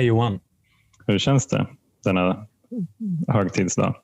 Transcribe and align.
Hej 0.00 0.06
Johan. 0.06 0.40
Hur 1.06 1.18
känns 1.18 1.46
det 1.46 1.66
denna 2.04 2.46
högtidsdag? 3.28 3.94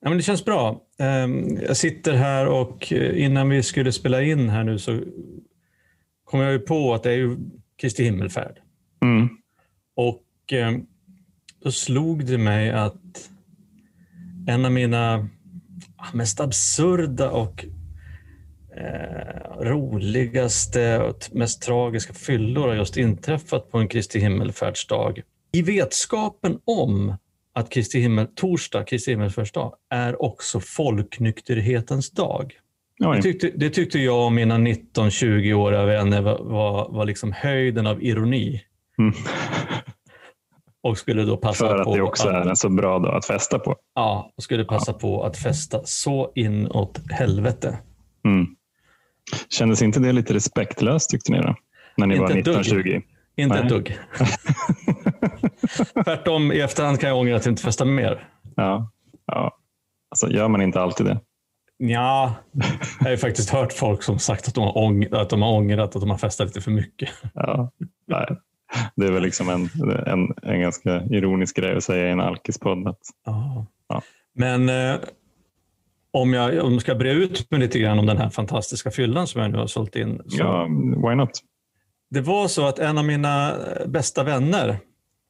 Ja, 0.00 0.08
men 0.08 0.18
det 0.18 0.22
känns 0.22 0.44
bra. 0.44 0.82
Ehm, 0.98 1.56
jag 1.56 1.76
sitter 1.76 2.14
här 2.14 2.46
och 2.46 2.92
eh, 2.92 3.24
innan 3.24 3.48
vi 3.48 3.62
skulle 3.62 3.92
spela 3.92 4.22
in 4.22 4.48
här 4.48 4.64
nu 4.64 4.78
så 4.78 5.00
kom 6.24 6.40
jag 6.40 6.52
ju 6.52 6.58
på 6.58 6.94
att 6.94 7.02
det 7.02 7.10
är 7.10 7.16
ju 7.16 7.36
Kristi 7.80 8.04
himmelfärd. 8.04 8.58
Mm. 9.02 9.28
Och 9.96 10.52
ehm, 10.52 10.86
då 11.62 11.72
slog 11.72 12.26
det 12.26 12.38
mig 12.38 12.70
att 12.70 13.30
en 14.46 14.64
av 14.64 14.72
mina 14.72 15.28
mest 16.12 16.40
absurda 16.40 17.30
och 17.30 17.64
eh, 18.76 19.60
roligaste 19.60 20.98
och 20.98 21.28
mest 21.32 21.62
tragiska 21.62 22.12
fyllor 22.12 22.68
har 22.68 22.74
just 22.74 22.96
inträffat 22.96 23.70
på 23.70 23.78
en 23.78 23.88
Kristi 23.88 24.18
himmelfärdsdag. 24.18 25.22
I 25.52 25.62
vetskapen 25.62 26.58
om 26.64 27.16
att 27.52 27.70
Kristi 27.70 28.00
himmel, 28.00 28.26
torsdag, 28.34 28.84
Kristi 28.84 29.10
himmelsfärdsdag, 29.10 29.74
är 29.90 30.22
också 30.22 30.60
folknykterhetens 30.60 32.10
dag. 32.10 32.52
Det 32.98 33.22
tyckte, 33.22 33.50
det 33.56 33.70
tyckte, 33.70 33.98
jag 33.98 34.26
och 34.26 34.32
mina 34.32 34.58
19-20-åriga 34.58 35.84
vänner 35.84 36.22
var, 36.22 36.38
var, 36.38 36.88
var 36.88 37.04
liksom 37.04 37.32
höjden 37.32 37.86
av 37.86 38.02
ironi. 38.02 38.62
Mm. 38.98 39.14
Och 40.82 40.98
skulle 40.98 41.24
då 41.24 41.36
passa 41.36 41.68
För 41.68 41.76
att 41.76 41.84
på 41.84 41.96
det 41.96 42.02
också 42.02 42.28
att, 42.28 42.34
är 42.34 42.50
en 42.50 42.56
så 42.56 42.68
bra 42.68 42.98
dag 42.98 43.14
att 43.16 43.26
festa 43.26 43.58
på. 43.58 43.76
Ja, 43.94 44.32
och 44.36 44.42
skulle 44.42 44.64
passa 44.64 44.92
ja. 44.92 44.98
på 44.98 45.24
att 45.24 45.36
festa 45.36 45.80
så 45.84 46.32
inåt 46.34 47.00
helvete. 47.10 47.78
Mm. 48.24 48.46
Kändes 49.48 49.82
inte 49.82 50.00
det 50.00 50.12
lite 50.12 50.34
respektlöst 50.34 51.10
tyckte 51.10 51.32
ni 51.32 51.38
då? 51.38 51.56
När 51.96 52.06
ni 52.06 52.14
inte 52.14 52.50
var 52.50 52.60
19-20? 52.60 53.02
Inte 53.36 53.54
Nej. 53.54 53.62
ett 53.62 53.68
dugg. 53.68 53.98
Tvärtom, 56.04 56.52
i 56.52 56.60
efterhand 56.60 57.00
kan 57.00 57.08
jag 57.08 57.18
ångra 57.18 57.36
att 57.36 57.44
jag 57.44 57.52
inte 57.52 57.62
festade 57.62 57.90
mer. 57.90 58.28
Ja, 58.56 58.90
ja. 59.26 59.56
Alltså, 60.10 60.30
gör 60.30 60.48
man 60.48 60.62
inte 60.62 60.80
alltid 60.80 61.06
det? 61.06 61.20
Ja, 61.76 62.34
jag 62.98 63.04
har 63.04 63.10
ju 63.10 63.16
faktiskt 63.16 63.50
hört 63.50 63.72
folk 63.72 64.02
som 64.02 64.18
sagt 64.18 64.48
att 64.48 64.54
de 64.54 64.64
har, 64.64 64.78
ång 64.78 65.06
att 65.12 65.30
de 65.30 65.42
har 65.42 65.52
ångrat 65.52 65.96
att 65.96 66.02
de 66.02 66.10
har 66.10 66.18
festat 66.18 66.46
lite 66.46 66.60
för 66.60 66.70
mycket. 66.70 67.08
Ja, 67.34 67.70
nej. 68.06 68.26
Det 68.96 69.06
är 69.06 69.10
väl 69.10 69.22
liksom 69.22 69.48
en, 69.48 69.68
en, 70.06 70.34
en 70.42 70.60
ganska 70.60 71.02
ironisk 71.02 71.56
grej 71.56 71.76
att 71.76 71.84
säga 71.84 72.08
i 72.08 72.10
en 72.10 72.20
alkispodd. 72.20 72.94
Ja. 73.24 73.66
ja. 73.88 74.02
Men 74.34 74.68
eh, 74.68 74.96
om 76.10 76.34
jag, 76.34 76.64
om 76.64 76.72
jag 76.72 76.80
ska 76.80 76.94
bre 76.94 77.12
ut 77.12 77.50
mig 77.50 77.60
lite 77.60 77.78
grann 77.78 77.98
om 77.98 78.06
den 78.06 78.16
här 78.16 78.30
fantastiska 78.30 78.90
fyllan 78.90 79.26
som 79.26 79.42
jag 79.42 79.50
nu 79.50 79.58
har 79.58 79.66
sålt 79.66 79.96
in. 79.96 80.22
Så... 80.26 80.38
Ja, 80.38 80.66
why 81.08 81.14
not? 81.14 81.30
Det 82.10 82.20
var 82.20 82.48
så 82.48 82.66
att 82.66 82.78
en 82.78 82.98
av 82.98 83.04
mina 83.04 83.54
bästa 83.86 84.24
vänner, 84.24 84.78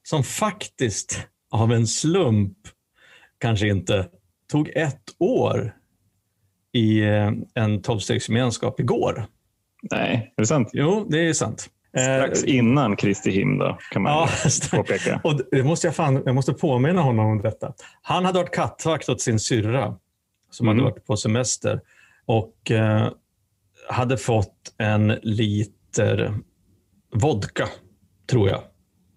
som 0.08 0.24
faktiskt 0.24 1.26
av 1.50 1.72
en 1.72 1.86
slump, 1.86 2.58
kanske 3.38 3.68
inte, 3.68 4.08
tog 4.50 4.68
ett 4.68 5.02
år 5.18 5.74
i 6.72 7.00
eh, 7.00 7.32
en 7.54 7.82
tolvstegsgemenskap 7.82 8.80
igår. 8.80 9.26
Nej, 9.90 10.32
är 10.36 10.42
det 10.42 10.46
sant? 10.46 10.70
Jo, 10.72 11.06
det 11.10 11.28
är 11.28 11.32
sant. 11.32 11.70
Strax 11.88 12.44
eh, 12.44 12.56
innan 12.56 12.96
Kristi 12.96 13.30
him 13.30 13.58
då, 13.58 13.78
kan 13.90 14.02
man 14.02 14.12
ja, 14.12 14.28
påpeka. 14.70 15.20
Och 15.24 15.40
det 15.50 15.62
måste 15.62 15.86
jag, 15.86 15.94
fan, 15.94 16.22
jag 16.24 16.34
måste 16.34 16.52
påminna 16.52 17.02
honom 17.02 17.26
om 17.26 17.42
detta. 17.42 17.74
Han 18.02 18.24
hade 18.24 18.38
varit 18.38 18.54
kattvakt 18.54 19.08
åt 19.08 19.20
sin 19.20 19.40
syrra 19.40 19.96
som 20.50 20.68
mm. 20.68 20.78
hade 20.78 20.90
varit 20.90 21.06
på 21.06 21.16
semester 21.16 21.80
och 22.26 22.70
eh, 22.70 23.08
hade 23.88 24.16
fått 24.16 24.74
en 24.78 25.06
liter 25.22 26.34
vodka, 27.14 27.68
tror 28.30 28.48
jag, 28.48 28.62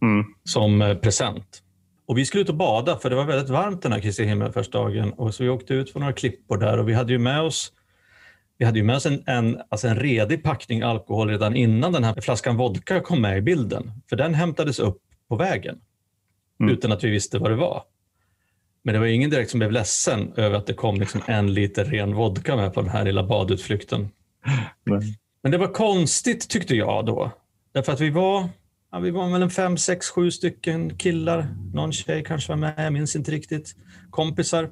mm. 0.02 0.26
som 0.44 0.82
eh, 0.82 0.96
present. 0.96 1.62
Och 2.06 2.18
Vi 2.18 2.26
skulle 2.26 2.42
ut 2.42 2.50
och 2.50 2.56
bada 2.56 2.98
för 2.98 3.10
det 3.10 3.16
var 3.16 3.26
väldigt 3.26 3.50
varmt 3.50 3.82
den 3.82 3.92
här 3.92 4.00
Kristi 4.00 4.24
himmelfärdsdagen. 4.24 5.14
Och 5.14 5.34
så 5.36 5.44
vi 5.44 5.50
åkte 5.50 5.74
ut 5.74 5.92
för 5.92 6.00
några 6.00 6.14
klippor 6.14 6.58
där 6.58 6.78
och 6.78 6.90
vi 6.90 6.94
hade 6.94 7.14
ju 7.14 7.20
med 7.20 7.42
oss 7.42 7.74
vi 8.62 8.66
hade 8.66 8.80
ju 8.80 8.86
med 8.86 8.96
oss 8.96 9.06
en, 9.06 9.24
en, 9.26 9.62
alltså 9.70 9.88
en 9.88 10.00
redig 10.00 10.44
packning 10.44 10.82
alkohol 10.82 11.30
redan 11.30 11.56
innan 11.56 11.92
den 11.92 12.04
här 12.04 12.22
flaskan 12.22 12.58
vodka 12.58 13.00
kom 13.00 13.22
med 13.22 13.38
i 13.38 13.42
bilden. 13.42 13.92
För 14.10 14.16
den 14.16 14.34
hämtades 14.34 14.80
upp 14.80 15.02
på 15.30 15.36
vägen 15.36 15.80
mm. 16.60 16.74
utan 16.74 16.92
att 16.92 17.04
vi 17.04 17.10
visste 17.10 17.40
vad 17.40 17.52
det 17.52 17.56
var. 17.56 17.84
Men 18.84 18.94
det 18.94 19.00
var 19.00 19.08
ingen 19.08 19.30
direkt 19.30 19.52
som 19.52 19.60
blev 19.60 19.72
ledsen 19.72 20.34
över 20.36 20.58
att 20.58 20.68
det 20.68 20.74
kom 20.74 21.00
liksom 21.00 21.22
en 21.28 21.54
liter 21.54 21.86
ren 21.86 22.16
vodka 22.16 22.56
med 22.56 22.74
på 22.74 22.82
den 22.82 22.90
här 22.90 23.06
lilla 23.06 23.24
badutflykten. 23.24 24.10
Nej. 24.84 25.20
Men 25.44 25.52
det 25.52 25.58
var 25.58 25.68
konstigt 25.68 26.50
tyckte 26.50 26.76
jag 26.76 27.06
då. 27.06 27.32
Därför 27.72 27.94
att 27.94 28.00
vi 28.00 28.10
var, 28.10 28.50
ja, 28.92 29.00
vi 29.00 29.12
var 29.12 29.32
väl 29.32 29.42
en 29.42 29.50
fem, 29.50 29.78
sex, 29.78 30.10
sju 30.10 30.32
stycken 30.32 30.98
killar. 30.98 31.48
Någon 31.74 31.92
tjej 31.92 32.24
kanske 32.24 32.52
var 32.52 32.58
med, 32.58 32.74
jag 32.78 32.94
minns 32.94 33.16
inte 33.16 33.32
riktigt. 33.32 33.76
Kompisar. 34.10 34.70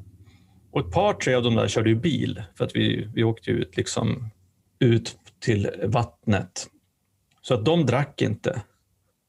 Och 0.72 0.80
ett 0.80 0.92
par, 0.92 1.14
tre 1.14 1.34
av 1.34 1.44
dem 1.44 1.56
där 1.56 1.68
körde 1.68 1.90
ju 1.90 1.96
bil 1.96 2.44
för 2.58 2.66
att 2.66 2.76
vi, 2.76 3.10
vi 3.14 3.24
åkte 3.24 3.52
ut, 3.52 3.78
liksom, 3.78 4.30
ut 4.80 5.18
till 5.40 5.70
vattnet. 5.84 6.68
Så 7.42 7.54
att 7.54 7.66
de 7.66 7.86
drack 7.86 8.22
inte. 8.22 8.62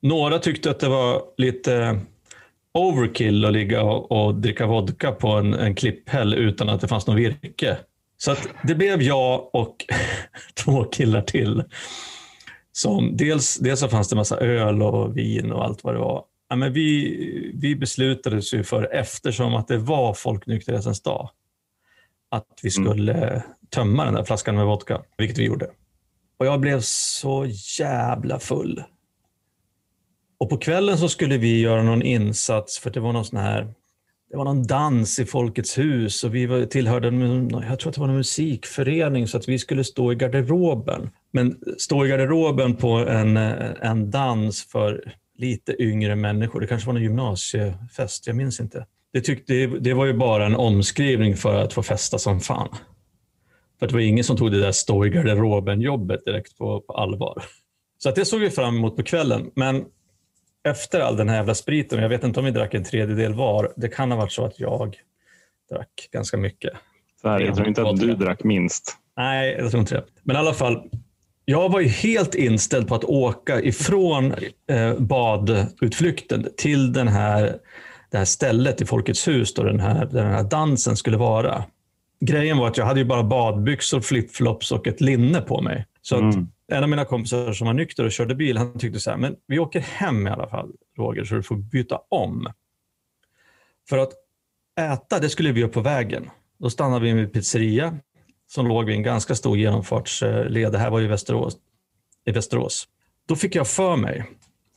Några 0.02 0.38
tyckte 0.38 0.70
att 0.70 0.80
det 0.80 0.88
var 0.88 1.22
lite 1.36 2.00
overkill 2.74 3.44
att 3.44 3.52
ligga 3.52 3.82
och, 3.82 4.12
och 4.12 4.34
dricka 4.34 4.66
vodka 4.66 5.12
på 5.12 5.28
en, 5.28 5.54
en 5.54 5.74
klipphäll 5.74 6.34
utan 6.34 6.68
att 6.68 6.80
det 6.80 6.88
fanns 6.88 7.06
något 7.06 7.16
virke. 7.16 7.76
Så 8.16 8.32
att 8.32 8.48
det 8.62 8.74
blev 8.74 9.02
jag 9.02 9.54
och 9.54 9.76
två 10.64 10.84
killar 10.84 11.22
till. 11.22 11.62
Som 12.82 13.16
dels, 13.16 13.56
dels 13.56 13.80
så 13.80 13.88
fanns 13.88 14.08
det 14.08 14.16
massa 14.16 14.36
öl 14.36 14.82
och 14.82 15.16
vin 15.16 15.52
och 15.52 15.64
allt 15.64 15.84
vad 15.84 15.94
det 15.94 15.98
var. 15.98 16.24
Ja, 16.48 16.56
men 16.56 16.72
vi, 16.72 17.52
vi 17.54 17.76
beslutade 17.76 18.36
oss 18.36 18.54
för, 18.64 18.94
eftersom 18.94 19.54
att 19.54 19.68
det 19.68 19.78
var 19.78 20.14
folknykterhetens 20.14 21.02
dag, 21.02 21.30
att 22.30 22.60
vi 22.62 22.70
mm. 22.76 22.90
skulle 22.92 23.14
mm. 23.14 23.42
tömma 23.70 24.04
den 24.04 24.14
där 24.14 24.24
flaskan 24.24 24.54
med 24.54 24.66
vodka, 24.66 25.02
vilket 25.18 25.38
vi 25.38 25.44
gjorde. 25.44 25.70
Och 26.36 26.46
jag 26.46 26.60
blev 26.60 26.80
så 26.80 27.46
jävla 27.78 28.38
full. 28.38 28.82
Och 30.38 30.48
på 30.50 30.56
kvällen 30.56 30.98
så 30.98 31.08
skulle 31.08 31.38
vi 31.38 31.60
göra 31.60 31.82
någon 31.82 32.02
insats, 32.02 32.78
för 32.78 32.90
det 32.90 33.00
var 33.00 33.12
någon 33.12 33.24
sån 33.24 33.38
här 33.38 33.74
det 34.30 34.36
var 34.36 34.44
någon 34.44 34.66
dans 34.66 35.18
i 35.18 35.24
Folkets 35.24 35.78
hus 35.78 36.24
och 36.24 36.34
vi 36.34 36.66
tillhörde 36.66 37.08
en, 37.08 37.50
jag 37.50 37.78
tror 37.78 37.88
att 37.88 37.94
det 37.94 38.00
var 38.00 38.08
en 38.08 38.16
musikförening 38.16 39.28
så 39.28 39.36
att 39.36 39.48
vi 39.48 39.58
skulle 39.58 39.84
stå 39.84 40.12
i 40.12 40.14
garderoben. 40.14 41.10
Men 41.32 41.58
stå 41.78 42.06
i 42.06 42.08
garderoben 42.08 42.76
på 42.76 42.88
en, 42.88 43.36
en 43.36 44.10
dans 44.10 44.64
för 44.64 45.14
lite 45.38 45.82
yngre 45.82 46.16
människor. 46.16 46.60
Det 46.60 46.66
kanske 46.66 46.86
var 46.88 46.96
en 46.96 47.02
gymnasiefest, 47.02 48.26
jag 48.26 48.36
minns 48.36 48.60
inte. 48.60 48.86
Det, 49.12 49.20
tyckte, 49.20 49.66
det 49.66 49.94
var 49.94 50.06
ju 50.06 50.12
bara 50.12 50.46
en 50.46 50.56
omskrivning 50.56 51.36
för 51.36 51.54
att 51.54 51.72
få 51.72 51.82
festa 51.82 52.18
som 52.18 52.40
fan. 52.40 52.68
För 53.78 53.86
det 53.86 53.92
var 53.92 54.00
ingen 54.00 54.24
som 54.24 54.36
tog 54.36 54.52
det 54.52 54.60
där 54.60 54.72
stå 54.72 55.06
i 55.06 55.10
garderoben-jobbet 55.10 56.24
direkt 56.24 56.58
på, 56.58 56.80
på 56.80 56.92
allvar. 56.92 57.42
Så 57.98 58.08
att 58.08 58.14
det 58.14 58.24
såg 58.24 58.40
vi 58.40 58.50
fram 58.50 58.76
emot 58.76 58.96
på 58.96 59.02
kvällen. 59.02 59.50
Men 59.54 59.84
efter 60.64 61.00
all 61.00 61.16
den 61.16 61.28
här 61.28 61.36
jävla 61.36 61.54
spriten, 61.54 62.02
jag 62.02 62.08
vet 62.08 62.24
inte 62.24 62.40
om 62.40 62.46
vi 62.46 62.52
drack 62.52 62.74
en 62.74 62.84
tredjedel 62.84 63.34
var, 63.34 63.72
det 63.76 63.88
kan 63.88 64.10
ha 64.10 64.18
varit 64.18 64.32
så 64.32 64.44
att 64.44 64.60
jag 64.60 64.96
drack 65.70 66.08
ganska 66.12 66.36
mycket. 66.36 66.72
Så 67.22 67.28
här, 67.28 67.40
jag 67.40 67.54
tror 67.54 67.68
inte 67.68 67.82
att 67.82 68.00
du 68.00 68.14
drack 68.14 68.44
minst. 68.44 68.96
Nej, 69.16 69.56
jag 69.58 69.70
tror 69.70 69.80
inte 69.80 69.94
det. 69.94 70.04
Men 70.22 70.36
i 70.36 70.38
alla 70.38 70.54
fall, 70.54 70.90
jag 71.50 71.68
var 71.68 71.80
ju 71.80 71.88
helt 71.88 72.34
inställd 72.34 72.88
på 72.88 72.94
att 72.94 73.04
åka 73.04 73.60
ifrån 73.60 74.34
eh, 74.70 74.98
badutflykten 74.98 76.48
till 76.56 76.92
den 76.92 77.08
här, 77.08 77.58
det 78.10 78.18
här 78.18 78.24
stället 78.24 78.80
i 78.80 78.86
Folkets 78.86 79.28
hus 79.28 79.54
där 79.54 79.64
den 79.64 79.80
här, 79.80 80.06
där 80.06 80.24
den 80.24 80.32
här 80.32 80.42
dansen 80.42 80.96
skulle 80.96 81.16
vara. 81.16 81.64
Grejen 82.20 82.58
var 82.58 82.66
att 82.66 82.76
jag 82.76 82.84
hade 82.84 83.00
ju 83.00 83.06
bara 83.06 83.22
badbyxor, 83.22 84.00
flipflops 84.00 84.72
och 84.72 84.86
ett 84.86 85.00
linne 85.00 85.40
på 85.40 85.62
mig. 85.62 85.86
Så 86.02 86.18
mm. 86.18 86.48
en 86.72 86.82
av 86.82 86.88
mina 86.88 87.04
kompisar 87.04 87.52
som 87.52 87.66
var 87.66 87.74
nykter 87.74 88.04
och 88.04 88.12
körde 88.12 88.34
bil, 88.34 88.56
han 88.56 88.78
tyckte 88.78 89.00
så 89.00 89.10
här, 89.10 89.16
men 89.16 89.36
vi 89.46 89.58
åker 89.58 89.80
hem 89.80 90.26
i 90.26 90.30
alla 90.30 90.48
fall, 90.48 90.70
Roger, 90.98 91.24
så 91.24 91.34
du 91.34 91.42
får 91.42 91.56
byta 91.56 92.00
om. 92.08 92.52
För 93.88 93.98
att 93.98 94.12
äta, 94.80 95.18
det 95.18 95.28
skulle 95.28 95.52
vi 95.52 95.60
göra 95.60 95.70
på 95.70 95.80
vägen. 95.80 96.30
Då 96.58 96.70
stannade 96.70 97.04
vi 97.04 97.12
vid 97.12 97.32
pizzeria 97.32 97.98
som 98.50 98.66
låg 98.66 98.84
vid 98.84 98.96
en 98.96 99.02
ganska 99.02 99.34
stor 99.34 99.58
genomfartsled. 99.58 100.72
Det 100.72 100.78
här 100.78 100.90
var 100.90 101.00
i 101.00 101.06
Västerås. 101.06 101.56
i 102.26 102.32
Västerås. 102.32 102.88
Då 103.28 103.36
fick 103.36 103.54
jag 103.54 103.68
för 103.68 103.96
mig 103.96 104.24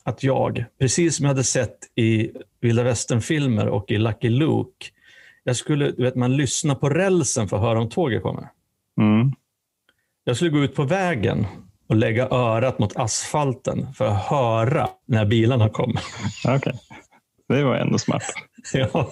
att 0.04 0.24
jag, 0.24 0.66
precis 0.80 1.16
som 1.16 1.24
jag 1.24 1.30
hade 1.30 1.44
sett 1.44 1.78
i 1.96 2.32
vilda 2.62 2.84
västern-filmer 2.84 3.68
och 3.68 3.92
i 3.92 3.98
Lucky 3.98 4.30
Luke, 4.30 4.86
jag 5.44 5.56
skulle, 5.56 5.92
du 5.92 6.04
vet, 6.04 6.16
man 6.16 6.38
lyssnar 6.38 6.76
på 6.76 6.90
rälsen 6.90 7.48
för 7.48 7.58
att 7.58 7.64
höra 7.64 7.80
om 7.82 7.90
tåget 7.90 8.24
kommer. 8.24 8.50
Mm. 9.02 9.32
Jag 10.24 10.36
skulle 10.36 10.52
gå 10.52 10.60
ut 10.60 10.76
på 10.76 10.84
vägen 10.84 11.46
och 11.90 11.96
lägga 11.96 12.28
örat 12.30 12.80
mot 12.80 12.98
asfalten 12.98 13.94
för 13.94 14.06
att 14.06 14.24
höra 14.24 14.90
när 15.06 15.26
bilarna 15.26 15.70
kom. 15.70 15.98
Okay. 16.56 16.74
Det 17.48 17.64
var 17.64 17.76
ändå 17.76 17.98
smart. 18.00 18.24
ja. 18.74 19.12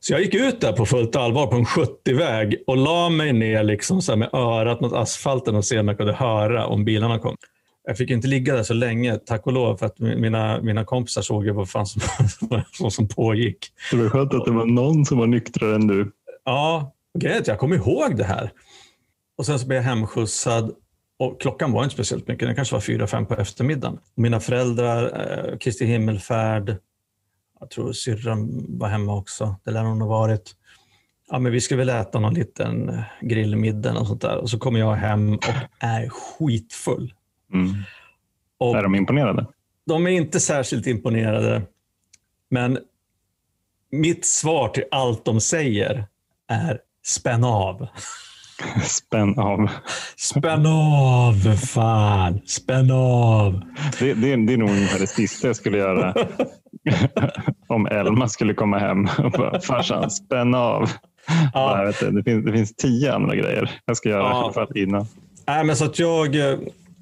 Så 0.00 0.12
jag 0.12 0.20
gick 0.20 0.34
ut 0.34 0.60
där 0.60 0.72
på 0.72 0.86
fullt 0.86 1.16
allvar 1.16 1.46
på 1.46 1.56
en 1.56 1.64
70-väg 1.64 2.64
och 2.66 2.76
la 2.76 3.08
mig 3.08 3.32
ner 3.32 3.62
liksom 3.62 4.02
så 4.02 4.16
med 4.16 4.34
örat 4.34 4.80
mot 4.80 4.92
asfalten 4.92 5.54
och 5.54 5.64
se 5.64 5.78
om 5.78 5.88
jag 5.88 5.96
kunde 5.98 6.12
höra 6.12 6.66
om 6.66 6.84
bilarna 6.84 7.18
kom. 7.18 7.36
Jag 7.86 7.98
fick 7.98 8.10
inte 8.10 8.28
ligga 8.28 8.54
där 8.54 8.62
så 8.62 8.74
länge, 8.74 9.16
tack 9.16 9.46
och 9.46 9.52
lov, 9.52 9.76
för 9.76 9.86
att 9.86 9.98
mina, 9.98 10.60
mina 10.62 10.84
kompisar 10.84 11.22
såg 11.22 11.44
ju 11.46 11.52
vad 11.52 11.70
fan 11.70 11.86
som, 11.86 12.02
vad 12.80 12.92
som 12.92 13.08
pågick. 13.08 13.58
Det 13.90 13.96
var 13.96 14.08
skönt 14.08 14.34
att 14.34 14.44
det 14.44 14.50
var 14.50 14.64
någon 14.64 15.04
som 15.04 15.18
var 15.18 15.26
nyktrare 15.26 15.74
än 15.74 15.86
du. 15.86 16.12
Ja, 16.44 16.94
grejen 17.18 17.42
jag 17.46 17.58
kommer 17.58 17.76
ihåg 17.76 18.16
det 18.16 18.24
här. 18.24 18.50
Och 19.38 19.46
sen 19.46 19.58
så 19.58 19.66
blev 19.66 19.76
jag 19.76 19.84
hemskjutsad 19.84 20.74
och 21.18 21.40
klockan 21.40 21.72
var 21.72 21.84
inte 21.84 21.94
speciellt 21.94 22.28
mycket, 22.28 22.48
den 22.48 22.56
kanske 22.56 22.74
var 22.74 22.80
fyra, 22.80 23.06
fem 23.06 23.26
på 23.26 23.34
eftermiddagen. 23.34 23.98
Mina 24.16 24.40
föräldrar, 24.40 25.04
eh, 25.04 25.58
Kristi 25.58 25.84
himmelfärd, 25.84 26.76
jag 27.64 27.70
tror 27.70 27.92
syrran 27.92 28.66
var 28.68 28.88
hemma 28.88 29.14
också, 29.14 29.56
det 29.64 29.70
lär 29.70 29.84
hon 29.84 30.00
ha 30.00 30.08
varit. 30.08 30.54
Ja, 31.30 31.38
men 31.38 31.52
vi 31.52 31.60
ska 31.60 31.76
väl 31.76 31.88
äta 31.88 32.20
någon 32.20 32.34
liten 32.34 32.88
eh, 32.88 33.02
grillmiddag 33.20 33.98
och 33.98 34.06
sånt 34.06 34.20
där. 34.20 34.36
Och 34.36 34.50
så 34.50 34.58
kommer 34.58 34.80
jag 34.80 34.94
hem 34.94 35.34
och 35.34 35.44
är 35.78 36.08
skitfull. 36.08 37.14
Mm. 37.52 37.74
Och 38.58 38.78
är 38.78 38.82
de 38.82 38.94
imponerade? 38.94 39.46
De 39.86 40.06
är 40.06 40.10
inte 40.10 40.40
särskilt 40.40 40.86
imponerade. 40.86 41.62
Men 42.50 42.78
mitt 43.90 44.26
svar 44.26 44.68
till 44.68 44.84
allt 44.90 45.24
de 45.24 45.40
säger 45.40 46.06
är 46.48 46.80
spänn 47.06 47.44
av. 47.44 47.86
Spänn 48.82 49.38
av. 49.38 49.70
Spänn 50.16 50.66
av, 50.66 51.56
fan. 51.56 52.40
Spänn 52.46 52.90
av. 52.90 53.60
Det, 53.98 54.14
det, 54.14 54.46
det 54.46 54.52
är 54.52 54.56
nog 54.56 54.70
ungefär 54.70 54.98
det 54.98 55.06
sista 55.06 55.46
jag 55.46 55.56
skulle 55.56 55.78
göra 55.78 56.14
om 57.66 57.86
Elma 57.86 58.28
skulle 58.28 58.54
komma 58.54 58.78
hem 58.78 59.08
och 59.18 59.30
bara, 59.30 59.60
farsan, 59.60 60.10
spänn 60.10 60.54
av. 60.54 60.90
Ja. 61.54 61.78
Jag 61.78 61.86
vet 61.86 62.02
inte, 62.02 62.14
det, 62.14 62.22
finns, 62.22 62.44
det 62.44 62.52
finns 62.52 62.76
tio 62.76 63.14
andra 63.14 63.36
grejer 63.36 63.70
jag 63.84 63.96
ska 63.96 64.08
göra 64.08 64.22
ja. 64.22 64.50
för 64.54 64.62
att 64.62 64.76
hinna. 64.76 65.06
Nej, 65.46 65.64
men 65.64 65.76
så 65.76 65.84
att 65.84 65.98
jag, 65.98 66.36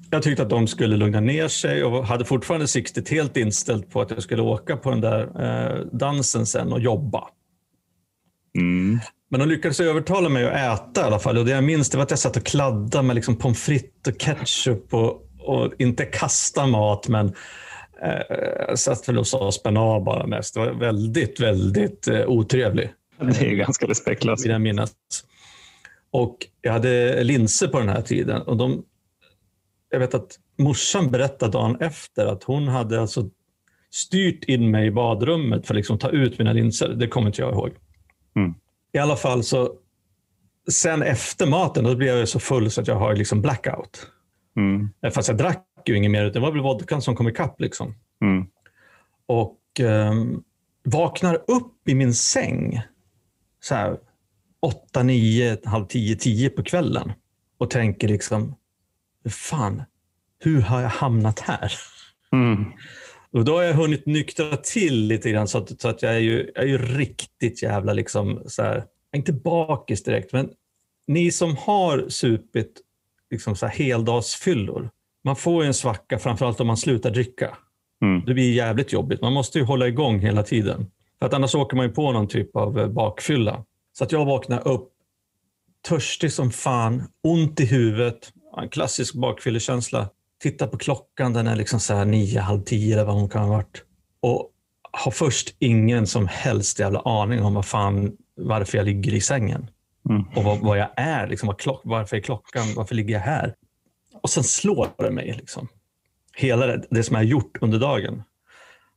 jag 0.09 0.23
tyckte 0.23 0.43
att 0.43 0.49
de 0.49 0.67
skulle 0.67 0.97
lugna 0.97 1.19
ner 1.19 1.47
sig 1.47 1.83
och 1.83 2.05
hade 2.05 2.25
fortfarande 2.25 2.67
siktet 2.67 3.09
helt 3.09 3.37
inställt 3.37 3.89
på 3.89 4.01
att 4.01 4.11
jag 4.11 4.23
skulle 4.23 4.41
åka 4.41 4.77
på 4.77 4.89
den 4.89 5.01
där 5.01 5.21
eh, 5.21 5.85
dansen 5.91 6.45
sen 6.45 6.73
och 6.73 6.79
jobba. 6.79 7.23
Mm. 8.57 8.99
Men 9.29 9.39
de 9.39 9.49
lyckades 9.49 9.79
övertala 9.79 10.29
mig 10.29 10.45
att 10.45 10.79
äta 10.79 11.01
i 11.01 11.03
alla 11.03 11.19
fall. 11.19 11.37
Och 11.37 11.45
det 11.45 11.51
jag 11.51 11.63
minns 11.63 11.89
det 11.89 11.97
var 11.97 12.03
att 12.03 12.09
jag 12.09 12.19
satt 12.19 12.37
och 12.37 12.43
kladdade 12.43 13.03
med 13.03 13.15
liksom 13.15 13.35
pommes 13.35 13.63
frites 13.63 14.13
och 14.13 14.21
ketchup 14.21 14.93
och, 14.93 15.27
och 15.39 15.73
inte 15.77 16.05
kasta 16.05 16.67
mat, 16.67 17.07
men 17.07 17.33
eh, 18.03 18.75
satt 18.75 19.09
väl 19.09 19.17
och 19.17 19.27
sa 19.27 19.51
spänn 19.51 19.77
av 19.77 20.03
bara 20.03 20.27
mest. 20.27 20.53
Det 20.53 20.59
var 20.59 20.73
väldigt, 20.73 21.39
väldigt 21.39 22.07
eh, 22.07 22.27
otrevlig. 22.27 22.93
Det 23.17 23.47
är 23.47 23.55
ganska 23.55 23.87
respektlöst. 23.87 24.45
Vill 24.45 24.51
jag 24.51 24.61
minnas. 24.61 24.91
Och 26.11 26.37
jag 26.61 26.73
hade 26.73 27.23
linser 27.23 27.67
på 27.67 27.79
den 27.79 27.89
här 27.89 28.01
tiden. 28.01 28.41
Och 28.41 28.57
de, 28.57 28.83
jag 29.89 29.99
vet 29.99 30.13
att 30.13 30.39
morsan 30.57 31.11
berättade 31.11 31.51
dagen 31.51 31.77
efter 31.79 32.25
att 32.25 32.43
hon 32.43 32.67
hade 32.67 33.01
alltså 33.01 33.29
styrt 33.91 34.43
in 34.43 34.71
mig 34.71 34.87
i 34.87 34.91
badrummet 34.91 35.67
för 35.67 35.73
att 35.73 35.77
liksom 35.77 35.99
ta 35.99 36.09
ut 36.09 36.39
mina 36.39 36.53
linser. 36.53 36.89
Det 36.89 37.07
kommer 37.07 37.27
inte 37.27 37.41
jag 37.41 37.53
ihåg. 37.53 37.71
Mm. 38.35 38.53
I 38.93 38.97
alla 38.97 39.15
fall 39.15 39.43
så 39.43 39.73
sen 40.71 41.03
efter 41.03 41.47
maten 41.47 41.83
då 41.83 41.95
blev 41.95 42.17
jag 42.17 42.27
så 42.27 42.39
full 42.39 42.71
så 42.71 42.81
att 42.81 42.87
jag 42.87 42.95
har 42.95 43.15
liksom 43.15 43.41
blackout. 43.41 44.07
Mm. 44.57 44.89
Fast 45.13 45.27
jag 45.27 45.37
drack 45.37 45.65
ju 45.89 45.97
inget 45.97 46.11
mer, 46.11 46.23
det 46.23 46.39
var 46.39 46.51
väl 46.51 46.61
vodkan 46.61 47.01
som 47.01 47.15
kom 47.15 47.27
ikapp. 47.27 47.61
Liksom. 47.61 47.95
Mm. 48.21 48.47
Och 49.25 49.59
um, 49.79 50.43
vaknar 50.83 51.35
upp 51.47 51.87
i 51.87 51.95
min 51.95 52.13
säng 52.13 52.81
så 53.61 53.75
här 53.75 53.97
8, 54.61 55.03
9, 55.03 55.57
halv 55.65 55.85
10, 55.85 56.15
10 56.15 56.49
på 56.49 56.63
kvällen 56.63 57.11
och 57.57 57.69
tänker 57.69 58.07
liksom, 58.07 58.55
fan, 59.29 59.83
hur 60.39 60.61
har 60.61 60.81
jag 60.81 60.89
hamnat 60.89 61.39
här? 61.39 61.71
Mm. 62.31 62.65
Och 63.31 63.45
då 63.45 63.55
har 63.55 63.63
jag 63.63 63.73
hunnit 63.73 64.05
nyktra 64.05 64.57
till 64.57 65.07
lite 65.07 65.31
grann 65.31 65.47
så 65.47 65.57
att, 65.57 65.81
så 65.81 65.87
att 65.87 66.01
jag, 66.01 66.15
är 66.15 66.19
ju, 66.19 66.51
jag 66.55 66.63
är 66.63 66.67
ju 66.67 66.77
riktigt 66.77 67.63
jävla, 67.63 67.93
liksom, 67.93 68.43
så 68.47 68.63
här, 68.63 68.83
inte 69.15 69.33
bakis 69.33 70.03
direkt, 70.03 70.33
men 70.33 70.49
ni 71.07 71.31
som 71.31 71.57
har 71.57 72.09
supit 72.09 72.81
liksom 73.31 73.55
så 73.55 73.65
här 73.65 73.73
heldagsfyllor, 73.73 74.89
man 75.23 75.35
får 75.35 75.63
ju 75.63 75.67
en 75.67 75.73
svacka 75.73 76.19
framförallt 76.19 76.59
om 76.59 76.67
man 76.67 76.77
slutar 76.77 77.11
dricka. 77.11 77.57
Mm. 78.01 78.23
Det 78.25 78.33
blir 78.33 78.53
jävligt 78.53 78.93
jobbigt. 78.93 79.21
Man 79.21 79.33
måste 79.33 79.59
ju 79.59 79.65
hålla 79.65 79.87
igång 79.87 80.19
hela 80.19 80.43
tiden. 80.43 80.91
För 81.19 81.25
att 81.25 81.33
annars 81.33 81.55
åker 81.55 81.77
man 81.77 81.85
ju 81.85 81.91
på 81.91 82.11
någon 82.11 82.27
typ 82.27 82.55
av 82.55 82.79
eh, 82.79 82.87
bakfylla. 82.87 83.63
Så 83.97 84.03
att 84.03 84.11
jag 84.11 84.25
vaknar 84.25 84.67
upp 84.67 84.89
törstig 85.87 86.33
som 86.33 86.51
fan, 86.51 87.03
ont 87.23 87.59
i 87.59 87.65
huvudet, 87.65 88.31
en 88.61 88.69
klassisk 88.69 89.15
bakfyllekänsla. 89.15 90.09
Tittar 90.41 90.67
på 90.67 90.77
klockan, 90.77 91.33
den 91.33 91.47
är 91.47 91.55
liksom 91.55 91.79
så 91.79 91.93
här 91.93 92.05
nio, 92.05 92.39
halv 92.39 92.61
tio 92.61 92.93
eller 92.93 93.05
vad 93.05 93.15
hon 93.15 93.29
kan 93.29 93.41
ha 93.41 93.49
varit. 93.49 93.83
Och 94.21 94.49
har 94.91 95.11
först 95.11 95.55
ingen 95.59 96.07
som 96.07 96.27
helst 96.27 96.79
jävla 96.79 96.99
aning 96.99 97.43
om 97.43 97.53
vad 97.53 97.65
fan, 97.65 98.11
varför 98.35 98.77
jag 98.77 98.85
ligger 98.85 99.13
i 99.13 99.21
sängen. 99.21 99.69
Mm. 100.09 100.23
Och 100.35 100.43
vad, 100.43 100.59
vad, 100.59 100.77
jag 100.77 100.89
är. 100.95 101.27
Liksom, 101.27 101.47
vad 101.47 101.59
klock, 101.59 101.81
varför 101.83 102.17
är 102.17 102.21
klockan? 102.21 102.63
Varför 102.75 102.95
ligger 102.95 103.13
jag 103.13 103.21
här? 103.21 103.55
Och 104.23 104.29
sen 104.29 104.43
slår 104.43 104.89
det 104.97 105.11
mig. 105.11 105.33
Liksom. 105.37 105.67
Hela 106.35 106.67
det, 106.67 106.83
det 106.89 107.03
som 107.03 107.15
jag 107.15 107.19
har 107.19 107.27
gjort 107.27 107.57
under 107.61 107.79
dagen. 107.79 108.23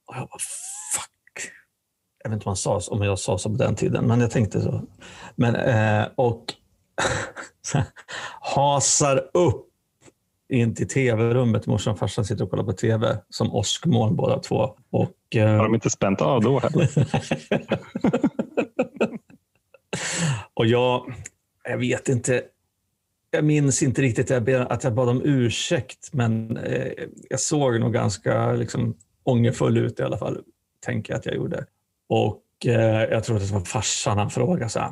Och 0.06 0.16
jag 0.16 0.28
bara, 0.28 0.38
fuck. 0.94 1.52
Jag 2.22 2.30
vet 2.30 2.34
inte 2.34 2.46
vad 2.46 2.58
han 2.66 2.80
sa, 2.80 2.94
om 2.94 3.02
jag 3.02 3.18
sa 3.18 3.38
så 3.38 3.50
på 3.50 3.56
den 3.56 3.74
tiden, 3.74 4.04
men 4.04 4.20
jag 4.20 4.30
tänkte 4.30 4.60
så. 4.60 4.82
Men, 5.34 5.54
eh, 5.56 6.08
och 6.14 6.44
hasar 8.40 9.30
upp 9.34 9.66
in 10.48 10.74
till 10.74 10.88
tv-rummet. 10.88 11.66
Morsan 11.66 11.92
och 11.92 11.98
farsan 11.98 12.24
sitter 12.24 12.44
och 12.44 12.50
kollar 12.50 12.64
på 12.64 12.72
tv 12.72 13.18
som 13.30 13.54
åskmoln 13.54 14.16
båda 14.16 14.38
två. 14.38 14.76
Och, 14.90 15.36
eh... 15.36 15.56
Har 15.56 15.64
de 15.64 15.74
inte 15.74 15.90
spänt 15.90 16.20
av 16.20 16.42
då 16.42 16.58
heller? 16.58 16.90
och 20.54 20.66
jag, 20.66 21.14
jag 21.64 21.78
vet 21.78 22.08
inte. 22.08 22.42
Jag 23.36 23.44
minns 23.44 23.82
inte 23.82 24.02
riktigt 24.02 24.30
att 24.30 24.84
jag 24.84 24.94
bad 24.94 25.08
om 25.08 25.22
ursäkt, 25.24 26.08
men 26.12 26.56
eh, 26.56 26.92
jag 27.30 27.40
såg 27.40 27.80
nog 27.80 27.92
ganska 27.92 28.52
liksom, 28.52 28.96
ångerfull 29.24 29.76
ut 29.76 30.00
i 30.00 30.02
alla 30.02 30.18
fall, 30.18 30.38
tänker 30.84 31.12
jag 31.12 31.18
att 31.18 31.26
jag 31.26 31.34
gjorde. 31.34 31.64
Och 32.08 32.42
eh, 32.66 33.04
jag 33.10 33.24
tror 33.24 33.36
att 33.36 33.48
det 33.48 33.54
var 33.54 33.60
farsan 33.60 34.18
han 34.18 34.30
frågade 34.30 34.70
så 34.70 34.80
här, 34.80 34.90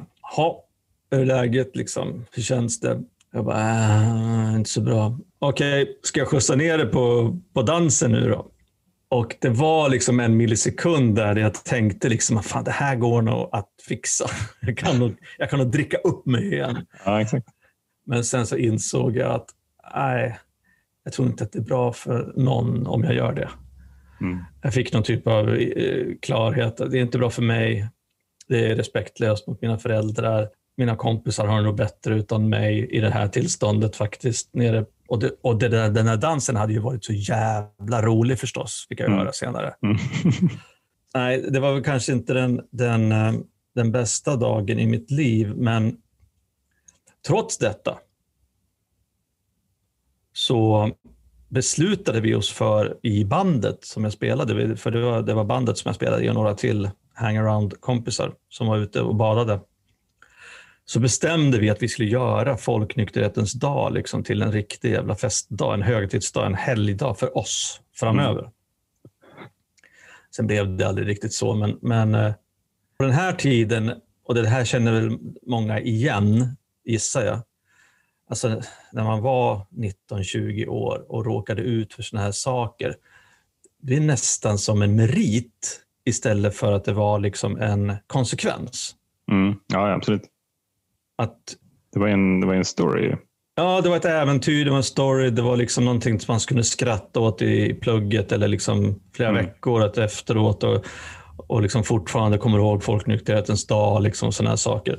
hur 1.10 1.20
är 1.20 1.24
läget? 1.24 1.76
Liksom? 1.76 2.24
Hur 2.32 2.42
känns 2.42 2.80
det? 2.80 3.02
Jag 3.32 3.44
bara, 3.44 3.60
äh, 3.60 4.54
inte 4.54 4.70
så 4.70 4.80
bra. 4.80 5.18
Okej, 5.38 5.82
okay, 5.82 5.94
ska 6.02 6.20
jag 6.20 6.28
skjutsa 6.28 6.54
ner 6.54 6.78
det 6.78 6.86
på, 6.86 7.36
på 7.54 7.62
dansen 7.62 8.12
nu 8.12 8.28
då? 8.28 8.50
Och 9.08 9.36
det 9.40 9.48
var 9.48 9.88
liksom 9.88 10.20
en 10.20 10.36
millisekund 10.36 11.14
där 11.14 11.36
jag 11.36 11.64
tänkte 11.64 12.08
liksom, 12.08 12.42
fan 12.42 12.64
det 12.64 12.70
här 12.70 12.96
går 12.96 13.22
nog 13.22 13.48
att 13.52 13.70
fixa. 13.88 14.26
Jag 14.60 14.78
kan 14.78 14.98
nog, 14.98 15.16
jag 15.38 15.50
kan 15.50 15.58
nog 15.58 15.70
dricka 15.70 15.96
upp 15.96 16.26
mig 16.26 16.52
igen. 16.52 16.86
Ja, 17.04 17.20
exakt. 17.20 17.48
Men 18.06 18.24
sen 18.24 18.46
så 18.46 18.56
insåg 18.56 19.16
jag 19.16 19.30
att 19.30 19.46
nej, 19.94 20.38
jag 21.04 21.12
tror 21.12 21.28
inte 21.28 21.44
att 21.44 21.52
det 21.52 21.58
är 21.58 21.62
bra 21.62 21.92
för 21.92 22.32
någon 22.36 22.86
om 22.86 23.04
jag 23.04 23.14
gör 23.14 23.32
det. 23.32 23.48
Mm. 24.20 24.38
Jag 24.62 24.74
fick 24.74 24.92
någon 24.92 25.02
typ 25.02 25.26
av 25.26 25.54
eh, 25.54 26.06
klarhet. 26.22 26.76
Det 26.76 26.98
är 26.98 27.02
inte 27.02 27.18
bra 27.18 27.30
för 27.30 27.42
mig. 27.42 27.88
Det 28.48 28.70
är 28.70 28.76
respektlöst 28.76 29.46
mot 29.46 29.62
mina 29.62 29.78
föräldrar 29.78 30.48
mina 30.76 30.96
kompisar 30.96 31.46
har 31.46 31.56
det 31.56 31.62
nog 31.62 31.76
bättre 31.76 32.14
utan 32.14 32.48
mig 32.48 32.88
i 32.90 33.00
det 33.00 33.10
här 33.10 33.28
tillståndet 33.28 33.96
faktiskt. 33.96 34.54
Nere. 34.54 34.84
Och, 35.08 35.18
det, 35.18 35.30
och 35.42 35.58
det 35.58 35.68
där, 35.68 35.90
den 35.90 36.06
här 36.06 36.16
dansen 36.16 36.56
hade 36.56 36.72
ju 36.72 36.78
varit 36.78 37.04
så 37.04 37.12
jävla 37.12 38.02
rolig 38.02 38.38
förstås, 38.38 38.86
fick 38.88 39.00
jag 39.00 39.06
mm. 39.06 39.18
höra 39.18 39.32
senare. 39.32 39.74
Mm. 39.82 39.96
Nej, 41.14 41.44
det 41.50 41.60
var 41.60 41.72
väl 41.72 41.82
kanske 41.82 42.12
inte 42.12 42.34
den, 42.34 42.60
den, 42.70 43.12
eh, 43.12 43.32
den 43.74 43.92
bästa 43.92 44.36
dagen 44.36 44.78
i 44.78 44.86
mitt 44.86 45.10
liv, 45.10 45.52
men 45.56 45.96
trots 47.26 47.58
detta 47.58 47.98
så 50.32 50.90
beslutade 51.48 52.20
vi 52.20 52.34
oss 52.34 52.50
för 52.50 52.98
i 53.02 53.24
bandet 53.24 53.84
som 53.84 54.04
jag 54.04 54.12
spelade, 54.12 54.76
för 54.76 54.90
det 54.90 55.00
var, 55.00 55.22
det 55.22 55.34
var 55.34 55.44
bandet 55.44 55.78
som 55.78 55.88
jag 55.88 55.96
spelade 55.96 56.24
i 56.24 56.30
och 56.30 56.34
några 56.34 56.54
till 56.54 56.90
hangaround-kompisar 57.14 58.34
som 58.48 58.66
var 58.66 58.78
ute 58.78 59.00
och 59.00 59.14
badade 59.14 59.60
så 60.84 61.00
bestämde 61.00 61.58
vi 61.58 61.70
att 61.70 61.82
vi 61.82 61.88
skulle 61.88 62.08
göra 62.08 62.56
folknykterhetens 62.56 63.52
dag 63.52 63.92
liksom, 63.92 64.24
till 64.24 64.42
en 64.42 64.52
riktig 64.52 64.92
jävla 64.92 65.16
festdag, 65.16 65.74
en 65.74 65.82
högtidsdag, 65.82 66.46
en 66.46 66.54
helgdag 66.54 67.18
för 67.18 67.38
oss 67.38 67.80
framöver. 67.94 68.40
Mm. 68.40 68.52
Sen 70.36 70.46
blev 70.46 70.76
det 70.76 70.88
aldrig 70.88 71.08
riktigt 71.08 71.32
så, 71.32 71.54
men, 71.54 71.78
men 71.82 72.32
på 72.98 73.04
den 73.04 73.12
här 73.12 73.32
tiden, 73.32 73.92
och 74.24 74.34
det 74.34 74.48
här 74.48 74.64
känner 74.64 74.92
väl 74.92 75.18
många 75.46 75.80
igen, 75.80 76.56
gissar 76.84 77.24
jag. 77.24 77.40
Alltså 78.28 78.62
när 78.92 79.04
man 79.04 79.22
var 79.22 79.66
19-20 80.10 80.66
år 80.66 81.04
och 81.08 81.26
råkade 81.26 81.62
ut 81.62 81.94
för 81.94 82.02
sådana 82.02 82.24
här 82.24 82.32
saker. 82.32 82.94
Det 83.82 83.96
är 83.96 84.00
nästan 84.00 84.58
som 84.58 84.82
en 84.82 84.96
merit 84.96 85.80
istället 86.04 86.56
för 86.56 86.72
att 86.72 86.84
det 86.84 86.92
var 86.92 87.18
liksom 87.18 87.60
en 87.60 87.96
konsekvens. 88.06 88.94
Mm. 89.30 89.54
Ja, 89.66 89.92
absolut 89.92 90.22
att... 91.16 91.56
Det 91.92 92.00
var 92.00 92.08
en, 92.08 92.40
det 92.40 92.46
var 92.46 92.54
en 92.54 92.64
story. 92.64 93.16
Ja, 93.54 93.80
det 93.80 93.88
var 93.88 93.96
ett 93.96 94.04
äventyr, 94.04 94.64
det 94.64 94.70
var 94.70 94.76
en 94.76 94.82
story, 94.82 95.30
det 95.30 95.42
var 95.42 95.56
liksom 95.56 95.84
någonting 95.84 96.20
som 96.20 96.32
man 96.32 96.40
skulle 96.40 96.64
skratta 96.64 97.20
åt 97.20 97.42
i 97.42 97.74
plugget 97.74 98.32
eller 98.32 98.48
liksom 98.48 99.00
flera 99.12 99.30
mm. 99.30 99.44
veckor 99.44 99.98
efteråt. 99.98 100.64
Och, 100.64 100.86
och 101.46 101.62
liksom 101.62 101.84
fortfarande 101.84 102.38
kommer 102.38 102.58
ihåg 102.58 102.84
folknykterhetens 102.84 103.66
dag, 103.66 104.02
liksom 104.02 104.32
sådana 104.32 104.56
saker. 104.56 104.98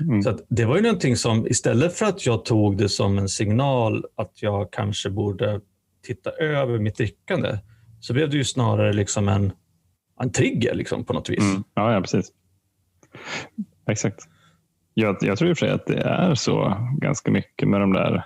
Mm. 0.00 0.22
Så 0.22 0.38
det 0.48 0.64
var 0.64 0.76
ju 0.76 0.82
någonting 0.82 1.16
som, 1.16 1.46
istället 1.46 1.94
för 1.94 2.06
att 2.06 2.26
jag 2.26 2.44
tog 2.44 2.76
det 2.76 2.88
som 2.88 3.18
en 3.18 3.28
signal 3.28 4.04
att 4.16 4.42
jag 4.42 4.72
kanske 4.72 5.10
borde 5.10 5.60
titta 6.06 6.30
över 6.30 6.78
mitt 6.78 6.96
drickande, 6.96 7.58
så 8.00 8.12
blev 8.12 8.30
det 8.30 8.36
ju 8.36 8.44
snarare 8.44 8.92
liksom 8.92 9.28
en, 9.28 9.52
en 10.20 10.32
trigger 10.32 10.74
liksom, 10.74 11.04
på 11.04 11.12
något 11.12 11.30
vis. 11.30 11.40
Mm. 11.40 11.64
Ja, 11.74 11.92
ja, 11.92 12.00
precis. 12.00 12.32
Exakt. 13.90 14.20
Jag, 14.94 15.16
jag 15.20 15.38
tror 15.38 15.50
i 15.50 15.52
och 15.52 15.58
för 15.58 15.66
sig 15.66 15.74
att 15.74 15.86
det 15.86 16.00
är 16.00 16.34
så 16.34 16.76
ganska 17.00 17.30
mycket 17.30 17.68
med 17.68 17.80
de 17.80 17.92
där 17.92 18.24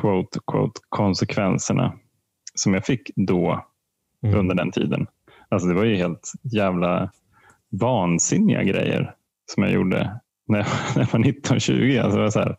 quote, 0.00 0.38
quote, 0.46 0.80
konsekvenserna 0.88 1.92
som 2.54 2.74
jag 2.74 2.86
fick 2.86 3.10
då 3.16 3.64
mm. 4.22 4.38
under 4.38 4.54
den 4.54 4.70
tiden. 4.70 5.06
Alltså 5.50 5.68
det 5.68 5.74
var 5.74 5.84
ju 5.84 5.96
helt 5.96 6.32
jävla 6.42 7.10
vansinniga 7.80 8.62
grejer 8.62 9.14
som 9.54 9.62
jag 9.62 9.72
gjorde 9.72 10.20
när 10.48 10.58
jag, 10.58 10.66
när 10.94 11.02
jag 11.02 11.12
var 11.12 11.20
19-20. 11.20 12.02
Alltså 12.02 12.16
det, 12.16 12.22
var 12.22 12.30
så 12.30 12.38
här, 12.38 12.56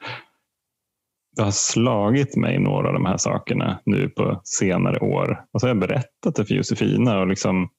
det 1.35 1.43
har 1.43 1.51
slagit 1.51 2.35
mig 2.35 2.59
några 2.59 2.87
av 2.87 2.93
de 2.93 3.05
här 3.05 3.17
sakerna 3.17 3.79
nu 3.85 4.09
på 4.09 4.41
senare 4.43 4.99
år. 4.99 5.45
Och 5.51 5.61
så 5.61 5.67
har 5.67 5.69
jag 5.69 5.79
berättat 5.79 6.35
det 6.35 6.45
för 6.45 6.53
Josefina 6.53 7.19
och 7.19 7.27
liksom, 7.27 7.69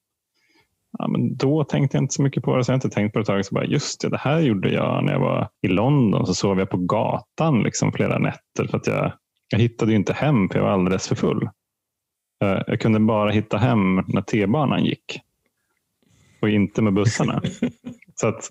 ja, 0.97 1.07
men 1.07 1.37
då 1.37 1.63
tänkte 1.63 1.97
jag 1.97 2.03
inte 2.03 2.13
så 2.13 2.21
mycket 2.21 2.43
på 2.43 2.57
det. 2.57 2.63
Så 2.63 2.71
jag 2.71 2.73
har 2.73 2.77
inte 2.77 2.89
tänkt 2.89 3.13
på 3.13 3.19
det 3.19 3.23
ett 3.23 3.27
tag. 3.27 3.45
Så 3.45 3.55
bara, 3.55 3.65
just 3.65 4.01
det, 4.01 4.09
det 4.09 4.17
här 4.17 4.39
gjorde 4.39 4.69
jag 4.69 5.03
när 5.03 5.13
jag 5.13 5.19
var 5.19 5.49
i 5.61 5.67
London. 5.67 6.25
Så 6.25 6.33
sov 6.33 6.59
jag 6.59 6.69
på 6.69 6.77
gatan 6.77 7.63
liksom 7.63 7.91
flera 7.91 8.19
nätter 8.19 8.67
för 8.67 8.77
att 8.77 8.87
jag, 8.87 9.13
jag 9.49 9.59
hittade 9.59 9.93
inte 9.93 10.13
hem 10.13 10.49
för 10.49 10.59
jag 10.59 10.65
var 10.65 10.71
alldeles 10.71 11.07
för 11.07 11.15
full. 11.15 11.49
Eh, 12.43 12.61
jag 12.67 12.79
kunde 12.79 12.99
bara 12.99 13.31
hitta 13.31 13.57
hem 13.57 13.95
när 14.07 14.21
T-banan 14.21 14.85
gick 14.85 15.19
och 16.41 16.49
inte 16.49 16.81
med 16.81 16.93
bussarna. 16.93 17.41
så 18.15 18.27
att, 18.27 18.49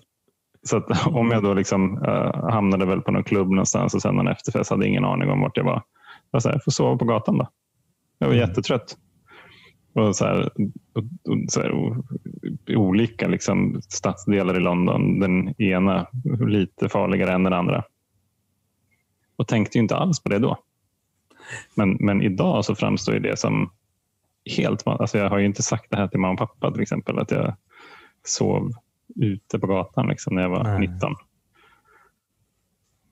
så 0.63 0.77
att 0.77 1.07
om 1.07 1.31
jag 1.31 1.43
då 1.43 1.53
liksom, 1.53 1.97
uh, 1.97 2.49
hamnade 2.49 2.85
väl 2.85 3.01
på 3.01 3.11
någon 3.11 3.23
klubb 3.23 3.49
någonstans 3.49 3.93
och 3.93 4.01
sen 4.01 4.15
någon 4.15 4.27
efterfest 4.27 4.69
hade 4.69 4.87
ingen 4.87 5.05
aning 5.05 5.29
om 5.29 5.41
vart 5.41 5.57
jag 5.57 5.63
var. 5.63 5.83
Jag, 6.31 6.41
så 6.41 6.49
här, 6.49 6.55
jag 6.55 6.63
får 6.63 6.71
sova 6.71 6.97
på 6.97 7.05
gatan 7.05 7.37
då. 7.37 7.47
Jag 8.17 8.27
var 8.27 8.33
mm. 8.33 8.47
jättetrött. 8.47 8.97
Och 9.93 10.15
så 10.15 10.25
här, 10.25 10.49
och, 10.93 11.03
och, 11.03 11.37
så 11.47 11.61
här, 11.61 11.71
och, 11.71 12.05
olika 12.69 13.27
liksom, 13.27 13.81
stadsdelar 13.89 14.57
i 14.57 14.59
London. 14.59 15.19
Den 15.19 15.61
ena 15.61 16.07
lite 16.47 16.89
farligare 16.89 17.33
än 17.33 17.43
den 17.43 17.53
andra. 17.53 17.83
Och 19.35 19.47
tänkte 19.47 19.77
ju 19.77 19.81
inte 19.81 19.95
alls 19.95 20.23
på 20.23 20.29
det 20.29 20.39
då. 20.39 20.57
Men, 21.75 21.97
men 21.99 22.21
idag 22.21 22.65
så 22.65 22.75
framstår 22.75 23.13
det 23.13 23.39
som 23.39 23.69
helt 24.45 24.87
alltså 24.87 25.17
Jag 25.17 25.29
har 25.29 25.37
ju 25.37 25.45
inte 25.45 25.63
sagt 25.63 25.85
det 25.89 25.97
här 25.97 26.07
till 26.07 26.19
mamma 26.19 26.33
och 26.33 26.39
pappa 26.39 26.71
till 26.71 26.81
exempel. 26.81 27.19
Att 27.19 27.31
jag 27.31 27.55
sov 28.25 28.71
ute 29.15 29.59
på 29.59 29.67
gatan 29.67 30.07
liksom, 30.07 30.35
när 30.35 30.41
jag 30.41 30.49
var 30.49 30.63
Nej. 30.63 30.79
19. 30.79 31.15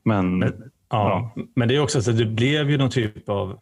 Men, 0.03 0.39
men, 0.39 0.71
ja. 0.89 1.31
ja. 1.35 1.43
men 1.55 1.67
det 1.67 1.75
är 1.75 1.79
också 1.79 2.01
så 2.01 2.11
att 2.11 2.17
det 2.17 2.25
blev 2.25 2.69
ju 2.69 2.77
någon 2.77 2.89
typ 2.89 3.29
av 3.29 3.59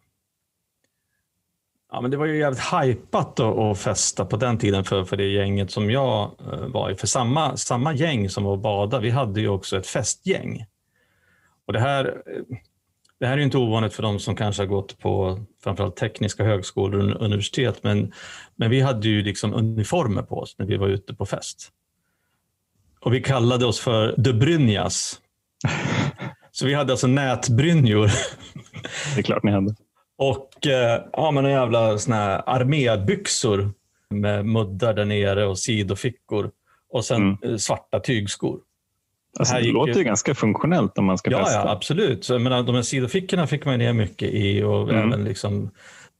Ja, 1.92 2.00
men 2.00 2.10
det 2.10 2.16
var 2.16 2.26
ju 2.26 2.38
jävligt 2.38 2.60
hajpat 2.60 3.40
att 3.40 3.78
festa 3.78 4.24
på 4.24 4.36
den 4.36 4.58
tiden 4.58 4.84
för, 4.84 5.04
för 5.04 5.16
det 5.16 5.26
gänget 5.26 5.70
som 5.70 5.90
jag 5.90 6.30
eh, 6.52 6.66
var 6.66 6.90
i. 6.90 6.94
För 6.94 7.06
samma, 7.06 7.56
samma 7.56 7.94
gäng 7.94 8.28
som 8.28 8.44
var 8.44 8.52
och 8.52 8.58
bada, 8.58 9.00
vi 9.00 9.10
hade 9.10 9.40
ju 9.40 9.48
också 9.48 9.76
ett 9.76 9.86
festgäng. 9.86 10.64
Och 11.66 11.72
det 11.72 11.80
här, 11.80 12.04
eh, 12.06 12.56
det 13.20 13.26
här 13.26 13.38
är 13.38 13.42
inte 13.42 13.58
ovanligt 13.58 13.94
för 13.94 14.02
de 14.02 14.18
som 14.18 14.36
kanske 14.36 14.62
har 14.62 14.66
gått 14.66 14.98
på 14.98 15.40
framförallt 15.64 15.96
tekniska 15.96 16.44
högskolor 16.44 17.14
och 17.14 17.24
universitet, 17.24 17.82
men, 17.82 18.12
men 18.56 18.70
vi 18.70 18.80
hade 18.80 19.08
ju 19.08 19.22
liksom 19.22 19.54
uniformer 19.54 20.22
på 20.22 20.38
oss 20.38 20.54
när 20.58 20.66
vi 20.66 20.76
var 20.76 20.88
ute 20.88 21.14
på 21.14 21.26
fest. 21.26 21.70
Och 23.00 23.14
vi 23.14 23.22
kallade 23.22 23.66
oss 23.66 23.80
för 23.80 24.14
De 24.18 24.32
Brynjas. 24.32 25.20
Så 26.50 26.66
vi 26.66 26.74
hade 26.74 26.92
alltså 26.92 27.06
nätbrynjor. 27.06 28.10
Det 29.14 29.20
är 29.20 29.22
klart 29.22 29.42
ni 29.42 29.52
hade. 29.52 29.74
Och 30.18 30.66
eh, 30.66 31.02
ja, 31.12 31.30
men 31.30 31.44
en 31.44 31.50
jävla 31.50 31.98
såna 31.98 32.16
här 32.16 32.42
armébyxor 32.46 33.72
med 34.10 34.46
muddar 34.46 34.94
där 34.94 35.04
nere 35.04 35.46
och 35.46 35.58
sidofickor. 35.58 36.50
Och 36.90 37.04
sen 37.04 37.22
mm. 37.22 37.38
Eh, 37.42 37.56
svarta 37.56 38.00
tygskor. 38.00 38.60
Alltså, 39.38 39.54
det 39.54 39.72
låter 39.72 39.94
ju 39.94 40.04
ganska 40.04 40.34
funktionellt 40.34 40.98
om 40.98 41.04
man 41.04 41.18
ska 41.18 41.30
ja, 41.30 41.38
festa. 41.38 41.58
Ja, 41.58 41.70
absolut. 41.70 42.24
Så, 42.24 42.38
menar, 42.38 42.62
de 42.62 42.74
här 42.74 42.82
sidofickorna 42.82 43.46
fick 43.46 43.64
man 43.64 43.78
ner 43.78 43.92
mycket 43.92 44.28
i 44.28 44.62
och 44.62 44.90
mm. 44.90 45.08
även 45.08 45.24
liksom 45.24 45.70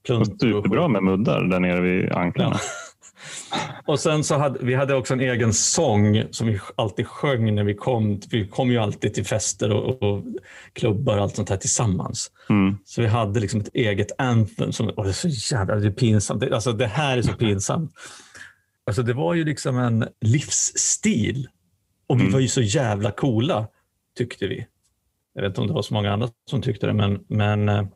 pluntor. 0.06 0.48
Superbra 0.48 0.88
med 0.88 1.02
muddar 1.02 1.42
där 1.42 1.60
nere 1.60 1.80
vid 1.80 2.12
anklarna. 2.12 2.56
Ja. 2.56 3.60
och 3.86 4.00
sen 4.00 4.24
så 4.24 4.38
hade 4.38 4.58
vi 4.64 4.74
hade 4.74 4.94
också 4.94 5.14
en 5.14 5.20
egen 5.20 5.52
sång 5.52 6.24
som 6.30 6.46
vi 6.46 6.60
alltid 6.76 7.06
sjöng 7.06 7.54
när 7.54 7.64
vi 7.64 7.74
kom. 7.74 8.20
Vi 8.30 8.48
kom 8.48 8.70
ju 8.70 8.78
alltid 8.78 9.14
till 9.14 9.24
fester 9.24 9.72
och, 9.72 10.02
och 10.02 10.24
klubbar 10.72 11.16
och 11.16 11.22
allt 11.22 11.36
sånt 11.36 11.50
här 11.50 11.56
tillsammans. 11.56 12.30
Mm. 12.50 12.76
Så 12.84 13.02
vi 13.02 13.06
hade 13.06 13.40
liksom 13.40 13.60
ett 13.60 13.74
eget 13.74 14.12
anthem. 14.18 14.72
Som, 14.72 14.88
och 14.88 15.04
det 15.04 15.10
är 15.10 15.28
så 15.28 15.54
jävla 15.54 15.74
det 15.76 15.86
är 15.86 15.90
pinsamt. 15.90 16.40
Det, 16.40 16.54
alltså, 16.54 16.72
det 16.72 16.86
här 16.86 17.18
är 17.18 17.22
så 17.22 17.32
pinsamt. 17.38 17.92
Alltså, 18.86 19.02
det 19.02 19.12
var 19.12 19.34
ju 19.34 19.44
liksom 19.44 19.78
en 19.78 20.08
livsstil 20.20 21.48
och 22.10 22.16
vi 22.16 22.20
mm. 22.20 22.32
var 22.32 22.40
ju 22.40 22.48
så 22.48 22.62
jävla 22.62 23.10
coola, 23.10 23.68
tyckte 24.16 24.46
vi. 24.46 24.66
Jag 25.34 25.42
vet 25.42 25.48
inte 25.48 25.60
om 25.60 25.66
det 25.66 25.72
var 25.72 25.82
så 25.82 25.94
många 25.94 26.12
andra 26.12 26.28
som 26.50 26.62
tyckte 26.62 26.86
det, 26.86 26.92
men, 26.92 27.24
men 27.28 27.68
eh, 27.68 27.86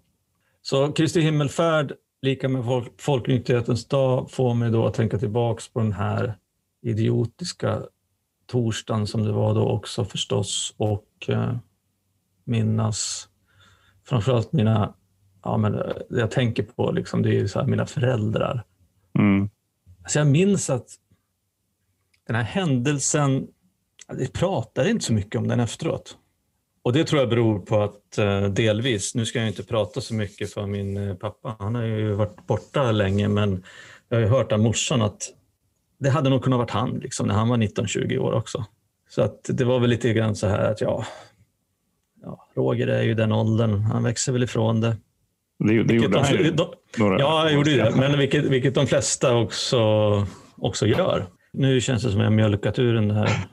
så 0.62 0.92
Kristi 0.92 1.21
himmelfärd 1.21 1.92
lika 2.23 2.49
med 2.49 2.64
folk, 2.64 3.00
folknykterhetens 3.00 3.88
dag 3.88 4.30
får 4.30 4.54
mig 4.54 4.71
då 4.71 4.87
att 4.87 4.94
tänka 4.94 5.18
tillbaks 5.18 5.68
på 5.68 5.80
den 5.80 5.92
här 5.92 6.38
idiotiska 6.83 7.83
torsdagen 8.47 9.06
som 9.06 9.23
det 9.23 9.33
var 9.33 9.54
då 9.54 9.68
också 9.68 10.04
förstås 10.04 10.75
och 10.76 11.09
eh, 11.28 11.56
minnas 12.44 13.28
framförallt 14.04 14.52
mina, 14.52 14.94
ja 15.42 15.56
men 15.56 15.73
det 15.73 16.21
jag 16.21 16.30
tänker 16.30 16.62
på 16.62 16.92
liksom, 16.92 17.23
det 17.23 17.38
är 17.40 17.47
så 17.47 17.61
här, 17.61 17.66
mina 17.66 17.87
föräldrar. 17.87 18.64
Mm. 19.18 19.50
Alltså 20.02 20.18
jag 20.18 20.28
minns 20.28 20.71
att 20.71 20.88
den 22.26 22.37
här 22.37 22.42
händelsen 22.42 23.49
vi 24.12 24.28
pratar 24.28 24.88
inte 24.88 25.04
så 25.04 25.12
mycket 25.12 25.38
om 25.38 25.49
den 25.49 25.61
efteråt. 25.61 26.16
Och 26.82 26.92
det 26.92 27.04
tror 27.04 27.20
jag 27.20 27.28
beror 27.28 27.58
på 27.58 27.82
att 27.82 28.18
eh, 28.18 28.42
delvis, 28.42 29.14
nu 29.14 29.26
ska 29.26 29.38
jag 29.38 29.49
inte 29.49 29.62
prata 29.62 30.00
så 30.00 30.14
mycket 30.14 30.52
för 30.52 30.66
min 30.66 30.96
eh, 30.96 31.14
pappa, 31.14 31.56
han 31.58 31.75
har 31.75 31.82
ju 31.82 32.12
varit 32.12 32.46
borta 32.46 32.92
länge, 32.92 33.28
men 33.28 33.64
jag 34.08 34.16
har 34.16 34.23
ju 34.23 34.28
hört 34.28 34.52
av 34.52 34.58
morsan 34.58 35.02
att 35.02 35.30
det 35.99 36.11
hade 36.11 36.30
nog 36.30 36.42
kunnat 36.42 36.58
varit 36.58 36.70
han 36.70 36.90
liksom, 36.90 37.26
när 37.26 37.34
han 37.34 37.49
var 37.49 37.56
19-20 37.56 38.18
år 38.18 38.32
också. 38.32 38.64
Så 39.08 39.23
att 39.23 39.40
det 39.44 39.64
var 39.64 39.80
väl 39.80 39.90
lite 39.90 40.12
grann 40.12 40.37
så 40.37 40.46
här 40.46 40.70
att 40.70 40.80
ja, 40.80 41.06
ja, 42.23 42.49
Roger 42.54 42.87
är 42.87 43.02
ju 43.02 43.14
den 43.14 43.32
åldern, 43.32 43.80
han 43.80 44.02
växer 44.02 44.32
väl 44.32 44.42
ifrån 44.42 44.80
det. 44.80 44.96
Det, 45.58 45.82
det 45.82 45.94
gjorde 45.94 46.20
han 46.20 46.32
ju. 46.32 46.56
ja, 46.96 47.44
jag 47.44 47.52
gjorde 47.52 47.76
det, 47.76 47.96
men 47.96 48.18
vilket, 48.18 48.44
vilket 48.44 48.75
de 48.75 48.87
flesta 48.87 49.37
också, 49.37 49.80
också 50.56 50.87
gör. 50.87 51.26
Nu 51.54 51.80
känns 51.80 52.02
det 52.02 52.11
som 52.11 52.20
att 52.20 52.25
jag 52.25 52.32
mjölkat 52.32 52.78
ur 52.78 52.94
den 52.94 53.11
här 53.11 53.28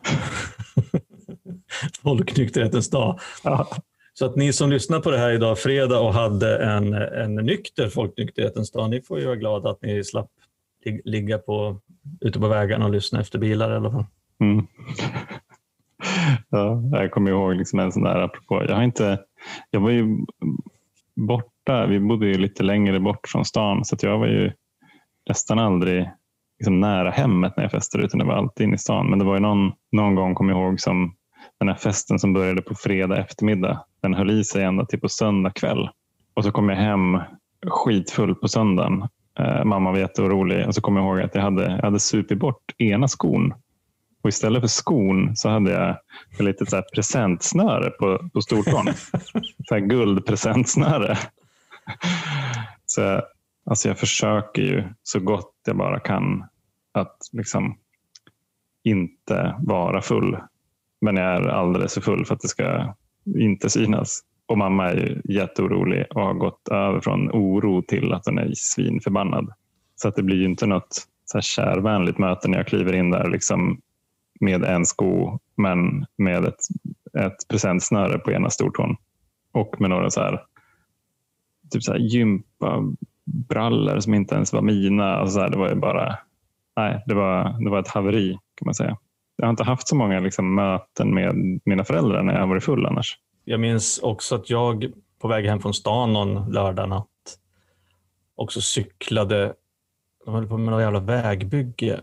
folknykterhetens 2.03 2.89
dag. 2.89 3.20
Ja. 3.43 3.67
Så 4.13 4.25
att 4.25 4.36
ni 4.36 4.53
som 4.53 4.70
lyssnar 4.70 5.00
på 5.00 5.12
det 5.12 5.17
här 5.17 5.31
idag, 5.31 5.60
fredag, 5.60 6.00
och 6.00 6.13
hade 6.13 6.63
en, 6.63 6.93
en 6.93 7.36
nykter 7.36 7.89
folknykterhetens 7.89 8.72
dag, 8.72 8.89
ni 8.89 9.01
får 9.01 9.20
ju 9.20 9.25
vara 9.25 9.36
glada 9.36 9.70
att 9.70 9.81
ni 9.81 10.03
slapp 10.03 10.29
ligga 11.03 11.38
på, 11.38 11.79
ute 12.22 12.39
på 12.39 12.48
vägarna 12.48 12.86
och 12.86 12.91
lyssna 12.91 13.22
efter 13.22 13.39
bilar 13.39 13.74
i 13.74 13.75
alla 13.75 13.91
fall. 13.91 14.05
Mm. 14.39 14.67
Ja, 16.50 16.84
jag 16.91 17.12
kommer 17.12 17.31
ihåg 17.31 17.55
liksom 17.55 17.79
en 17.79 17.91
sån 17.91 18.03
där 18.03 18.15
apropå. 18.15 18.65
Jag, 18.67 18.75
har 18.75 18.84
inte, 18.84 19.20
jag 19.72 19.79
var 19.79 19.89
ju 19.89 20.25
borta, 21.15 21.86
vi 21.86 22.00
bodde 22.00 22.27
ju 22.27 22.34
lite 22.34 22.63
längre 22.63 23.00
bort 23.00 23.27
från 23.27 23.46
stan 23.46 23.86
så 23.86 23.96
jag 24.01 24.20
var 24.20 24.27
ju 24.27 24.51
nästan 25.29 25.60
aldrig 25.60 26.10
liksom 26.62 26.80
nära 26.80 27.12
hemmet 27.12 27.53
när 27.58 27.63
jag 27.63 27.72
festade 27.72 28.03
utan 28.03 28.20
det 28.20 28.25
var 28.25 28.34
alltid 28.34 28.63
inne 28.63 28.75
i 28.75 28.77
stan. 28.77 29.10
Men 29.10 29.20
det 29.20 29.25
var 29.25 29.34
ju 29.34 29.39
någon, 29.39 29.72
någon 29.91 30.15
gång, 30.15 30.36
kom 30.36 30.50
jag 30.50 30.58
ihåg, 30.58 30.80
som 30.80 31.15
den 31.60 31.68
här 31.68 31.75
festen 31.75 32.20
som 32.20 32.34
började 32.34 32.62
på 32.62 32.75
fredag 32.75 33.18
eftermiddag. 33.18 33.84
Den 34.01 34.13
höll 34.13 34.32
i 34.32 34.44
sig 34.44 34.63
ända 34.63 34.86
till 34.86 35.00
på 35.00 35.10
söndag 35.10 35.50
kväll. 35.50 35.89
Och 36.34 36.44
så 36.44 36.51
kom 36.51 36.70
jag 36.70 36.75
hem 36.75 37.20
skitfull 37.68 38.36
på 38.36 38.48
söndagen. 38.48 39.08
Eh, 39.39 39.63
mamma 39.63 39.91
var 39.91 39.98
jätteorolig 39.98 40.68
och 40.68 40.75
så 40.75 40.82
kom 40.82 40.96
jag 40.96 41.06
ihåg 41.06 41.22
att 41.22 41.36
jag 41.36 41.41
hade, 41.41 41.63
jag 41.63 41.84
hade 41.84 42.00
supit 42.00 42.39
bort 42.39 42.75
ena 42.77 43.08
skon. 43.08 43.53
Och 44.22 44.30
istället 44.30 44.62
för 44.62 44.68
skon 44.68 45.36
så 45.36 45.50
hade 45.50 45.72
jag 45.72 45.89
ett 46.34 46.39
litet 46.39 46.70
så 46.70 46.75
här 46.75 46.86
presentsnöre 46.96 47.89
på, 47.89 48.30
på 48.34 48.41
stortån. 48.41 48.86
så 49.68 49.75
här 49.75 49.80
guldpresentsnöre. 49.80 51.18
Så 52.86 53.22
alltså 53.65 53.88
jag 53.88 53.98
försöker 53.98 54.62
ju 54.62 54.84
så 55.03 55.20
gott 55.20 55.53
jag 55.65 55.77
bara 55.77 56.00
kan 56.00 56.44
att 56.92 57.18
liksom 57.32 57.78
inte 58.84 59.56
vara 59.60 60.02
full. 60.02 60.38
Men 61.02 61.16
jag 61.16 61.26
är 61.26 61.48
alldeles 61.48 61.94
för 61.94 62.02
full 62.02 62.26
för 62.26 62.36
att 62.36 62.42
det 62.42 62.48
ska 62.48 62.96
inte 63.26 63.70
synas. 63.70 64.22
Och 64.46 64.58
mamma 64.58 64.90
är 64.90 64.96
ju 64.96 65.22
jätteorolig 65.34 66.06
och 66.10 66.22
har 66.22 66.34
gått 66.34 66.68
över 66.68 67.00
från 67.00 67.32
oro 67.32 67.82
till 67.82 68.14
att 68.14 68.26
hon 68.26 68.38
är 68.38 68.52
svinförbannad. 68.56 69.54
Så 69.96 70.08
att 70.08 70.16
det 70.16 70.24
blir 70.24 70.38
ju 70.38 70.46
inte 70.46 70.66
något 70.66 71.08
så 71.26 71.38
här 71.38 71.42
kärvänligt 71.42 72.18
möte 72.18 72.48
när 72.48 72.58
jag 72.58 72.68
kliver 72.68 72.94
in 72.94 73.12
där 73.12 73.30
liksom 73.30 73.82
med 74.40 74.64
en 74.64 74.86
sko 74.86 75.40
men 75.56 76.06
med 76.18 76.46
ett, 76.46 76.60
ett 77.20 77.48
presentsnöre 77.50 78.20
på 78.20 78.32
ena 78.32 78.50
stortån 78.50 78.96
och 79.52 79.82
med 79.82 79.90
några 79.90 80.10
så 80.10 80.22
här, 80.22 80.44
typ 81.72 81.84
så 81.84 81.92
här 81.92 82.00
gympabrallor 82.00 84.00
som 84.00 84.14
inte 84.14 84.36
ens 84.36 84.54
var 84.54 84.62
mina. 84.62 85.16
Alltså 85.16 85.34
så 85.34 85.40
här, 85.40 85.50
det 85.50 85.58
var 85.58 85.70
ju 85.70 85.76
bara 85.76 86.18
nej, 86.82 87.04
det, 87.06 87.14
var, 87.14 87.64
det 87.64 87.70
var 87.70 87.80
ett 87.80 87.88
haveri 87.88 88.32
kan 88.32 88.66
man 88.66 88.76
säga. 88.76 88.98
Jag 89.36 89.46
har 89.46 89.50
inte 89.50 89.64
haft 89.64 89.88
så 89.88 89.96
många 89.96 90.20
liksom, 90.20 90.56
möten 90.56 91.14
med 91.14 91.36
mina 91.66 91.84
föräldrar 91.84 92.24
när 92.24 92.34
jag 92.34 92.40
har 92.40 92.48
varit 92.48 92.64
full 92.64 92.86
annars. 92.86 93.18
Jag 93.46 93.60
minns 93.60 94.00
också 94.00 94.36
att 94.36 94.50
jag 94.50 94.92
på 95.22 95.28
väg 95.28 95.46
hem 95.46 95.60
från 95.60 95.74
stan 95.74 96.14
någon 96.14 96.52
lördag 96.52 96.90
natt 96.90 97.08
också 98.42 98.62
cyklade, 98.62 99.54
de 100.26 100.34
höll 100.34 100.48
på 100.48 100.58
med 100.58 100.72
något 100.74 100.82
jävla 100.82 101.00
vägbygge, 101.00 102.02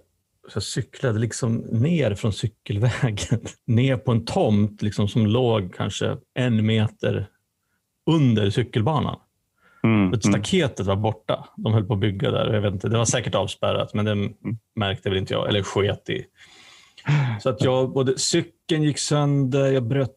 så 0.48 0.56
jag 0.56 0.62
cyklade 0.62 1.18
liksom 1.18 1.56
ner 1.56 2.14
från 2.14 2.32
cykelvägen, 2.32 3.40
ner 3.66 3.96
på 3.96 4.12
en 4.12 4.24
tomt 4.24 4.82
liksom 4.82 5.08
som 5.08 5.26
låg 5.26 5.74
kanske 5.74 6.16
en 6.34 6.66
meter 6.66 7.30
under 8.10 8.50
cykelbanan. 8.50 9.20
Mm, 9.82 10.06
mm. 10.06 10.20
Staketet 10.20 10.86
var 10.86 10.96
borta. 10.96 11.48
De 11.56 11.72
höll 11.72 11.84
på 11.84 11.94
att 11.94 12.00
bygga 12.00 12.30
där. 12.30 12.54
Jag 12.54 12.60
vet 12.60 12.72
inte, 12.72 12.88
det 12.88 12.98
var 12.98 13.04
säkert 13.04 13.34
avspärrat, 13.34 13.94
men 13.94 14.04
det 14.04 14.12
mm. 14.12 14.34
märkte 14.76 15.08
väl 15.08 15.18
inte 15.18 15.34
jag, 15.34 15.48
eller 15.48 15.62
sket 15.62 16.10
i. 16.10 16.24
Så 17.40 17.48
att 17.48 17.62
jag, 17.62 17.92
både 17.92 18.18
cykeln 18.18 18.82
gick 18.82 18.98
sönder, 18.98 19.72
jag 19.72 19.82
bröt 19.82 20.16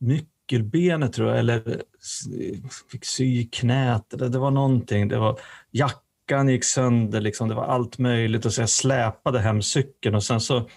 nyckelbenet 0.00 1.12
tror 1.12 1.28
jag, 1.28 1.38
eller 1.38 1.82
fick 2.92 3.04
sy 3.04 3.24
i 3.24 3.44
knät. 3.44 4.04
Det 4.10 4.38
var 4.38 4.50
någonting. 4.50 5.08
Det 5.08 5.18
var, 5.18 5.40
jackan 5.70 6.48
gick 6.48 6.64
sönder, 6.64 7.20
liksom. 7.20 7.48
det 7.48 7.54
var 7.54 7.64
allt 7.64 7.98
möjligt. 7.98 8.44
Och 8.44 8.52
så 8.52 8.62
jag 8.62 8.70
släpade 8.70 9.40
hem 9.40 9.62
cykeln 9.62 10.14
och 10.14 10.24
sen 10.24 10.40
så 10.40 10.68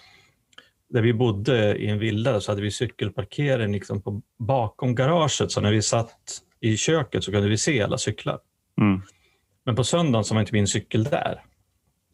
där 0.90 1.02
vi 1.02 1.14
bodde 1.14 1.76
i 1.76 1.88
en 1.88 2.00
villa 2.00 2.42
så 2.42 2.52
hade 2.52 2.62
vi 2.62 2.72
cykelparkering 2.72 3.72
liksom 3.72 4.02
på, 4.02 4.22
bakom 4.40 4.96
garaget. 4.96 5.52
Så 5.52 5.62
när 5.62 5.72
vi 5.72 5.82
satt 5.82 6.42
i 6.62 6.78
köket 6.78 7.24
så 7.24 7.32
kunde 7.32 7.50
vi 7.50 7.58
se 7.58 7.82
alla 7.82 7.98
cyklar. 7.98 8.40
Mm. 8.82 9.02
Men 9.66 9.76
på 9.76 9.84
söndagen 9.84 10.24
så 10.24 10.34
var 10.34 10.42
inte 10.42 10.54
min 10.54 10.68
cykel 10.68 11.04
där. 11.04 11.44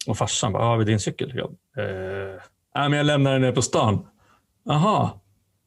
Och 0.06 0.18
farsan 0.18 0.52
bara, 0.52 0.64
har 0.64 0.76
vi 0.76 0.84
din 0.84 1.00
cykel? 1.00 1.32
Jag, 1.34 1.50
eh, 1.84 2.40
men 2.74 2.92
jag 2.92 3.06
lämnar 3.06 3.32
den 3.32 3.40
nere 3.40 3.52
på 3.52 3.62
stan. 3.62 4.06
Aha, 4.70 5.20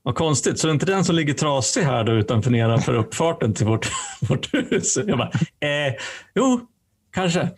vad 0.04 0.16
konstigt. 0.16 0.60
Så 0.60 0.68
det 0.68 0.72
är 0.72 0.74
inte 0.74 0.86
den 0.86 1.06
som 1.06 1.16
ligger 1.16 1.34
trasig 1.34 1.82
här 1.82 2.04
då 2.04 2.12
utanför 2.12 2.52
nedanför 2.52 2.94
uppfarten 2.94 3.54
till 3.54 3.66
vårt, 3.66 3.88
vårt 4.30 4.54
hus? 4.54 4.98
Jag 5.08 5.18
bara, 5.18 5.32
eh, 5.60 5.94
jo, 6.36 6.68
kanske. 7.12 7.50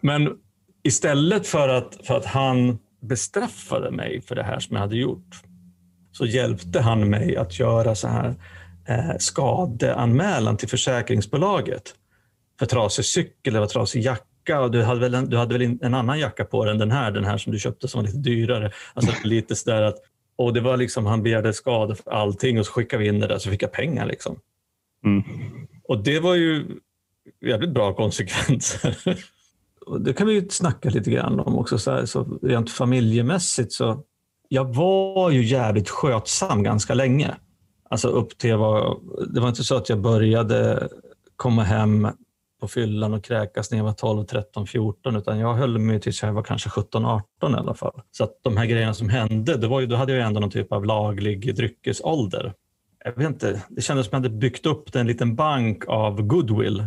Men 0.00 0.32
istället 0.82 1.46
för 1.46 1.68
att, 1.68 2.06
för 2.06 2.16
att 2.16 2.26
han 2.26 2.78
bestraffade 3.00 3.90
mig 3.90 4.22
för 4.22 4.34
det 4.34 4.42
här 4.42 4.58
som 4.58 4.76
jag 4.76 4.80
hade 4.80 4.96
gjort 4.96 5.42
så 6.12 6.26
hjälpte 6.26 6.80
han 6.80 7.10
mig 7.10 7.36
att 7.36 7.58
göra 7.58 7.94
så 7.94 8.08
här 8.08 8.34
skadeanmälan 9.18 10.56
till 10.56 10.68
försäkringsbolaget 10.68 11.94
för 12.58 12.66
trasig 12.66 13.04
cykel 13.04 13.56
eller 13.56 13.66
trasig 13.66 14.02
jacka. 14.02 14.60
Och 14.60 14.70
du, 14.70 14.82
hade 14.82 15.00
väl 15.00 15.14
en, 15.14 15.30
du 15.30 15.36
hade 15.36 15.58
väl 15.58 15.78
en 15.82 15.94
annan 15.94 16.18
jacka 16.18 16.44
på 16.44 16.64
dig 16.64 16.72
än 16.72 16.78
den 16.78 16.90
här, 16.90 17.10
den 17.10 17.24
här 17.24 17.38
som 17.38 17.52
du 17.52 17.58
köpte 17.58 17.88
som 17.88 18.00
var 18.00 18.06
lite 18.06 18.18
dyrare. 18.18 18.70
Alltså 18.94 19.12
lite 19.24 19.56
sådär 19.56 19.82
att, 19.82 19.96
och 20.36 20.54
det 20.54 20.60
var 20.60 20.76
liksom, 20.76 21.06
han 21.06 21.22
begärde 21.22 21.52
skada 21.52 21.94
för 21.94 22.10
allting 22.10 22.58
och 22.58 22.66
så 22.66 22.72
skickade 22.72 23.02
vi 23.02 23.08
in 23.08 23.20
det 23.20 23.26
där 23.26 23.38
så 23.38 23.50
fick 23.50 23.62
jag 23.62 23.72
pengar. 23.72 24.06
Liksom. 24.06 24.38
Mm. 25.04 25.22
Och 25.88 26.02
det 26.02 26.20
var 26.20 26.34
ju 26.34 26.66
jävligt 27.46 27.70
bra 27.70 27.94
konsekvenser. 27.94 28.96
det 30.00 30.12
kan 30.12 30.26
vi 30.26 30.34
ju 30.34 30.48
snacka 30.48 30.90
lite 30.90 31.10
grann 31.10 31.40
om 31.40 31.58
också. 31.58 31.78
Så, 31.78 31.90
här, 31.90 32.06
så 32.06 32.38
rent 32.42 32.70
familjemässigt 32.70 33.72
så 33.72 34.04
jag 34.48 34.74
var 34.74 35.30
ju 35.30 35.44
jävligt 35.44 35.88
skötsam 35.88 36.62
ganska 36.62 36.94
länge. 36.94 37.34
Alltså 37.90 38.08
upp 38.08 38.38
till 38.38 38.56
var, 38.56 38.98
det 39.34 39.40
var 39.40 39.48
inte 39.48 39.64
så 39.64 39.76
att 39.76 39.88
jag 39.88 40.00
började 40.00 40.88
komma 41.36 41.62
hem 41.62 42.08
på 42.60 42.68
fyllan 42.68 43.14
och 43.14 43.24
kräkas 43.24 43.70
när 43.70 43.78
jag 43.78 43.84
var 43.84 43.92
12, 43.92 44.24
13, 44.24 44.66
14 44.66 45.16
utan 45.16 45.38
jag 45.38 45.54
höll 45.54 45.78
mig 45.78 46.00
tills 46.00 46.22
jag 46.22 46.32
var 46.32 46.42
kanske 46.42 46.70
17, 46.70 47.04
18 47.04 47.54
i 47.54 47.56
alla 47.56 47.74
fall. 47.74 48.00
Så 48.10 48.24
att 48.24 48.38
de 48.42 48.56
här 48.56 48.66
grejerna 48.66 48.94
som 48.94 49.08
hände, 49.08 49.56
det 49.56 49.68
var 49.68 49.80
ju, 49.80 49.86
då 49.86 49.96
hade 49.96 50.12
jag 50.12 50.26
ändå 50.26 50.40
någon 50.40 50.50
typ 50.50 50.72
av 50.72 50.84
laglig 50.84 51.56
dryckesålder. 51.56 52.52
Jag 53.04 53.16
vet 53.16 53.26
inte, 53.26 53.62
det 53.68 53.80
kändes 53.80 54.06
som 54.06 54.18
att 54.18 54.24
jag 54.24 54.30
hade 54.30 54.38
byggt 54.38 54.66
upp 54.66 54.94
en 54.94 55.06
liten 55.06 55.34
bank 55.34 55.84
av 55.88 56.22
goodwill. 56.22 56.84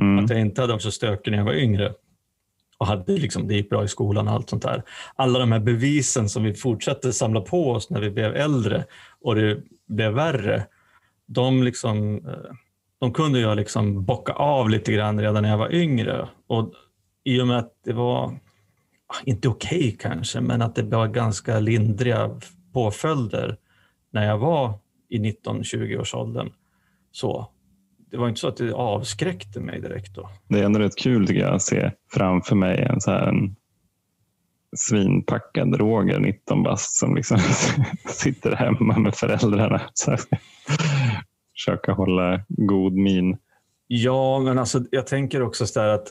Mm. 0.00 0.24
Att 0.24 0.30
jag 0.30 0.40
inte 0.40 0.60
hade 0.60 0.74
också 0.74 0.90
stökig 0.90 1.30
när 1.30 1.38
jag 1.38 1.44
var 1.44 1.54
yngre 1.54 1.94
och 2.78 2.86
hade 2.86 3.12
liksom, 3.12 3.48
det 3.48 3.54
gick 3.54 3.70
bra 3.70 3.84
i 3.84 3.88
skolan 3.88 4.28
och 4.28 4.34
allt 4.34 4.50
sånt 4.50 4.62
där. 4.62 4.82
Alla 5.14 5.38
de 5.38 5.52
här 5.52 5.60
bevisen 5.60 6.28
som 6.28 6.42
vi 6.42 6.54
fortsatte 6.54 7.12
samla 7.12 7.40
på 7.40 7.70
oss 7.70 7.90
när 7.90 8.00
vi 8.00 8.10
blev 8.10 8.36
äldre 8.36 8.84
och 9.20 9.34
det 9.34 9.62
blev 9.92 10.12
värre, 10.12 10.66
de, 11.26 11.62
liksom, 11.62 12.26
eh, 12.26 12.54
de 13.00 13.12
kunde 13.12 13.40
jag 13.40 13.56
liksom 13.56 14.04
bocka 14.04 14.32
av 14.32 14.70
lite 14.70 14.92
grann 14.92 15.20
redan 15.20 15.42
när 15.42 15.50
jag 15.50 15.58
var 15.58 15.74
yngre. 15.74 16.28
Och 16.46 16.72
I 17.24 17.40
och 17.40 17.46
med 17.46 17.58
att 17.58 17.72
det 17.84 17.92
var, 17.92 18.24
ah, 19.06 19.16
inte 19.24 19.48
okej 19.48 19.78
okay 19.78 19.96
kanske, 19.96 20.40
men 20.40 20.62
att 20.62 20.74
det 20.74 20.82
var 20.82 21.08
ganska 21.08 21.60
lindriga 21.60 22.40
påföljder 22.72 23.56
när 24.10 24.26
jag 24.26 24.38
var 24.38 24.78
i 25.08 25.18
19-20-årsåldern. 25.18 26.52
Så 27.12 27.48
det 28.10 28.16
var 28.16 28.28
inte 28.28 28.40
så 28.40 28.48
att 28.48 28.56
det 28.56 28.72
avskräckte 28.72 29.60
mig 29.60 29.80
direkt. 29.80 30.14
Då. 30.14 30.28
Det 30.48 30.60
är 30.60 30.64
ändå 30.64 30.78
rätt 30.78 30.96
kul 30.96 31.26
tycker 31.26 31.40
jag 31.40 31.54
att 31.54 31.62
se 31.62 31.90
framför 32.12 32.56
mig 32.56 32.78
en, 32.78 33.00
så 33.00 33.10
här, 33.10 33.26
en 33.26 33.56
svinpackad 34.76 35.76
Roger, 35.76 36.18
19 36.18 36.62
bast, 36.62 36.98
som 36.98 37.14
liksom 37.16 37.38
sitter 38.08 38.56
hemma 38.56 38.98
med 38.98 39.14
föräldrarna. 39.14 39.80
Så 39.92 40.16
försöka 41.54 41.92
hålla 41.92 42.40
god 42.48 42.92
min. 42.92 43.38
Ja, 43.86 44.40
men 44.40 44.58
alltså, 44.58 44.84
jag 44.90 45.06
tänker 45.06 45.42
också 45.42 45.66
så 45.66 45.80
att 45.80 46.08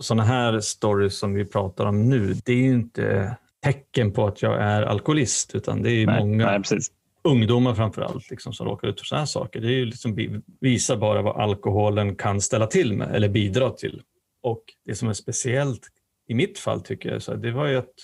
sådana 0.00 0.24
här 0.24 0.60
stories 0.60 1.18
som 1.18 1.34
vi 1.34 1.44
pratar 1.44 1.86
om 1.86 2.08
nu, 2.08 2.34
det 2.44 2.52
är 2.52 2.56
ju 2.56 2.72
inte 2.72 3.36
tecken 3.64 4.12
på 4.12 4.26
att 4.26 4.42
jag 4.42 4.62
är 4.62 4.82
alkoholist, 4.82 5.54
utan 5.54 5.82
det 5.82 5.90
är 5.90 6.06
nej, 6.06 6.20
många 6.20 6.58
nej, 6.70 6.80
ungdomar 7.24 7.74
framför 7.74 8.02
allt 8.02 8.30
liksom, 8.30 8.52
som 8.52 8.66
råkar 8.66 8.88
ut 8.88 9.00
för 9.00 9.06
sådana 9.06 9.20
här 9.20 9.26
saker. 9.26 9.60
Det 9.60 9.66
är 9.66 9.78
ju 9.78 9.84
liksom, 9.84 10.42
visar 10.60 10.96
bara 10.96 11.22
vad 11.22 11.36
alkoholen 11.36 12.16
kan 12.16 12.40
ställa 12.40 12.66
till 12.66 12.96
med 12.96 13.14
eller 13.14 13.28
bidra 13.28 13.70
till. 13.70 14.02
Och 14.42 14.64
det 14.86 14.94
som 14.94 15.08
är 15.08 15.12
speciellt 15.12 15.88
i 16.30 16.34
mitt 16.34 16.58
fall 16.58 16.80
tycker 16.80 17.12
jag, 17.12 17.22
så 17.22 17.34
det 17.34 17.50
var 17.50 17.66
ju 17.66 17.76
att 17.76 17.94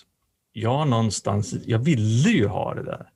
jag 0.52 0.88
någonstans, 0.88 1.54
jag 1.66 1.78
ville 1.78 2.30
ju 2.30 2.46
ha 2.46 2.74
det 2.74 2.82
där. 2.82 3.10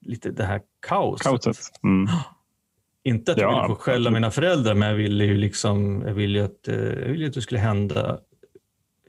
Lite 0.00 0.30
det 0.30 0.44
här 0.44 0.60
kaoset. 0.80 1.26
kaoset. 1.26 1.56
Mm. 1.82 2.08
Inte 3.04 3.32
att 3.32 3.38
jag 3.38 3.62
ville 3.62 3.74
få 3.74 3.74
skälla 3.74 4.10
mina 4.10 4.30
föräldrar, 4.30 4.74
men 4.74 4.88
jag 4.88 4.96
ville 4.96 5.24
ju 5.24 5.36
liksom, 5.36 6.02
jag 6.06 6.14
ville 6.14 6.44
att, 6.44 6.68
eh, 6.68 6.74
jag 6.74 7.08
ville 7.08 7.26
att 7.26 7.32
det 7.32 7.42
skulle 7.42 7.60
hända. 7.60 8.20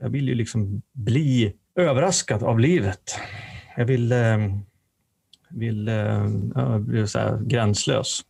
Jag 0.01 0.09
ville 0.09 0.31
ju 0.31 0.35
liksom 0.35 0.81
bli 0.91 1.53
överraskad 1.75 2.43
av 2.43 2.59
livet. 2.59 3.19
Jag 3.77 3.85
ville, 3.85 4.51
ville 5.49 6.23
bli 6.79 7.07
så 7.07 7.19
här 7.19 7.39
gränslös. 7.41 8.21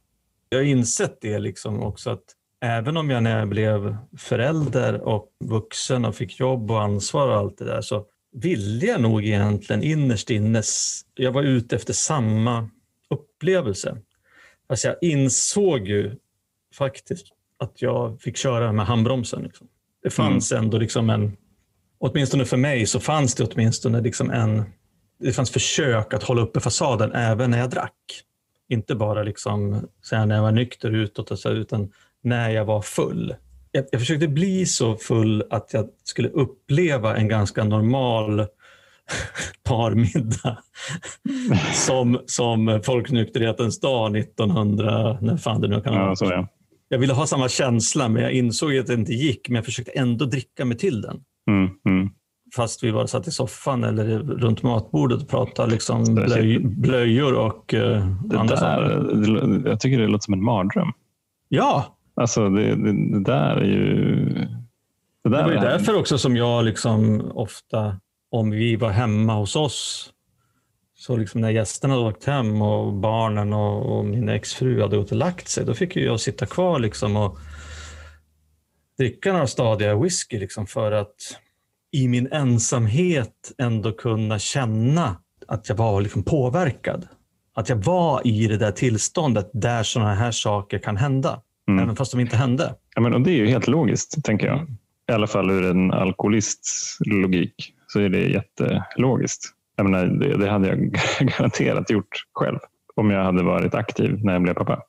Jag 0.50 0.60
har 0.60 0.64
insett 0.64 1.18
det 1.22 1.40
liksom 1.40 1.84
också 1.84 2.10
att 2.10 2.36
även 2.62 2.98
om 2.98 3.10
jag 3.10 3.24
när 3.24 3.40
jag 3.40 3.50
blev 3.50 3.98
förälder 4.18 5.02
och 5.02 5.28
vuxen 5.44 6.06
och 6.06 6.16
fick 6.16 6.40
jobb 6.40 6.72
och 6.72 6.82
ansvar 6.82 7.28
och 7.28 7.36
allt 7.36 7.58
det 7.58 7.66
där 7.66 7.82
så 7.82 8.06
ville 8.32 8.86
jag 8.86 9.02
nog 9.02 9.26
egentligen 9.26 9.84
innerst 9.84 10.30
inne, 10.30 10.62
jag 11.16 11.32
var 11.32 11.44
ute 11.44 11.76
efter 11.76 11.94
samma 11.94 12.70
upplevelse. 13.10 13.98
Alltså 14.70 14.88
jag 14.88 14.98
insåg 15.02 15.88
ju 15.88 16.16
faktiskt 16.76 17.28
att 17.60 17.82
jag 17.82 18.22
fick 18.22 18.38
köra 18.38 18.72
med 18.72 18.86
handbromsen. 18.86 19.44
Liksom. 19.44 19.68
Det 20.04 20.10
fanns 20.10 20.52
mm. 20.52 20.64
ändå 20.64 20.78
liksom 20.78 21.10
en, 21.10 21.38
åtminstone 21.98 22.46
för 22.46 22.58
mig 22.58 22.86
så 22.86 23.00
fanns 23.00 23.36
det 23.36 23.44
åtminstone 23.44 24.02
liksom 24.02 24.32
en, 24.32 24.64
det 25.20 25.34
fanns 25.34 25.52
försök 25.52 26.14
att 26.14 26.24
hålla 26.24 26.42
uppe 26.42 26.60
fasaden 26.60 27.12
även 27.12 27.52
när 27.52 27.60
jag 27.60 27.70
drack. 27.70 28.24
Inte 28.70 28.96
bara 28.96 29.24
liksom, 29.24 29.88
när 30.12 30.36
jag 30.36 30.42
var 30.42 30.52
nykter 30.52 30.92
utåt, 30.92 31.46
utan 31.46 31.92
när 32.24 32.50
jag 32.50 32.66
var 32.66 32.82
full 32.82 33.36
jag, 33.72 33.86
jag 33.92 34.02
försökte 34.02 34.28
bli 34.28 34.66
så 34.66 34.96
full 34.96 35.44
att 35.50 35.74
jag 35.74 35.90
skulle 36.04 36.30
uppleva 36.30 37.18
en 37.18 37.28
ganska 37.28 37.64
normal 37.64 38.40
parmiddag 39.64 40.58
som, 41.74 42.20
som 42.26 42.82
Folknykterhetens 42.86 43.80
dag 43.80 44.18
1900, 44.18 45.18
när 45.22 45.38
fan 45.38 45.62
det 45.62 45.68
nu 45.68 45.82
kan 45.82 45.94
vara. 45.94 46.16
Ja, 46.20 46.48
jag 46.90 47.00
ville 47.00 47.14
ha 47.14 47.28
samma 47.28 47.50
känsla 47.50 48.10
men 48.10 48.24
jag 48.24 48.32
insåg 48.32 48.78
att 48.78 48.88
det 48.88 48.94
inte 48.94 49.14
gick 49.14 49.50
men 49.50 49.56
jag 49.56 49.66
försökte 49.66 49.92
ändå 49.92 50.26
dricka 50.26 50.66
mig 50.66 50.78
till 50.78 51.02
den. 51.02 51.22
Mm, 51.50 51.70
mm. 51.86 52.10
fast 52.56 52.84
vi 52.84 52.92
bara 52.92 53.08
satt 53.08 53.28
i 53.28 53.32
soffan 53.32 53.84
eller 53.84 54.20
runt 54.20 54.64
matbordet 54.64 55.22
och 55.22 55.30
pratade 55.30 55.72
liksom 55.72 56.16
blöj, 56.16 56.60
blöjor 56.60 57.34
och 57.34 57.74
uh, 57.74 58.16
andra 58.36 58.56
där, 58.56 59.68
Jag 59.68 59.80
tycker 59.80 60.00
det 60.00 60.08
låter 60.08 60.26
som 60.26 60.34
en 60.34 60.44
mardröm. 60.44 60.92
Ja! 61.50 61.99
Alltså 62.20 62.50
det, 62.50 62.76
det, 62.76 63.12
det 63.12 63.24
där 63.24 63.56
är 63.56 63.66
ju... 63.66 64.26
Det, 65.24 65.30
där 65.30 65.38
det 65.38 65.44
var 65.44 65.52
ju 65.52 65.60
därför 65.60 65.96
också 65.96 66.18
som 66.18 66.38
jag 66.38 66.66
liksom 66.66 67.32
ofta, 67.32 68.00
om 68.32 68.52
vi 68.52 68.76
var 68.76 68.90
hemma 68.90 69.34
hos 69.34 69.56
oss, 69.56 70.10
så 70.96 71.18
liksom 71.18 71.42
när 71.42 71.50
gästerna 71.50 71.94
hade 71.94 72.06
åkt 72.08 72.26
hem 72.26 72.62
och 72.62 72.94
barnen 72.94 73.54
och, 73.54 73.98
och 73.98 74.06
min 74.06 74.30
exfru 74.30 74.82
hade 74.82 74.98
gått 74.98 75.12
och 75.12 75.18
lagt 75.18 75.48
sig, 75.48 75.66
då 75.66 75.74
fick 75.74 75.96
jag 75.96 76.20
sitta 76.20 76.46
kvar 76.46 76.80
liksom 76.80 77.16
och 77.16 77.38
dricka 78.98 79.34
några 79.34 79.48
stadiga 79.48 79.96
whisky 79.96 80.40
liksom 80.40 80.68
för 80.68 80.92
att 80.92 81.16
i 81.92 82.08
min 82.08 82.28
ensamhet 82.32 83.52
ändå 83.58 83.92
kunna 83.92 84.40
känna 84.40 85.16
att 85.48 85.70
jag 85.70 85.76
var 85.76 86.02
liksom 86.02 86.24
påverkad. 86.24 87.08
Att 87.54 87.70
jag 87.70 87.76
var 87.76 88.28
i 88.28 88.48
det 88.48 88.58
där 88.58 88.72
tillståndet 88.72 89.50
där 89.54 89.84
sådana 89.84 90.16
här 90.16 90.32
saker 90.32 90.80
kan 90.80 90.98
hända, 90.98 91.42
mm. 91.72 91.84
även 91.84 91.96
fast 91.96 92.12
de 92.12 92.20
inte 92.20 92.36
hände. 92.36 92.76
Ja, 92.96 93.02
men, 93.02 93.14
och 93.14 93.22
det 93.22 93.32
är 93.32 93.36
ju 93.36 93.48
helt 93.48 93.68
logiskt, 93.68 94.24
tänker 94.24 94.48
jag. 94.48 94.68
I 95.10 95.12
alla 95.12 95.28
fall 95.28 95.52
ur 95.52 95.66
en 95.66 95.92
alkoholists 95.92 96.98
logik 97.00 97.74
så 97.88 98.00
är 98.00 98.10
det 98.10 98.20
jättelogiskt. 98.20 99.54
Jag 99.76 99.90
menar, 99.90 100.06
det, 100.06 100.38
det 100.38 100.50
hade 100.50 100.68
jag 100.68 101.00
garanterat 101.38 101.90
gjort 101.90 102.26
själv 102.34 102.60
om 102.96 103.12
jag 103.12 103.24
hade 103.24 103.44
varit 103.44 103.76
aktiv 103.76 104.20
när 104.24 104.34
jag 104.34 104.42
blev 104.42 104.54
pappa. 104.54 104.82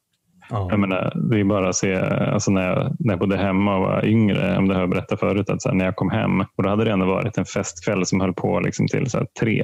Ja. 0.50 0.66
Jag 0.70 0.80
menar, 0.80 1.12
det 1.30 1.40
är 1.40 1.44
bara 1.44 1.68
att 1.68 1.76
se, 1.76 1.94
alltså 1.94 2.50
när, 2.50 2.68
jag, 2.68 2.96
när 2.98 3.12
jag 3.12 3.18
bodde 3.18 3.36
hemma 3.36 3.76
och 3.76 3.82
var 3.82 4.06
yngre, 4.06 4.58
om 4.58 4.68
det 4.68 4.74
har 4.74 4.80
jag 4.80 4.90
berättat 4.90 5.20
förut, 5.20 5.50
att 5.50 5.62
så 5.62 5.68
här, 5.68 5.76
när 5.76 5.84
jag 5.84 5.96
kom 5.96 6.10
hem, 6.10 6.40
och 6.40 6.62
då 6.62 6.68
hade 6.68 6.84
det 6.84 6.92
ändå 6.92 7.06
varit 7.06 7.38
en 7.38 7.44
festkväll 7.44 8.06
som 8.06 8.20
höll 8.20 8.34
på 8.34 8.60
liksom 8.60 8.88
till 8.88 9.10
så 9.10 9.18
här, 9.18 9.26
tre. 9.40 9.62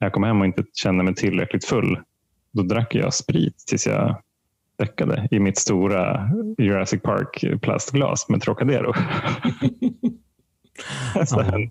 När 0.00 0.06
jag 0.06 0.12
kom 0.12 0.22
hem 0.22 0.40
och 0.40 0.46
inte 0.46 0.64
kände 0.72 1.04
mig 1.04 1.14
tillräckligt 1.14 1.64
full, 1.64 1.98
då 2.52 2.62
drack 2.62 2.94
jag 2.94 3.14
sprit 3.14 3.64
tills 3.66 3.86
jag 3.86 4.16
däckade 4.78 5.28
i 5.30 5.38
mitt 5.38 5.58
stora 5.58 6.30
Jurassic 6.58 7.02
Park 7.02 7.44
plastglas 7.62 8.28
med 8.28 8.42
Trocadero. 8.42 8.92
så 11.26 11.40
en 11.40 11.70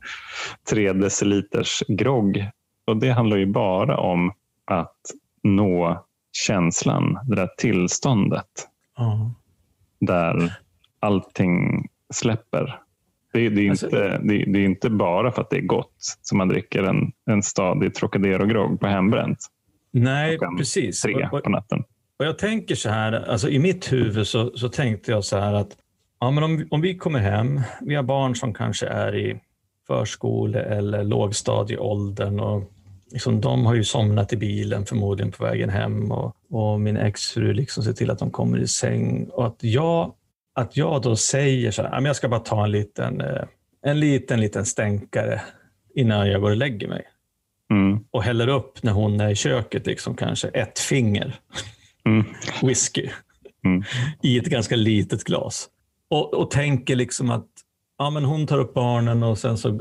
tre 0.69 0.93
deciliters 0.93 1.83
grogg. 1.87 2.49
Och 2.87 2.97
det 2.97 3.09
handlar 3.09 3.37
ju 3.37 3.45
bara 3.45 3.97
om 3.97 4.33
att 4.65 5.01
nå 5.43 6.05
känslan, 6.31 7.19
det 7.27 7.35
där 7.35 7.49
tillståndet 7.57 8.67
mm. 8.99 9.29
där 9.99 10.53
allting 10.99 11.87
släpper. 12.13 12.79
Det, 13.33 13.49
det, 13.49 13.65
är 13.65 13.69
alltså, 13.69 13.85
inte, 13.85 14.17
det, 14.23 14.45
det, 14.51 14.59
är 14.59 14.65
inte 14.65 14.89
bara 14.89 15.31
för 15.31 15.41
att 15.41 15.49
det 15.49 15.57
är 15.57 15.61
gott 15.61 16.17
som 16.21 16.37
man 16.37 16.47
dricker 16.47 16.83
en, 16.83 17.11
en 17.25 17.43
stadig 17.43 17.93
Trocadero-grogg 17.93 18.79
på 18.79 18.87
hembränt. 18.87 19.39
Nej, 19.91 20.37
precis. 20.57 21.01
Tre 21.01 21.29
på 21.29 21.49
natten. 21.49 21.83
Och 22.19 22.25
jag 22.25 22.37
tänker 22.37 22.75
så 22.75 22.89
här, 22.89 23.11
alltså 23.11 23.49
i 23.49 23.59
mitt 23.59 23.91
huvud 23.91 24.27
så, 24.27 24.57
så 24.57 24.69
tänkte 24.69 25.11
jag 25.11 25.23
så 25.23 25.37
här 25.37 25.53
att 25.53 25.77
ja, 26.19 26.31
men 26.31 26.43
om, 26.43 26.67
om 26.71 26.81
vi 26.81 26.97
kommer 26.97 27.19
hem, 27.19 27.61
vi 27.81 27.95
har 27.95 28.03
barn 28.03 28.35
som 28.35 28.53
kanske 28.53 28.87
är 28.87 29.15
i 29.15 29.39
förskole 29.87 30.61
eller 30.61 31.03
lågstadieåldern 31.03 32.39
och 32.39 32.71
liksom, 33.11 33.41
de 33.41 33.65
har 33.65 33.75
ju 33.75 33.83
somnat 33.83 34.33
i 34.33 34.37
bilen 34.37 34.85
förmodligen 34.85 35.31
på 35.31 35.43
vägen 35.43 35.69
hem 35.69 36.11
och, 36.11 36.35
och 36.49 36.79
min 36.79 36.97
exfru 36.97 37.53
liksom 37.53 37.83
ser 37.83 37.93
till 37.93 38.11
att 38.11 38.19
de 38.19 38.31
kommer 38.31 38.59
i 38.59 38.67
säng. 38.67 39.29
Och 39.29 39.47
att 39.47 39.63
jag, 39.63 40.13
att 40.53 40.77
jag 40.77 41.01
då 41.01 41.15
säger 41.15 41.71
så 41.71 41.81
här, 41.81 42.01
jag 42.01 42.15
ska 42.15 42.29
bara 42.29 42.39
ta 42.39 42.63
en 42.63 42.71
liten, 42.71 43.21
eh, 43.21 43.43
en 43.85 43.99
liten, 43.99 44.41
liten 44.41 44.65
stänkare 44.65 45.41
innan 45.95 46.29
jag 46.29 46.41
går 46.41 46.51
och 46.51 46.57
lägger 46.57 46.87
mig. 46.87 47.05
Mm. 47.71 47.99
Och 48.11 48.23
häller 48.23 48.47
upp 48.47 48.83
när 48.83 48.91
hon 48.91 49.19
är 49.19 49.29
i 49.29 49.35
köket, 49.35 49.85
liksom 49.85 50.15
kanske 50.15 50.47
ett 50.47 50.79
finger 50.79 51.39
mm. 52.05 52.23
whisky 52.61 53.09
mm. 53.65 53.83
i 54.23 54.37
ett 54.37 54.45
ganska 54.45 54.75
litet 54.75 55.23
glas. 55.23 55.69
Och, 56.09 56.33
och 56.33 56.51
tänker 56.51 56.95
liksom 56.95 57.31
att 57.31 57.47
Ja, 57.97 58.09
men 58.09 58.25
hon 58.25 58.47
tar 58.47 58.59
upp 58.59 58.73
barnen 58.73 59.23
och 59.23 59.37
sen 59.37 59.57
så 59.57 59.71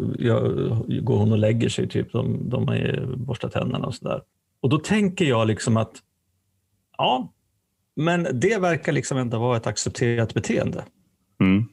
går 1.03 1.17
hon 1.17 1.33
och 1.33 1.39
lägger 1.39 1.69
sig. 1.69 1.89
Typ. 1.89 2.13
De, 2.13 2.51
de 2.51 2.69
har 2.69 3.17
borstat 3.17 3.53
tänderna 3.53 3.87
och 3.87 3.95
sådär. 3.95 4.23
Och 4.61 4.69
då 4.69 4.79
tänker 4.79 5.25
jag 5.25 5.47
liksom 5.47 5.77
att 5.77 5.93
ja, 6.99 7.33
men 7.97 8.27
det 8.33 8.59
verkar 8.59 8.93
liksom 8.93 9.19
ändå 9.19 9.39
vara 9.39 9.57
ett 9.57 9.67
accepterat 9.67 10.35
beteende. 10.35 10.85
Mm. 11.41 11.65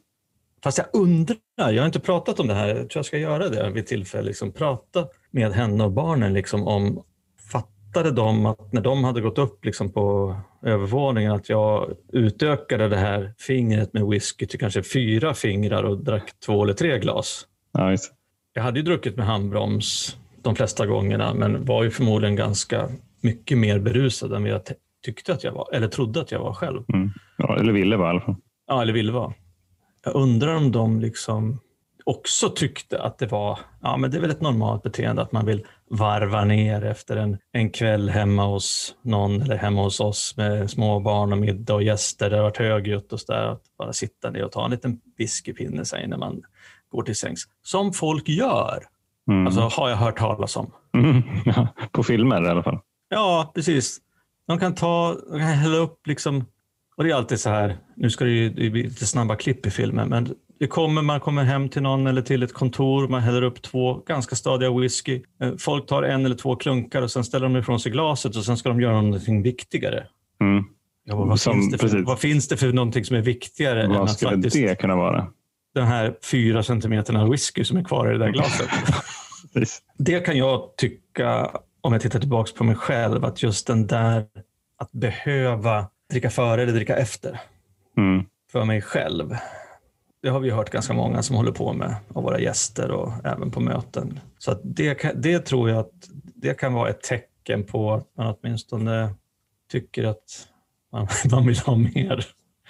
Fast 0.64 0.78
jag 0.78 0.88
undrar, 0.94 1.38
jag 1.56 1.82
har 1.82 1.86
inte 1.86 2.00
pratat 2.00 2.40
om 2.40 2.48
det 2.48 2.54
här, 2.54 2.68
jag 2.68 2.78
tror 2.78 3.00
jag 3.00 3.06
ska 3.06 3.18
göra 3.18 3.50
det 3.50 3.70
vid 3.70 3.88
tillfälle, 3.88 4.28
liksom 4.28 4.52
prata 4.52 5.08
med 5.32 5.52
henne 5.52 5.84
och 5.84 5.92
barnen 5.92 6.34
liksom 6.34 6.68
om 6.68 7.04
fattade 7.93 8.12
de 8.12 8.45
att 8.45 8.73
när 8.73 8.82
de 8.82 9.04
hade 9.04 9.21
gått 9.21 9.38
upp 9.38 9.65
liksom 9.65 9.91
på 9.91 10.36
övervåningen 10.62 11.32
att 11.32 11.49
jag 11.49 11.93
utökade 12.13 12.89
det 12.89 12.97
här 12.97 13.34
fingret 13.38 13.93
med 13.93 14.06
whisky 14.06 14.45
till 14.45 14.60
kanske 14.60 14.84
fyra 14.84 15.34
fingrar 15.34 15.84
och 15.84 15.97
drack 15.97 16.32
två 16.45 16.63
eller 16.63 16.73
tre 16.73 16.99
glas. 16.99 17.45
Nice. 17.77 18.12
Jag 18.54 18.63
hade 18.63 18.80
ju 18.80 18.86
druckit 18.86 19.17
med 19.17 19.25
handbroms 19.25 20.17
de 20.41 20.56
flesta 20.56 20.86
gångerna 20.86 21.34
men 21.34 21.65
var 21.65 21.84
ju 21.84 21.91
förmodligen 21.91 22.36
ganska 22.36 22.89
mycket 23.21 23.58
mer 23.58 23.80
berusad 23.80 24.34
än 24.34 24.43
vad 24.43 24.51
jag 24.51 24.62
tyckte 25.06 25.34
att 25.34 25.43
jag 25.43 25.51
var, 25.51 25.69
eller 25.73 25.88
trodde 25.88 26.21
att 26.21 26.32
jag 26.32 26.39
var 26.39 26.54
själv. 26.54 26.84
Mm. 26.93 27.10
Ja, 27.38 27.60
eller 27.60 27.73
ville 27.73 27.97
vara 27.97 28.08
i 28.08 28.12
alla 28.12 28.21
fall. 28.21 28.36
Ja, 28.67 28.82
eller 28.82 28.93
ville 28.93 29.12
vara. 29.12 29.34
Jag 30.06 30.15
undrar 30.15 30.56
om 30.56 30.71
de 30.71 30.99
liksom 30.99 31.60
också 32.04 32.49
tyckte 32.49 33.01
att 33.01 33.17
det 33.17 33.27
var, 33.27 33.60
ja 33.82 33.97
men 33.97 34.12
det 34.12 34.17
är 34.17 34.21
väl 34.21 34.32
ett 34.32 34.41
normalt 34.41 34.84
beteende 34.84 35.21
att 35.21 35.32
man 35.32 35.45
vill 35.45 35.65
varva 35.91 36.45
ner 36.45 36.86
efter 36.86 37.17
en, 37.17 37.38
en 37.51 37.69
kväll 37.69 38.10
hemma 38.10 38.45
hos 38.45 38.95
någon 39.01 39.41
eller 39.41 39.58
hemma 39.58 39.84
hos 39.84 39.99
oss 39.99 40.38
med 40.38 40.69
små 40.69 40.99
barn 40.99 41.32
och 41.32 41.38
middag 41.38 41.73
och 41.73 41.84
gäster. 41.84 42.30
Det 42.30 42.36
har 42.36 42.43
varit 42.43 42.58
högljutt 42.58 43.13
och 43.13 43.19
sådär. 43.19 43.47
Att 43.47 43.62
bara 43.77 43.93
sitta 43.93 44.30
ner 44.30 44.43
och 44.43 44.51
ta 44.51 44.65
en 44.65 44.71
liten 44.71 44.99
whiskypinne 45.17 45.86
sig 45.86 46.08
när 46.08 46.17
man 46.17 46.41
går 46.89 47.04
till 47.04 47.15
sängs. 47.15 47.47
Som 47.63 47.93
folk 47.93 48.30
gör. 48.30 48.84
Mm. 49.30 49.47
Alltså 49.47 49.62
har 49.62 49.89
jag 49.89 49.97
hört 49.97 50.17
talas 50.17 50.58
om. 50.58 50.71
Mm. 50.93 51.21
Ja, 51.45 51.67
på 51.91 52.04
filmer 52.04 52.45
i 52.45 52.49
alla 52.49 52.63
fall. 52.63 52.80
Ja, 53.10 53.51
precis. 53.56 53.99
De 54.47 54.60
kan 54.60 54.75
ta, 54.75 55.17
de 55.32 55.39
kan 55.39 55.47
hälla 55.47 55.77
upp 55.77 56.08
liksom 56.08 56.45
och 57.01 57.04
det 57.04 57.12
är 57.12 57.15
alltid 57.15 57.39
så 57.39 57.49
här, 57.49 57.77
nu 57.95 58.10
ska 58.10 58.25
det 58.25 58.32
ju 58.32 58.49
det 58.49 58.69
bli 58.69 58.84
lite 58.84 59.06
snabba 59.06 59.36
klipp 59.36 59.65
i 59.65 59.71
filmen, 59.71 60.10
men 60.10 60.36
det 60.62 60.67
kommer, 60.67 61.02
man 61.02 61.19
kommer 61.19 61.43
hem 61.43 61.69
till 61.69 61.82
någon 61.82 62.08
eller 62.08 62.21
till 62.21 62.43
ett 62.43 62.54
kontor, 62.54 63.08
man 63.08 63.21
häller 63.21 63.41
upp 63.41 63.62
två 63.62 63.93
ganska 63.93 64.36
stadiga 64.36 64.71
whisky. 64.71 65.21
Eh, 65.41 65.54
folk 65.60 65.88
tar 65.88 66.04
en 66.04 66.26
eller 66.26 66.36
två 66.36 66.56
klunkar 66.56 67.02
och 67.02 67.12
sen 67.12 67.24
ställer 67.24 67.45
de 67.45 67.58
ifrån 67.58 67.80
sig 67.80 67.91
glaset 67.91 68.36
och 68.36 68.45
sen 68.45 68.58
ska 68.58 68.69
de 68.69 68.82
göra 68.82 69.02
någonting 69.02 69.41
viktigare. 69.41 70.08
Mm. 70.41 70.63
Ja, 71.04 71.15
vad, 71.15 71.39
som, 71.39 71.54
finns 71.54 71.71
det 71.71 71.78
för, 71.78 72.04
vad 72.04 72.19
finns 72.19 72.47
det 72.47 72.58
för 72.58 72.74
någonting 72.74 73.06
som 73.06 73.15
är 73.15 73.21
viktigare? 73.21 73.88
Vad 73.88 73.95
än 73.95 74.02
att 74.02 74.12
skulle 74.12 74.32
faktiskt, 74.32 74.56
det 74.56 74.76
kunna 74.76 74.95
vara? 74.95 75.28
Den 75.74 75.88
här 75.88 76.15
fyra 76.32 76.63
centimeterna 76.63 77.30
whisky 77.30 77.63
som 77.63 77.78
är 77.78 77.84
kvar 77.84 78.10
i 78.10 78.12
det 78.12 78.19
där 78.19 78.32
glaset. 78.32 78.69
det 79.97 80.19
kan 80.19 80.38
jag 80.38 80.76
tycka, 80.78 81.52
om 81.82 81.93
jag 81.93 82.02
tittar 82.02 82.19
tillbaka 82.19 82.52
på 82.58 82.63
mig 82.63 82.76
själv, 82.76 83.26
att 83.26 83.43
just 83.43 83.67
den 83.67 83.88
där 83.88 84.26
att 84.78 84.91
behöva 84.91 85.88
dricka 86.12 86.30
före 86.30 86.63
eller 86.63 86.74
dricka 86.74 86.95
efter 86.95 87.39
mm. 87.97 88.26
för 88.52 88.65
mig 88.65 88.82
själv 88.82 89.36
det 90.21 90.29
har 90.29 90.39
vi 90.39 90.49
hört 90.49 90.69
ganska 90.69 90.93
många 90.93 91.23
som 91.23 91.36
håller 91.36 91.51
på 91.51 91.73
med 91.73 91.95
av 92.13 92.23
våra 92.23 92.39
gäster 92.39 92.91
och 92.91 93.13
även 93.23 93.51
på 93.51 93.60
möten. 93.60 94.19
Så 94.38 94.57
det, 94.63 95.13
det 95.15 95.39
tror 95.39 95.69
jag 95.69 95.79
att 95.79 95.91
det 96.36 96.53
kan 96.53 96.73
vara 96.73 96.89
ett 96.89 97.01
tecken 97.01 97.63
på 97.63 97.93
att 97.93 98.07
man 98.17 98.36
åtminstone 98.41 99.15
tycker 99.71 100.03
att 100.03 100.47
man, 100.91 101.07
man 101.31 101.47
vill 101.47 101.57
ha 101.57 101.75
mer 101.75 102.25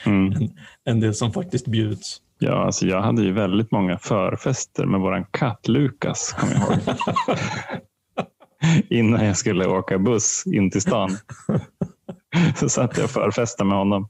mm. 0.05 0.33
än, 0.33 0.57
än, 0.85 0.99
det 0.99 1.13
som 1.13 1.33
faktiskt 1.33 1.67
bjuds. 1.67 2.17
Ja, 2.39 2.65
alltså 2.65 2.85
jag 2.85 3.01
hade 3.01 3.23
ju 3.23 3.31
väldigt 3.31 3.71
många 3.71 3.97
förfester 3.97 4.85
med 4.85 4.99
våran 4.99 5.25
katt 5.31 5.67
Lukas, 5.67 6.31
kommer 6.33 6.53
jag 6.53 6.63
ihåg. 6.63 6.95
Innan 8.89 9.25
jag 9.25 9.37
skulle 9.37 9.67
åka 9.67 9.99
buss 9.99 10.43
in 10.45 10.71
till 10.71 10.81
stan 10.81 11.17
så 12.55 12.69
satt 12.69 12.97
jag 12.97 13.03
och 13.03 13.09
förfestade 13.09 13.69
med 13.69 13.77
honom. 13.77 14.09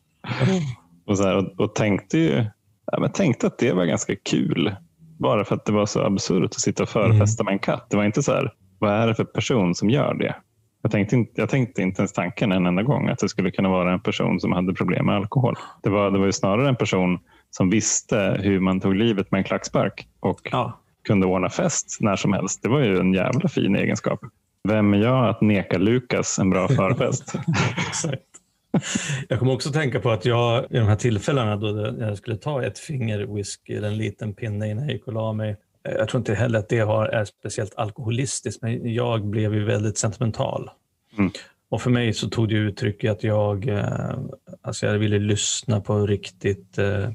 Och, 1.05 1.17
så 1.17 1.23
här, 1.23 1.35
och, 1.35 1.59
och 1.59 1.75
tänkte 1.75 2.17
ju 2.17 2.45
jag 2.91 3.13
tänkte 3.13 3.47
att 3.47 3.57
det 3.57 3.73
var 3.73 3.85
ganska 3.85 4.15
kul. 4.15 4.75
Bara 5.19 5.45
för 5.45 5.55
att 5.55 5.65
det 5.65 5.71
var 5.71 5.85
så 5.85 6.01
absurt 6.01 6.43
att 6.43 6.59
sitta 6.59 6.83
och 6.83 6.89
förfesta 6.89 7.43
mm. 7.43 7.45
med 7.45 7.53
en 7.53 7.59
katt. 7.59 7.87
Det 7.89 7.97
var 7.97 8.03
inte 8.03 8.23
så 8.23 8.31
här, 8.31 8.53
vad 8.79 8.91
är 8.91 9.07
det 9.07 9.15
för 9.15 9.23
person 9.23 9.75
som 9.75 9.89
gör 9.89 10.13
det? 10.13 10.35
Jag 10.81 10.91
tänkte, 10.91 11.15
inte, 11.15 11.41
jag 11.41 11.49
tänkte 11.49 11.81
inte 11.81 12.01
ens 12.01 12.13
tanken 12.13 12.51
en 12.51 12.65
enda 12.65 12.83
gång 12.83 13.09
att 13.09 13.19
det 13.19 13.29
skulle 13.29 13.51
kunna 13.51 13.69
vara 13.69 13.93
en 13.93 13.99
person 13.99 14.39
som 14.39 14.51
hade 14.51 14.73
problem 14.73 15.05
med 15.05 15.15
alkohol. 15.15 15.55
Det 15.83 15.89
var, 15.89 16.11
det 16.11 16.19
var 16.19 16.25
ju 16.25 16.31
snarare 16.31 16.69
en 16.69 16.75
person 16.75 17.19
som 17.49 17.69
visste 17.69 18.39
hur 18.39 18.59
man 18.59 18.79
tog 18.79 18.95
livet 18.95 19.31
med 19.31 19.37
en 19.37 19.43
klackspark 19.43 20.07
och 20.19 20.39
ja. 20.51 20.79
kunde 21.07 21.27
ordna 21.27 21.49
fest 21.49 21.97
när 21.99 22.15
som 22.15 22.33
helst. 22.33 22.63
Det 22.63 22.69
var 22.69 22.79
ju 22.79 22.99
en 22.99 23.13
jävla 23.13 23.49
fin 23.49 23.75
egenskap. 23.75 24.19
Vem 24.67 24.93
är 24.93 24.97
jag 24.97 25.29
att 25.29 25.41
neka 25.41 25.77
Lukas 25.77 26.39
en 26.39 26.49
bra 26.49 26.67
förfest? 26.67 27.35
Jag 29.27 29.39
kommer 29.39 29.53
också 29.53 29.71
tänka 29.71 29.99
på 29.99 30.11
att 30.11 30.25
jag 30.25 30.65
i 30.69 30.77
de 30.77 30.87
här 30.87 30.95
tillfällena 30.95 31.55
då 31.55 31.95
jag 31.99 32.17
skulle 32.17 32.37
ta 32.37 32.63
ett 32.63 32.79
finger 32.79 33.19
whisky 33.35 33.73
eller 33.73 33.87
en 33.87 33.97
liten 33.97 34.33
pinne 34.33 34.69
innan 34.69 34.83
jag 34.83 34.93
gick 34.93 35.07
och 35.07 35.13
la 35.13 35.33
mig, 35.33 35.57
jag 35.83 36.09
tror 36.09 36.19
inte 36.19 36.33
heller 36.33 36.59
att 36.59 36.69
det 36.69 36.79
har, 36.79 37.05
är 37.05 37.25
speciellt 37.25 37.75
alkoholistiskt, 37.75 38.61
men 38.61 38.93
jag 38.93 39.25
blev 39.25 39.53
ju 39.53 39.65
väldigt 39.65 39.97
sentimental. 39.97 40.69
Mm. 41.17 41.31
Och 41.69 41.81
för 41.81 41.89
mig 41.89 42.13
så 42.13 42.29
tog 42.29 42.49
det 42.49 42.55
uttryck 42.55 43.03
i 43.03 43.07
att 43.07 43.23
jag, 43.23 43.67
eh, 43.67 44.19
alltså 44.61 44.85
jag 44.85 44.99
ville 44.99 45.19
lyssna 45.19 45.81
på 45.81 46.07
riktigt 46.07 46.77
eh, 46.77 47.09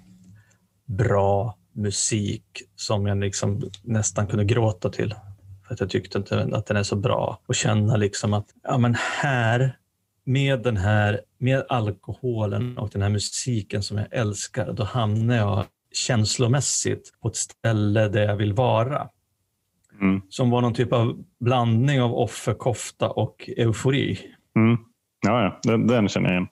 bra 0.84 1.56
musik 1.72 2.44
som 2.76 3.06
jag 3.06 3.18
liksom 3.18 3.62
nästan 3.82 4.26
kunde 4.26 4.44
gråta 4.44 4.90
till. 4.90 5.14
För 5.66 5.74
att 5.74 5.80
jag 5.80 5.90
tyckte 5.90 6.18
inte 6.18 6.48
att 6.52 6.66
den 6.66 6.76
är 6.76 6.82
så 6.82 6.96
bra. 6.96 7.40
Och 7.46 7.54
känna 7.54 7.96
liksom 7.96 8.34
att 8.34 8.46
ja, 8.62 8.78
men 8.78 8.94
här, 8.94 9.76
med 10.26 10.62
den 10.62 10.76
här 10.76 11.20
med 11.38 11.64
alkoholen 11.68 12.78
och 12.78 12.90
den 12.92 13.02
här 13.02 13.10
musiken 13.10 13.82
som 13.82 13.98
jag 13.98 14.06
älskar, 14.10 14.72
då 14.72 14.84
hamnar 14.84 15.36
jag 15.36 15.64
känslomässigt 15.92 17.12
på 17.22 17.28
ett 17.28 17.36
ställe 17.36 18.08
där 18.08 18.22
jag 18.22 18.36
vill 18.36 18.52
vara. 18.52 19.08
Mm. 20.00 20.22
Som 20.28 20.50
var 20.50 20.60
någon 20.60 20.74
typ 20.74 20.92
av 20.92 21.24
blandning 21.40 22.02
av 22.02 22.14
offerkofta 22.14 23.10
och 23.10 23.50
eufori. 23.56 24.18
Mm. 24.56 24.78
Ja, 25.26 25.42
ja. 25.42 25.60
Den, 25.62 25.86
den 25.86 26.08
känner 26.08 26.28
jag 26.28 26.34
igen. 26.34 26.48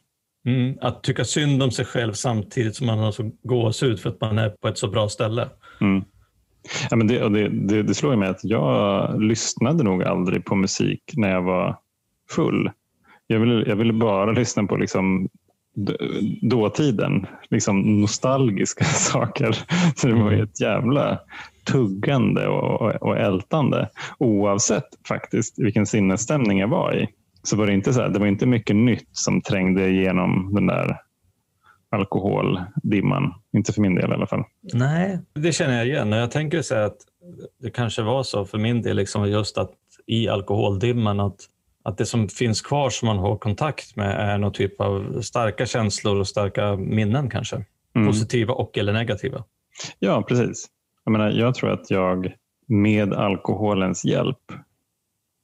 Mm. 0.47 0.79
Att 0.81 1.03
tycka 1.03 1.25
synd 1.25 1.63
om 1.63 1.71
sig 1.71 1.85
själv 1.85 2.13
samtidigt 2.13 2.77
som 2.77 2.87
man 2.87 2.99
har 2.99 3.13
så 3.13 3.31
gåshud 3.43 4.01
för 4.01 4.11
att 4.11 4.21
man 4.21 4.39
är 4.39 4.51
på 4.51 4.69
ett 4.69 4.79
så 4.79 4.89
bra 4.89 5.09
ställe. 5.09 5.49
Mm. 5.81 6.05
Ja, 6.91 6.97
men 6.97 7.07
det, 7.07 7.29
det, 7.29 7.49
det, 7.49 7.83
det 7.83 7.95
slår 7.95 8.17
mig 8.17 8.29
att 8.29 8.45
jag 8.45 9.23
lyssnade 9.23 9.85
nog 9.85 10.05
aldrig 10.05 10.45
på 10.45 10.55
musik 10.55 11.03
när 11.17 11.31
jag 11.31 11.43
var 11.43 11.79
full. 12.31 12.71
Jag 13.27 13.41
ville, 13.41 13.69
jag 13.69 13.77
ville 13.77 13.93
bara 13.93 14.33
lyssna 14.33 14.65
på 14.65 14.77
liksom 14.77 15.29
dåtiden, 16.43 17.27
liksom 17.51 18.01
nostalgiska 18.01 18.85
saker. 19.13 19.59
Så 19.97 20.09
det 20.09 20.15
var 20.15 20.33
ju 20.33 20.43
ett 20.43 20.61
jävla 20.61 21.21
tuggande 21.73 22.49
och, 22.49 22.81
och, 22.81 23.03
och 23.03 23.19
ältande 23.19 23.89
oavsett 24.19 24.89
faktiskt 25.09 25.59
vilken 25.59 25.87
sinnesstämning 25.87 26.59
jag 26.59 26.69
var 26.69 26.95
i. 26.97 27.09
Så 27.43 27.57
var 27.57 27.67
det 27.67 27.73
inte 27.73 27.93
så 27.93 28.01
här, 28.01 28.09
det 28.09 28.19
var 28.19 28.27
inte 28.27 28.47
mycket 28.47 28.77
nytt 28.77 29.09
som 29.13 29.41
trängde 29.41 29.89
igenom 29.89 30.55
den 30.55 30.67
där 30.67 31.01
alkoholdimman. 31.91 33.35
Inte 33.53 33.73
för 33.73 33.81
min 33.81 33.95
del 33.95 34.11
i 34.11 34.15
alla 34.15 34.27
fall. 34.27 34.45
Nej, 34.73 35.19
det 35.35 35.53
känner 35.53 35.77
jag 35.77 35.87
igen. 35.87 36.13
Jag 36.13 36.31
tänker 36.31 36.63
så 36.63 36.75
att 36.75 36.97
det 37.63 37.71
kanske 37.71 38.03
var 38.03 38.23
så 38.23 38.45
för 38.45 38.59
min 38.59 38.83
del, 38.83 38.97
liksom 38.97 39.31
just 39.31 39.59
att 39.59 39.71
i 40.07 40.29
alkoholdimman 40.29 41.21
att 41.21 41.37
att 41.85 41.99
det 41.99 42.07
som 42.07 42.29
finns 42.29 42.63
kvar 42.63 42.91
som 42.91 43.07
man 43.07 43.19
har 43.19 43.37
kontakt 43.37 43.97
med 43.97 44.21
är 44.21 44.39
någon 44.39 44.53
typ 44.53 44.81
av 44.81 45.21
starka 45.23 45.67
känslor 45.67 46.21
och 46.21 46.29
starka 46.29 46.77
minnen 46.77 47.31
kanske. 47.31 47.65
Mm. 47.97 48.09
Positiva 48.09 48.55
och 48.55 48.79
eller 48.79 48.93
negativa. 48.93 49.45
Ja, 49.99 50.23
precis. 50.23 50.67
Jag, 51.05 51.13
menar, 51.13 51.31
jag 51.31 51.55
tror 51.55 51.71
att 51.71 51.91
jag 51.91 52.33
med 52.67 53.13
alkoholens 53.13 54.05
hjälp, 54.05 54.53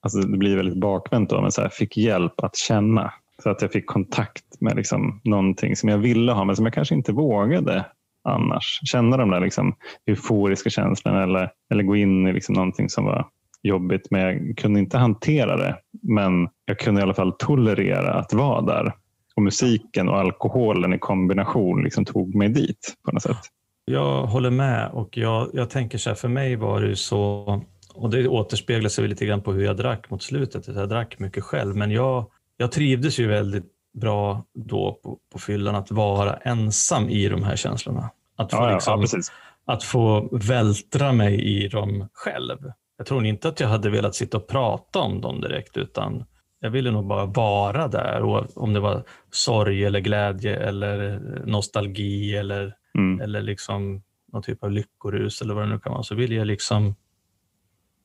alltså 0.03 0.19
det 0.19 0.39
blir 0.39 0.57
väldigt 0.57 0.81
bakvänt 0.81 1.31
då, 1.31 1.41
men 1.41 1.53
så 1.53 1.63
här, 1.63 1.69
fick 1.69 1.97
hjälp 1.97 2.41
att 2.41 2.57
känna. 2.57 3.13
Så 3.43 3.51
att 3.51 3.63
jag 3.63 3.73
fick 3.73 3.87
kontakt 3.87 4.45
med 4.61 4.77
liksom 4.77 5.21
någonting 5.25 5.77
som 5.77 5.89
jag 5.89 5.99
ville 5.99 6.33
ha 6.33 6.45
men 6.45 6.57
som 6.57 6.67
jag 6.67 6.75
kanske 6.75 6.95
inte 6.95 7.13
vågade 7.13 7.87
annars. 8.25 8.81
Känna 8.85 9.17
de 9.17 9.31
där 9.31 9.41
liksom 9.41 9.77
euforiska 10.07 10.71
känslorna 10.71 11.23
eller, 11.23 11.51
eller 11.71 11.83
gå 11.83 11.97
in 11.97 12.27
i 12.27 12.33
liksom 12.33 12.55
någonting 12.55 12.89
som 12.89 13.05
var 13.05 13.29
jobbigt 13.63 14.11
men 14.11 14.21
jag 14.21 14.57
kunde 14.57 14.81
inte 14.81 14.99
hantera 14.99 15.57
det. 15.57 15.77
Men 16.03 16.49
jag 16.65 16.79
kunde 16.79 17.01
i 17.01 17.03
alla 17.03 17.15
fall 17.15 17.33
tolerera 17.39 18.15
att 18.15 18.33
vara 18.33 18.61
där. 18.61 18.93
Och 19.37 19.43
musiken 19.43 20.09
och 20.09 20.19
alkoholen 20.19 20.95
i 20.95 20.99
kombination 20.99 21.83
liksom 21.83 22.05
tog 22.05 22.35
mig 22.35 22.49
dit 22.49 22.97
på 23.05 23.13
något 23.13 23.23
sätt. 23.23 23.39
Jag 23.85 24.27
håller 24.27 24.51
med 24.51 24.91
och 24.91 25.17
jag, 25.17 25.51
jag 25.53 25.71
tänker 25.71 25.99
så 25.99 26.11
här, 26.11 26.15
för 26.15 26.29
mig 26.29 26.57
var 26.57 26.81
det 26.81 26.97
så, 26.97 27.63
och 27.95 28.11
det 28.11 28.29
återspeglar 28.29 28.89
sig 28.89 29.09
lite 29.09 29.27
grann 29.27 29.43
på 29.43 29.53
hur 29.53 29.65
jag 29.65 29.77
drack 29.77 30.11
mot 30.11 30.23
slutet. 30.23 30.67
Jag 30.67 30.89
drack 30.89 31.19
mycket 31.19 31.45
själv, 31.45 31.77
men 31.77 31.91
jag, 31.91 32.27
jag 32.57 32.73
trivdes 32.73 33.19
ju 33.19 33.27
väldigt 33.27 33.67
bra 33.93 34.45
då 34.55 35.01
på, 35.03 35.19
på 35.33 35.39
fyllan 35.39 35.75
att 35.75 35.91
vara 35.91 36.37
ensam 36.37 37.09
i 37.09 37.29
de 37.29 37.43
här 37.43 37.57
känslorna. 37.57 38.11
Att 38.37 38.51
få, 38.51 38.57
ja, 38.57 38.97
liksom, 38.97 39.23
ja, 39.67 39.75
att 39.75 39.85
få 39.85 40.29
vältra 40.33 41.13
mig 41.13 41.65
i 41.65 41.69
dem 41.69 42.09
själv. 42.13 42.59
Jag 43.01 43.07
tror 43.07 43.27
inte 43.27 43.49
att 43.49 43.61
jag 43.61 43.69
hade 43.69 43.91
velat 43.91 44.15
sitta 44.15 44.37
och 44.37 44.47
prata 44.47 44.99
om 44.99 45.21
dem 45.21 45.41
direkt, 45.41 45.77
utan 45.77 46.25
jag 46.61 46.71
ville 46.71 46.91
nog 46.91 47.07
bara 47.07 47.27
vara 47.27 47.89
där. 47.89 48.23
Och 48.23 48.47
om 48.55 48.73
det 48.73 48.81
var 48.81 49.05
sorg 49.31 49.85
eller 49.85 50.01
glädje 50.01 50.57
eller 50.57 51.21
nostalgi 51.47 52.37
eller, 52.37 52.75
mm. 52.99 53.21
eller 53.21 53.43
liksom 53.43 54.03
någon 54.33 54.43
typ 54.43 54.65
av 54.65 54.71
lyckorus 54.71 55.43
eller 55.43 55.55
vad 55.55 55.65
det 55.65 55.71
nu 55.71 55.79
kan 55.79 55.93
vara, 55.93 56.03
så 56.03 56.15
ville 56.15 56.35
jag 56.35 56.47
liksom... 56.47 56.95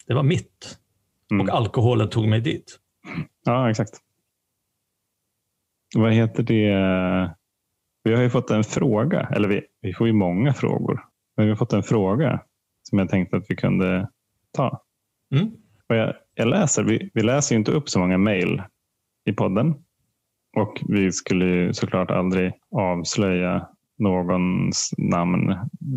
Det 0.08 0.14
var 0.14 0.24
mitt. 0.24 0.78
Mm. 1.32 1.42
Och 1.42 1.56
alkoholen 1.56 2.10
tog 2.10 2.28
mig 2.28 2.42
dit. 2.42 2.80
Ja, 3.46 3.70
exakt. 3.70 3.94
Vad 5.96 6.14
heter 6.14 6.44
det? 6.44 7.36
Vi 8.04 8.16
har 8.16 8.22
ju 8.22 8.30
fått 8.30 8.50
en 8.50 8.64
fråga, 8.64 9.22
eller 9.22 9.48
vi, 9.48 9.62
vi 9.82 9.94
får 9.94 10.08
ju 10.08 10.14
många 10.14 10.54
frågor. 10.54 11.02
Men 11.38 11.46
vi 11.46 11.52
har 11.52 11.58
fått 11.58 11.74
en 11.74 11.84
fråga 11.84 12.42
som 12.84 13.00
jag 13.00 13.10
tänkte 13.10 13.38
att 13.38 13.46
vi 13.50 13.56
kunde 13.56 14.10
ta. 14.54 14.82
Mm. 15.36 15.52
Och 15.90 15.96
jag, 15.96 16.14
jag, 16.36 16.48
läser, 16.48 16.84
vi, 16.84 17.10
vi 17.14 17.22
läser 17.22 17.56
inte 17.56 17.72
upp 17.72 17.90
så 17.90 18.00
många 18.00 18.18
mejl 18.18 18.62
i 19.26 19.34
podden. 19.34 19.76
Och 20.58 20.84
vi 20.88 21.12
skulle 21.12 21.74
såklart 21.74 22.12
aldrig 22.12 22.54
avslöja 22.72 23.68
någons 23.98 24.94
namn 24.98 25.56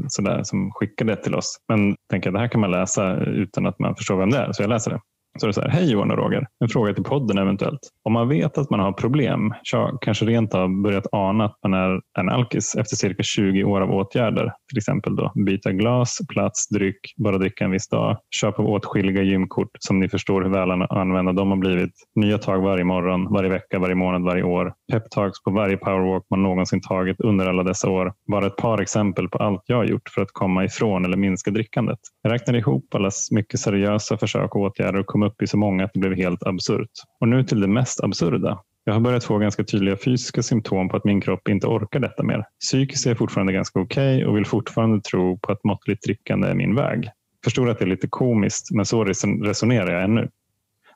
sådär, 0.09 0.43
som 0.43 0.71
skickade 0.73 1.13
det 1.13 1.23
till 1.23 1.35
oss. 1.35 1.61
Men 1.69 1.97
tänker 2.11 2.31
det 2.31 2.39
här 2.39 2.49
kan 2.49 2.61
man 2.61 2.71
läsa 2.71 3.17
utan 3.17 3.67
att 3.67 3.79
man 3.79 3.97
förstår 3.97 4.17
vem 4.17 4.31
det 4.31 4.39
är, 4.39 4.53
så 4.53 4.63
jag 4.63 4.71
läser 4.71 4.91
det. 4.91 5.01
Så 5.39 5.47
det 5.47 5.51
är 5.51 5.53
så 5.53 5.61
här, 5.61 5.69
hej 5.69 5.93
Johan 5.93 6.11
och 6.11 6.19
Roger, 6.19 6.47
en 6.61 6.69
fråga 6.69 6.95
till 6.95 7.05
podden 7.05 7.39
eventuellt. 7.39 7.81
Om 8.05 8.13
man 8.13 8.29
vet 8.29 8.59
att 8.59 8.71
man 8.71 8.81
har 8.81 8.93
problem, 8.93 9.55
kanske 10.01 10.25
rent 10.25 10.55
av 10.55 10.83
börjat 10.83 11.07
ana 11.13 11.45
att 11.45 11.59
man 11.63 11.75
är 11.75 12.01
en 12.19 12.29
alkis 12.29 12.75
efter 12.75 12.97
cirka 12.97 13.23
20 13.23 13.65
år 13.65 13.81
av 13.81 13.91
åtgärder, 13.91 14.53
till 14.69 14.79
exempel 14.79 15.17
då 15.17 15.33
byta 15.47 15.73
glas, 15.73 16.19
plats, 16.33 16.69
dryck, 16.69 17.01
bara 17.17 17.39
dricka 17.39 17.65
en 17.65 17.71
viss 17.71 17.89
dag, 17.89 18.17
köpa 18.41 18.63
åtskilliga 18.63 19.23
gymkort 19.23 19.71
som 19.79 20.01
ni 20.01 20.09
förstår 20.09 20.43
hur 20.43 20.51
väl 20.51 20.71
använda 20.71 21.33
de 21.33 21.51
har 21.51 21.59
blivit, 21.59 21.93
nya 22.15 22.39
tag 22.39 22.63
varje 22.63 22.85
morgon, 22.85 23.33
varje 23.33 23.51
vecka, 23.51 23.79
varje 23.79 23.95
månad, 23.95 24.23
varje 24.23 24.43
år, 24.43 24.73
peptalks 24.93 25.43
på 25.43 25.51
varje 25.51 25.77
powerwalk 25.77 26.25
man 26.31 26.43
någonsin 26.43 26.81
tagit 26.81 27.21
under 27.21 27.47
alla 27.47 27.63
dessa 27.63 27.91
år. 27.91 28.13
Bara 28.33 28.47
ett 28.47 28.57
par 28.57 28.81
exempel 28.81 29.29
på 29.29 29.39
allt 29.39 29.63
jag 29.67 29.77
har 29.77 29.85
gjort 29.85 30.09
för 30.15 30.23
att 30.23 30.33
komma 30.33 30.65
ifrån 30.65 31.05
eller 31.05 31.17
minska 31.17 31.51
drickandet. 31.51 31.99
Jag 32.23 32.33
räknar 32.33 32.57
ihop 32.57 32.95
alla 32.95 33.11
mycket 33.31 33.61
seriösa 33.61 34.17
försök 34.17 34.55
och 34.55 34.61
åtgärder 34.61 34.99
och 34.99 35.07
kom 35.07 35.23
upp 35.29 35.43
i 35.43 35.47
så 35.47 35.57
många 35.57 35.85
att 35.85 35.91
det 35.95 36.01
blev 36.01 36.15
helt 36.15 36.43
absurt. 36.43 36.91
Och 37.21 37.29
nu 37.29 37.45
till 37.45 37.61
det 37.61 37.67
mest 37.67 38.01
absurda. 38.01 38.63
Jag 38.85 38.93
har 38.93 39.01
börjat 39.01 39.25
få 39.25 39.39
ganska 39.39 39.65
tydliga 39.65 39.97
fysiska 39.97 40.43
symptom 40.43 40.89
på 40.89 40.97
att 40.97 41.05
min 41.05 41.21
kropp 41.21 41.49
inte 41.49 41.67
orkar 41.67 42.01
detta 42.01 42.23
mer. 42.23 42.45
Psykiskt 42.61 43.07
är 43.07 43.11
jag 43.11 43.19
fortfarande 43.19 43.53
ganska 43.53 43.81
okej 43.81 44.17
okay 44.17 44.27
och 44.27 44.37
vill 44.37 44.47
fortfarande 44.47 45.01
tro 45.01 45.39
på 45.39 45.53
att 45.53 45.65
måttligt 45.65 46.03
drickande 46.03 46.49
är 46.49 46.55
min 46.55 46.75
väg. 46.75 47.11
Förstår 47.45 47.71
att 47.71 47.79
det 47.79 47.85
är 47.85 47.89
lite 47.89 48.09
komiskt, 48.09 48.71
men 48.71 48.85
så 48.85 49.05
resonerar 49.05 49.93
jag 49.93 50.05
ännu. 50.05 50.29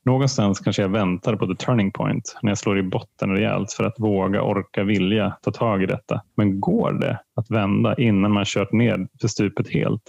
Någonstans 0.05 0.61
kanske 0.61 0.83
jag 0.83 0.89
väntar 0.89 1.37
på 1.37 1.47
the 1.47 1.65
turning 1.65 1.93
point 1.93 2.37
när 2.43 2.51
jag 2.51 2.59
slår 2.59 2.79
i 2.79 2.83
botten 2.83 3.31
rejält 3.31 3.73
för 3.73 3.85
att 3.85 3.95
våga, 3.99 4.43
orka, 4.43 4.85
vilja 4.85 5.37
ta 5.43 5.51
tag 5.51 5.83
i 5.83 5.87
detta. 5.87 6.23
Men 6.37 6.61
går 6.61 6.93
det 6.93 7.21
att 7.37 7.51
vända 7.51 7.95
innan 7.95 8.33
man 8.33 8.45
kört 8.45 8.73
ned 8.73 9.09
för 9.21 9.29
stupet 9.29 9.69
helt? 9.69 10.03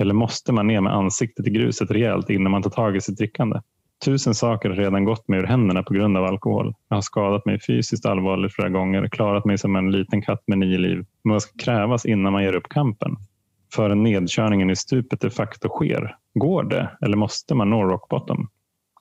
Eller 0.00 0.14
måste 0.14 0.52
man 0.52 0.66
ner 0.66 0.80
med 0.80 0.94
ansiktet 0.94 1.46
i 1.46 1.50
gruset 1.50 1.90
rejält 1.90 2.30
innan 2.30 2.52
man 2.52 2.62
tar 2.62 2.70
tag 2.70 2.96
i 2.96 3.00
sitt 3.00 3.18
drickande? 3.18 3.60
Tusen 4.04 4.34
saker 4.34 4.68
har 4.68 4.76
redan 4.76 5.04
gått 5.04 5.28
mig 5.28 5.40
ur 5.40 5.46
händerna 5.46 5.82
på 5.82 5.94
grund 5.94 6.16
av 6.16 6.24
alkohol. 6.24 6.74
Jag 6.88 6.96
har 6.96 7.02
skadat 7.02 7.46
mig 7.46 7.60
fysiskt 7.60 8.06
allvarligt 8.06 8.54
flera 8.54 8.68
gånger, 8.68 9.08
klarat 9.08 9.44
mig 9.44 9.58
som 9.58 9.76
en 9.76 9.90
liten 9.90 10.22
katt 10.22 10.42
med 10.46 10.58
nio 10.58 10.78
liv. 10.78 11.04
Men 11.24 11.32
vad 11.32 11.42
ska 11.42 11.58
krävas 11.58 12.06
innan 12.06 12.32
man 12.32 12.42
ger 12.42 12.54
upp 12.54 12.68
kampen? 12.68 13.16
Förrän 13.74 14.02
nedkörningen 14.02 14.70
i 14.70 14.76
stupet 14.76 15.20
de 15.20 15.30
facto 15.30 15.68
sker. 15.68 16.16
Går 16.34 16.62
det 16.62 16.90
eller 17.00 17.16
måste 17.16 17.54
man 17.54 17.70
nå 17.70 17.84
rock 17.84 18.08
bottom? 18.08 18.48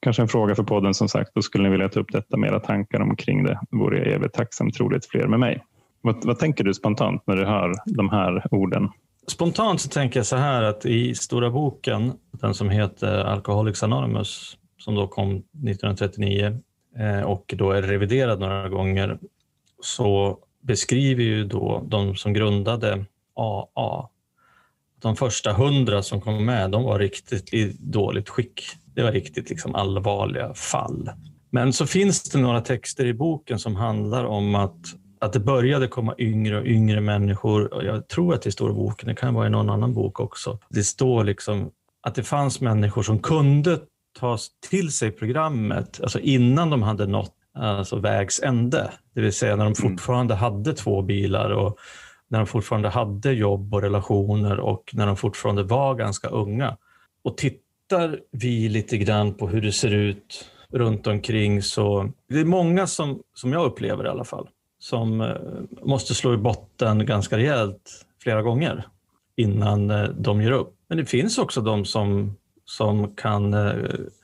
Kanske 0.01 0.21
en 0.21 0.27
fråga 0.27 0.55
för 0.55 0.63
podden 0.63 0.93
som 0.93 1.09
sagt. 1.09 1.31
Då 1.33 1.41
skulle 1.41 1.63
ni 1.63 1.69
vilja 1.69 1.89
ta 1.89 1.99
upp 1.99 2.11
detta 2.11 2.37
med 2.37 2.49
era 2.49 2.59
tankar 2.59 3.01
omkring 3.01 3.43
det 3.43 3.59
vore 3.71 3.97
jag 3.97 4.07
evigt 4.07 4.33
tacksam. 4.33 4.71
Troligt 4.71 5.05
fler 5.05 5.27
med 5.27 5.39
mig. 5.39 5.63
Vad, 6.01 6.25
vad 6.25 6.39
tänker 6.39 6.63
du 6.63 6.73
spontant 6.73 7.23
när 7.27 7.35
du 7.35 7.45
hör 7.45 7.73
de 7.85 8.09
här 8.09 8.43
orden? 8.51 8.89
Spontant 9.27 9.81
så 9.81 9.89
tänker 9.89 10.19
jag 10.19 10.27
så 10.27 10.35
här 10.35 10.63
att 10.63 10.85
i 10.85 11.15
stora 11.15 11.49
boken, 11.49 12.13
den 12.31 12.53
som 12.53 12.69
heter 12.69 13.17
Alcoholics 13.17 13.83
Anonymous, 13.83 14.57
som 14.77 14.95
då 14.95 15.07
kom 15.07 15.35
1939 15.35 16.59
eh, 16.97 17.21
och 17.21 17.53
då 17.57 17.71
är 17.71 17.81
reviderad 17.81 18.39
några 18.39 18.69
gånger, 18.69 19.19
så 19.81 20.37
beskriver 20.61 21.23
ju 21.23 21.43
då 21.45 21.83
de 21.87 22.15
som 22.15 22.33
grundade 22.33 23.05
AA, 23.35 24.09
de 25.01 25.15
första 25.15 25.53
hundra 25.53 26.03
som 26.03 26.21
kom 26.21 26.45
med, 26.45 26.71
de 26.71 26.83
var 26.83 26.99
riktigt 26.99 27.53
i 27.53 27.77
dåligt 27.79 28.29
skick. 28.29 28.61
Det 28.95 29.03
var 29.03 29.11
riktigt 29.11 29.49
liksom 29.49 29.75
allvarliga 29.75 30.53
fall. 30.53 31.09
Men 31.49 31.73
så 31.73 31.87
finns 31.87 32.23
det 32.23 32.39
några 32.39 32.61
texter 32.61 33.05
i 33.05 33.13
boken 33.13 33.59
som 33.59 33.75
handlar 33.75 34.25
om 34.25 34.55
att, 34.55 34.79
att 35.19 35.33
det 35.33 35.39
började 35.39 35.87
komma 35.87 36.15
yngre 36.17 36.59
och 36.59 36.65
yngre 36.65 37.01
människor. 37.01 37.83
Jag 37.85 38.07
tror 38.07 38.33
att 38.33 38.41
det 38.41 38.51
står 38.51 38.71
i 38.71 38.73
boken, 38.73 39.07
det 39.09 39.15
kan 39.15 39.33
vara 39.33 39.47
i 39.47 39.49
någon 39.49 39.69
annan 39.69 39.93
bok 39.93 40.19
också. 40.19 40.59
Det 40.69 40.83
står 40.83 41.23
liksom 41.23 41.71
att 42.01 42.15
det 42.15 42.23
fanns 42.23 42.61
människor 42.61 43.03
som 43.03 43.19
kunde 43.19 43.79
ta 44.19 44.37
till 44.69 44.91
sig 44.91 45.11
programmet 45.11 45.99
alltså 46.01 46.19
innan 46.19 46.69
de 46.69 46.83
hade 46.83 47.05
nått 47.05 47.33
alltså 47.53 47.99
vägs 47.99 48.39
ände. 48.43 48.91
Det 49.13 49.21
vill 49.21 49.33
säga 49.33 49.55
när 49.55 49.63
de 49.63 49.73
mm. 49.81 49.91
fortfarande 49.91 50.33
mm. 50.33 50.41
hade 50.41 50.73
två 50.73 51.01
bilar 51.01 51.49
och 51.49 51.77
när 52.27 52.39
de 52.39 52.47
fortfarande 52.47 52.89
hade 52.89 53.31
jobb 53.31 53.73
och 53.73 53.81
relationer 53.81 54.59
och 54.59 54.91
när 54.93 55.07
de 55.07 55.17
fortfarande 55.17 55.63
var 55.63 55.95
ganska 55.95 56.27
unga. 56.27 56.77
Och 57.23 57.37
tittar 57.37 58.19
vi 58.31 58.69
lite 58.69 58.97
grann 58.97 59.33
på 59.33 59.47
hur 59.47 59.61
det 59.61 59.71
ser 59.71 59.93
ut 59.93 60.45
runt 60.73 61.07
omkring 61.07 61.61
så 61.61 62.11
det 62.29 62.39
är 62.39 62.45
många 62.45 62.87
som, 62.87 63.21
som 63.33 63.53
jag 63.53 63.65
upplever 63.65 64.05
i 64.05 64.09
alla 64.09 64.23
fall, 64.23 64.49
som 64.79 65.21
eh, 65.21 65.35
måste 65.83 66.15
slå 66.15 66.33
i 66.33 66.37
botten 66.37 67.05
ganska 67.05 67.37
rejält 67.37 68.05
flera 68.23 68.41
gånger 68.41 68.87
innan 69.35 69.91
eh, 69.91 70.03
de 70.03 70.41
ger 70.41 70.51
upp. 70.51 70.75
Men 70.87 70.97
det 70.97 71.05
finns 71.05 71.37
också 71.37 71.61
de 71.61 71.85
som, 71.85 72.35
som 72.65 73.15
kan 73.15 73.53
eh, 73.53 73.73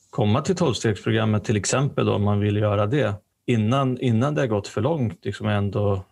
komma 0.09 0.41
till 0.41 0.55
tolvstegsprogrammet 0.55 1.43
till 1.43 1.57
exempel 1.57 2.05
då, 2.05 2.13
om 2.13 2.23
man 2.23 2.39
vill 2.39 2.57
göra 2.57 2.85
det 2.85 3.13
innan, 3.45 3.99
innan 3.99 4.35
det 4.35 4.41
har 4.41 4.47
gått 4.47 4.67
för 4.67 4.81
långt 4.81 5.25
liksom 5.25 5.47
ändå, 5.47 6.03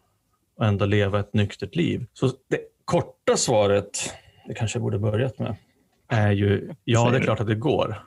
ändå 0.62 0.86
leva 0.86 1.20
ett 1.20 1.34
nyktert 1.34 1.76
liv. 1.76 2.06
Så 2.14 2.28
det 2.28 2.60
korta 2.86 3.38
svaret, 3.38 4.14
det 4.48 4.54
kanske 4.54 4.78
jag 4.78 4.84
borde 4.84 5.00
börjat 5.00 5.40
med, 5.40 5.56
är 6.08 6.32
ju 6.32 6.70
ja, 6.84 7.10
det 7.10 7.18
är 7.18 7.22
klart 7.22 7.40
att 7.40 7.48
det 7.48 7.56
går. 7.56 8.04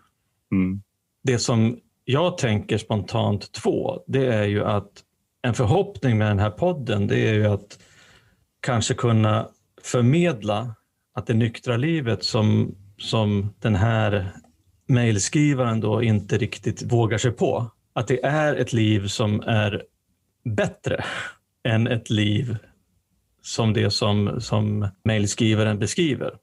Mm. 0.52 0.82
Det 1.22 1.38
som 1.38 1.80
jag 2.04 2.38
tänker 2.38 2.78
spontant 2.78 3.52
två, 3.52 4.02
det 4.06 4.26
är 4.26 4.44
ju 4.44 4.64
att 4.64 5.02
en 5.46 5.54
förhoppning 5.54 6.18
med 6.18 6.28
den 6.28 6.38
här 6.38 6.50
podden, 6.50 7.06
det 7.06 7.28
är 7.28 7.34
ju 7.34 7.46
att 7.46 7.78
kanske 8.60 8.94
kunna 8.94 9.48
förmedla 9.82 10.74
att 11.14 11.26
det 11.26 11.34
nyktra 11.34 11.76
livet 11.76 12.24
som, 12.24 12.74
som 12.98 13.54
den 13.58 13.74
här 13.74 14.32
mejlskrivaren 14.86 15.80
då 15.80 16.02
inte 16.02 16.38
riktigt 16.38 16.92
vågar 16.92 17.18
sig 17.18 17.30
på, 17.32 17.70
att 17.92 18.08
det 18.08 18.24
är 18.24 18.54
ett 18.54 18.72
liv 18.72 19.06
som 19.06 19.40
är 19.40 19.82
bättre 20.44 21.04
än 21.64 21.86
ett 21.86 22.10
liv 22.10 22.56
som 23.42 23.72
det 23.72 23.90
som, 23.90 24.40
som 24.40 24.88
mejlskrivaren 25.04 25.78
beskriver. 25.78 26.34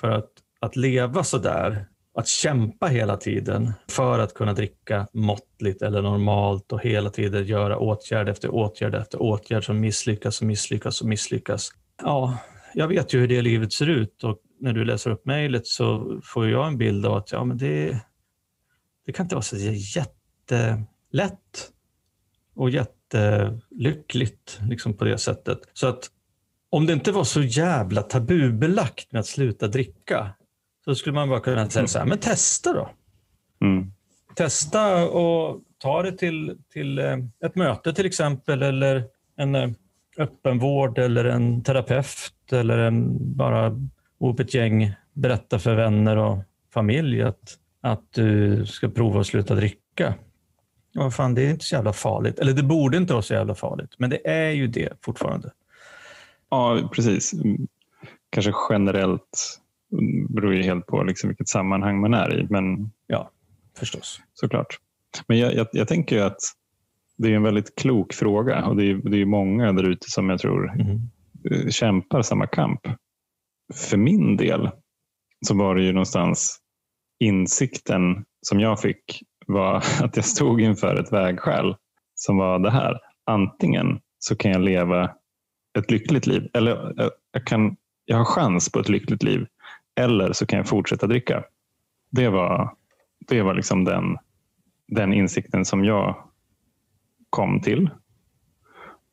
För 0.00 0.10
att, 0.10 0.30
att 0.60 0.76
leva 0.76 1.24
så 1.24 1.38
där, 1.38 1.86
att 2.16 2.28
kämpa 2.28 2.86
hela 2.86 3.16
tiden 3.16 3.72
för 3.90 4.18
att 4.18 4.34
kunna 4.34 4.52
dricka 4.52 5.06
måttligt 5.12 5.82
eller 5.82 6.02
normalt 6.02 6.72
och 6.72 6.82
hela 6.82 7.10
tiden 7.10 7.46
göra 7.46 7.78
åtgärd 7.78 8.28
efter 8.28 8.54
åtgärd 8.54 8.94
efter 8.94 9.22
åtgärd 9.22 9.64
som 9.64 9.80
misslyckas 9.80 10.40
och 10.40 10.46
misslyckas 10.46 11.00
och 11.00 11.06
misslyckas. 11.06 11.70
Ja, 12.02 12.38
jag 12.74 12.88
vet 12.88 13.14
ju 13.14 13.20
hur 13.20 13.28
det 13.28 13.42
livet 13.42 13.72
ser 13.72 13.86
ut 13.86 14.24
och 14.24 14.38
när 14.60 14.72
du 14.72 14.84
läser 14.84 15.10
upp 15.10 15.26
mejlet 15.26 15.66
så 15.66 16.20
får 16.24 16.48
jag 16.48 16.66
en 16.66 16.78
bild 16.78 17.06
av 17.06 17.14
att 17.14 17.32
ja, 17.32 17.44
men 17.44 17.58
det, 17.58 18.00
det 19.06 19.12
kan 19.12 19.26
inte 19.26 19.34
vara 19.34 19.42
så 19.42 19.56
jättelätt 19.56 20.86
och 22.54 22.70
jättelyckligt 22.70 24.60
liksom 24.68 24.94
på 24.94 25.04
det 25.04 25.18
sättet. 25.18 25.58
Så 25.72 25.86
att 25.86 26.10
om 26.70 26.86
det 26.86 26.92
inte 26.92 27.12
var 27.12 27.24
så 27.24 27.42
jävla 27.42 28.02
tabubelagt 28.02 29.12
med 29.12 29.20
att 29.20 29.26
sluta 29.26 29.68
dricka 29.68 30.34
så 30.88 30.94
skulle 30.94 31.14
man 31.14 31.28
bara 31.28 31.40
kunna 31.40 31.70
säga 31.70 31.86
så 31.86 31.98
här, 31.98 32.06
men 32.06 32.18
testa 32.18 32.72
då. 32.72 32.90
Mm. 33.60 33.92
Testa 34.34 35.08
och 35.08 35.60
ta 35.78 36.02
det 36.02 36.12
till, 36.12 36.58
till 36.72 36.98
eh, 36.98 37.16
ett 37.44 37.54
möte 37.54 37.92
till 37.92 38.06
exempel 38.06 38.62
eller 38.62 39.04
en 39.36 39.54
eh, 39.54 39.70
öppenvård 40.18 40.98
eller 40.98 41.24
en 41.24 41.62
terapeut 41.62 42.52
eller 42.52 42.78
en, 42.78 43.16
bara 43.36 43.80
ihop 44.20 44.40
ett 44.40 44.54
gäng 44.54 44.94
berätta 45.12 45.58
för 45.58 45.74
vänner 45.74 46.16
och 46.16 46.38
familj 46.74 47.22
att, 47.22 47.58
att 47.80 48.12
du 48.12 48.66
ska 48.66 48.88
prova 48.88 49.20
att 49.20 49.26
sluta 49.26 49.54
dricka. 49.54 50.14
Ja, 50.92 51.10
fan, 51.10 51.34
det 51.34 51.42
är 51.42 51.50
inte 51.50 51.64
så 51.64 51.74
jävla 51.74 51.92
farligt. 51.92 52.38
Eller 52.38 52.52
det 52.52 52.62
borde 52.62 52.96
inte 52.96 53.12
vara 53.12 53.22
så 53.22 53.34
jävla 53.34 53.54
farligt, 53.54 53.94
men 53.98 54.10
det 54.10 54.28
är 54.28 54.50
ju 54.50 54.66
det 54.66 54.92
fortfarande. 55.00 55.50
Ja, 56.50 56.90
precis. 56.94 57.32
Kanske 58.30 58.52
generellt 58.70 59.60
beror 60.28 60.54
ju 60.54 60.62
helt 60.62 60.86
på 60.86 61.02
liksom 61.02 61.28
vilket 61.28 61.48
sammanhang 61.48 62.00
man 62.00 62.14
är 62.14 62.40
i. 62.40 62.46
Men 62.50 62.90
ja, 63.06 63.30
förstås. 63.78 64.20
Såklart. 64.34 64.78
Men 65.28 65.38
jag, 65.38 65.54
jag, 65.54 65.66
jag 65.72 65.88
tänker 65.88 66.22
att 66.22 66.38
det 67.16 67.28
är 67.28 67.36
en 67.36 67.42
väldigt 67.42 67.76
klok 67.76 68.12
fråga 68.12 68.66
och 68.66 68.76
det 68.76 68.84
är, 68.90 68.94
det 68.94 69.20
är 69.20 69.26
många 69.26 69.72
där 69.72 69.90
ute 69.90 70.10
som 70.10 70.30
jag 70.30 70.40
tror 70.40 70.72
mm. 70.80 71.70
kämpar 71.70 72.22
samma 72.22 72.46
kamp. 72.46 72.80
För 73.74 73.96
min 73.96 74.36
del 74.36 74.70
så 75.46 75.54
var 75.54 75.74
det 75.74 75.82
ju 75.82 75.92
någonstans 75.92 76.58
insikten 77.18 78.24
som 78.40 78.60
jag 78.60 78.80
fick 78.80 79.22
var 79.46 79.76
att 80.02 80.16
jag 80.16 80.24
stod 80.24 80.60
inför 80.60 80.94
ett 80.94 81.12
vägskäl 81.12 81.76
som 82.14 82.36
var 82.36 82.58
det 82.58 82.70
här. 82.70 82.98
Antingen 83.26 84.00
så 84.18 84.36
kan 84.36 84.50
jag 84.50 84.60
leva 84.60 85.10
ett 85.78 85.90
lyckligt 85.90 86.26
liv 86.26 86.48
eller 86.54 86.94
jag, 87.32 87.46
kan, 87.46 87.76
jag 88.04 88.16
har 88.16 88.24
chans 88.24 88.72
på 88.72 88.80
ett 88.80 88.88
lyckligt 88.88 89.22
liv 89.22 89.46
eller 89.96 90.32
så 90.32 90.46
kan 90.46 90.56
jag 90.56 90.68
fortsätta 90.68 91.06
dricka. 91.06 91.44
Det 92.10 92.28
var, 92.28 92.76
det 93.18 93.42
var 93.42 93.54
liksom 93.54 93.84
den, 93.84 94.16
den 94.88 95.12
insikten 95.12 95.64
som 95.64 95.84
jag 95.84 96.16
kom 97.30 97.60
till. 97.60 97.90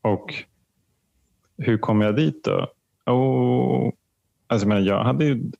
Och 0.01 0.33
hur 1.57 1.77
kom 1.77 2.01
jag 2.01 2.15
dit 2.15 2.43
då? 2.43 2.67
Oh, 3.05 3.91
alltså 4.47 4.67
jag, 4.67 4.81
jag 4.81 5.03
hade 5.03 5.25
ju 5.25 5.51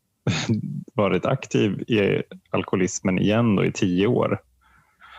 varit 0.94 1.26
aktiv 1.26 1.82
i 1.82 2.24
alkoholismen 2.50 3.20
igen 3.20 3.56
då 3.56 3.66
i 3.66 3.72
tio 3.72 4.08
år. 4.08 4.40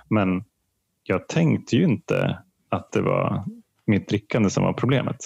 Men 0.08 0.44
jag 1.02 1.28
tänkte 1.28 1.76
ju 1.76 1.84
inte 1.84 2.38
att 2.68 2.92
det 2.92 3.02
var 3.02 3.44
mitt 3.86 4.08
drickande 4.08 4.50
som 4.50 4.64
var 4.64 4.72
problemet. 4.72 5.16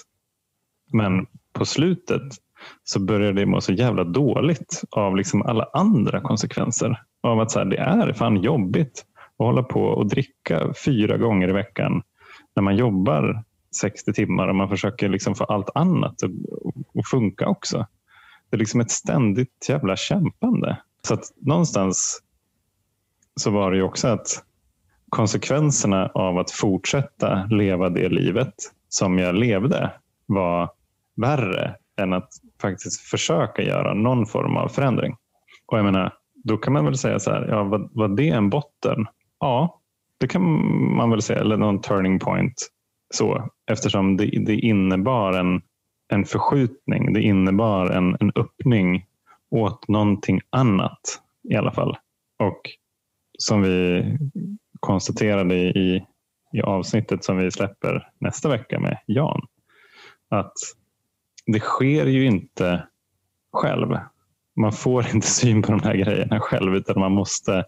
Men 0.92 1.26
på 1.52 1.64
slutet 1.64 2.22
så 2.84 3.00
började 3.00 3.40
jag 3.40 3.48
må 3.48 3.60
så 3.60 3.72
jävla 3.72 4.04
dåligt 4.04 4.82
av 4.90 5.16
liksom 5.16 5.42
alla 5.42 5.68
andra 5.72 6.20
konsekvenser. 6.20 7.02
Av 7.22 7.40
att 7.40 7.50
så 7.50 7.58
här, 7.58 7.66
det 7.66 7.76
är 7.76 8.12
fan 8.12 8.42
jobbigt 8.42 9.04
att 9.38 9.46
hålla 9.46 9.62
på 9.62 9.82
och 9.82 10.08
dricka 10.08 10.72
fyra 10.84 11.16
gånger 11.16 11.48
i 11.48 11.52
veckan 11.52 12.02
när 12.56 12.62
man 12.62 12.76
jobbar 12.76 13.44
60 13.80 14.12
timmar 14.12 14.48
och 14.48 14.56
man 14.56 14.68
försöker 14.68 15.08
liksom 15.08 15.34
få 15.34 15.44
allt 15.44 15.70
annat 15.74 16.22
att, 16.22 16.30
att 16.98 17.08
funka 17.10 17.48
också. 17.48 17.86
Det 18.50 18.56
är 18.56 18.58
liksom 18.58 18.80
ett 18.80 18.90
ständigt 18.90 19.66
jävla 19.68 19.96
kämpande. 19.96 20.78
Så 21.02 21.14
att 21.14 21.24
någonstans 21.36 22.22
så 23.40 23.50
var 23.50 23.70
det 23.70 23.76
ju 23.76 23.82
också 23.82 24.08
att 24.08 24.44
konsekvenserna 25.08 26.06
av 26.14 26.38
att 26.38 26.50
fortsätta 26.50 27.44
leva 27.50 27.88
det 27.88 28.08
livet 28.08 28.54
som 28.88 29.18
jag 29.18 29.34
levde 29.34 29.92
var 30.26 30.70
värre 31.16 31.74
än 32.00 32.12
att 32.12 32.28
faktiskt 32.60 33.00
försöka 33.00 33.62
göra 33.62 33.94
någon 33.94 34.26
form 34.26 34.56
av 34.56 34.68
förändring. 34.68 35.16
Och 35.66 35.78
jag 35.78 35.84
menar, 35.84 36.12
då 36.44 36.56
kan 36.56 36.72
man 36.72 36.84
väl 36.84 36.98
säga 36.98 37.18
så 37.18 37.30
här, 37.30 37.48
ja, 37.48 37.64
var, 37.64 37.88
var 37.92 38.08
det 38.08 38.28
en 38.28 38.50
botten? 38.50 39.06
Ja, 39.40 39.80
det 40.18 40.28
kan 40.28 40.42
man 40.96 41.10
väl 41.10 41.22
säga, 41.22 41.40
eller 41.40 41.56
någon 41.56 41.80
turning 41.80 42.18
point. 42.18 42.68
så 43.14 43.48
Eftersom 43.70 44.16
det, 44.16 44.24
det 44.24 44.54
innebar 44.54 45.32
en, 45.32 45.62
en 46.08 46.24
förskjutning, 46.24 47.12
det 47.12 47.22
innebar 47.22 47.86
en, 47.86 48.16
en 48.20 48.32
öppning 48.34 49.04
åt 49.50 49.88
någonting 49.88 50.40
annat 50.50 51.22
i 51.50 51.56
alla 51.56 51.72
fall. 51.72 51.96
Och 52.38 52.60
som 53.38 53.62
vi 53.62 54.04
konstaterade 54.80 55.54
i, 55.54 56.06
i 56.52 56.60
avsnittet 56.62 57.24
som 57.24 57.36
vi 57.36 57.50
släpper 57.50 58.10
nästa 58.18 58.48
vecka 58.48 58.80
med 58.80 58.98
Jan, 59.06 59.46
att 60.28 60.52
det 61.52 61.60
sker 61.60 62.06
ju 62.06 62.26
inte 62.26 62.86
själv. 63.52 63.98
Man 64.56 64.72
får 64.72 65.06
inte 65.14 65.26
syn 65.26 65.62
på 65.62 65.72
de 65.72 65.82
här 65.82 65.94
grejerna 65.94 66.40
själv 66.40 66.74
utan 66.74 67.00
man 67.00 67.12
måste 67.12 67.64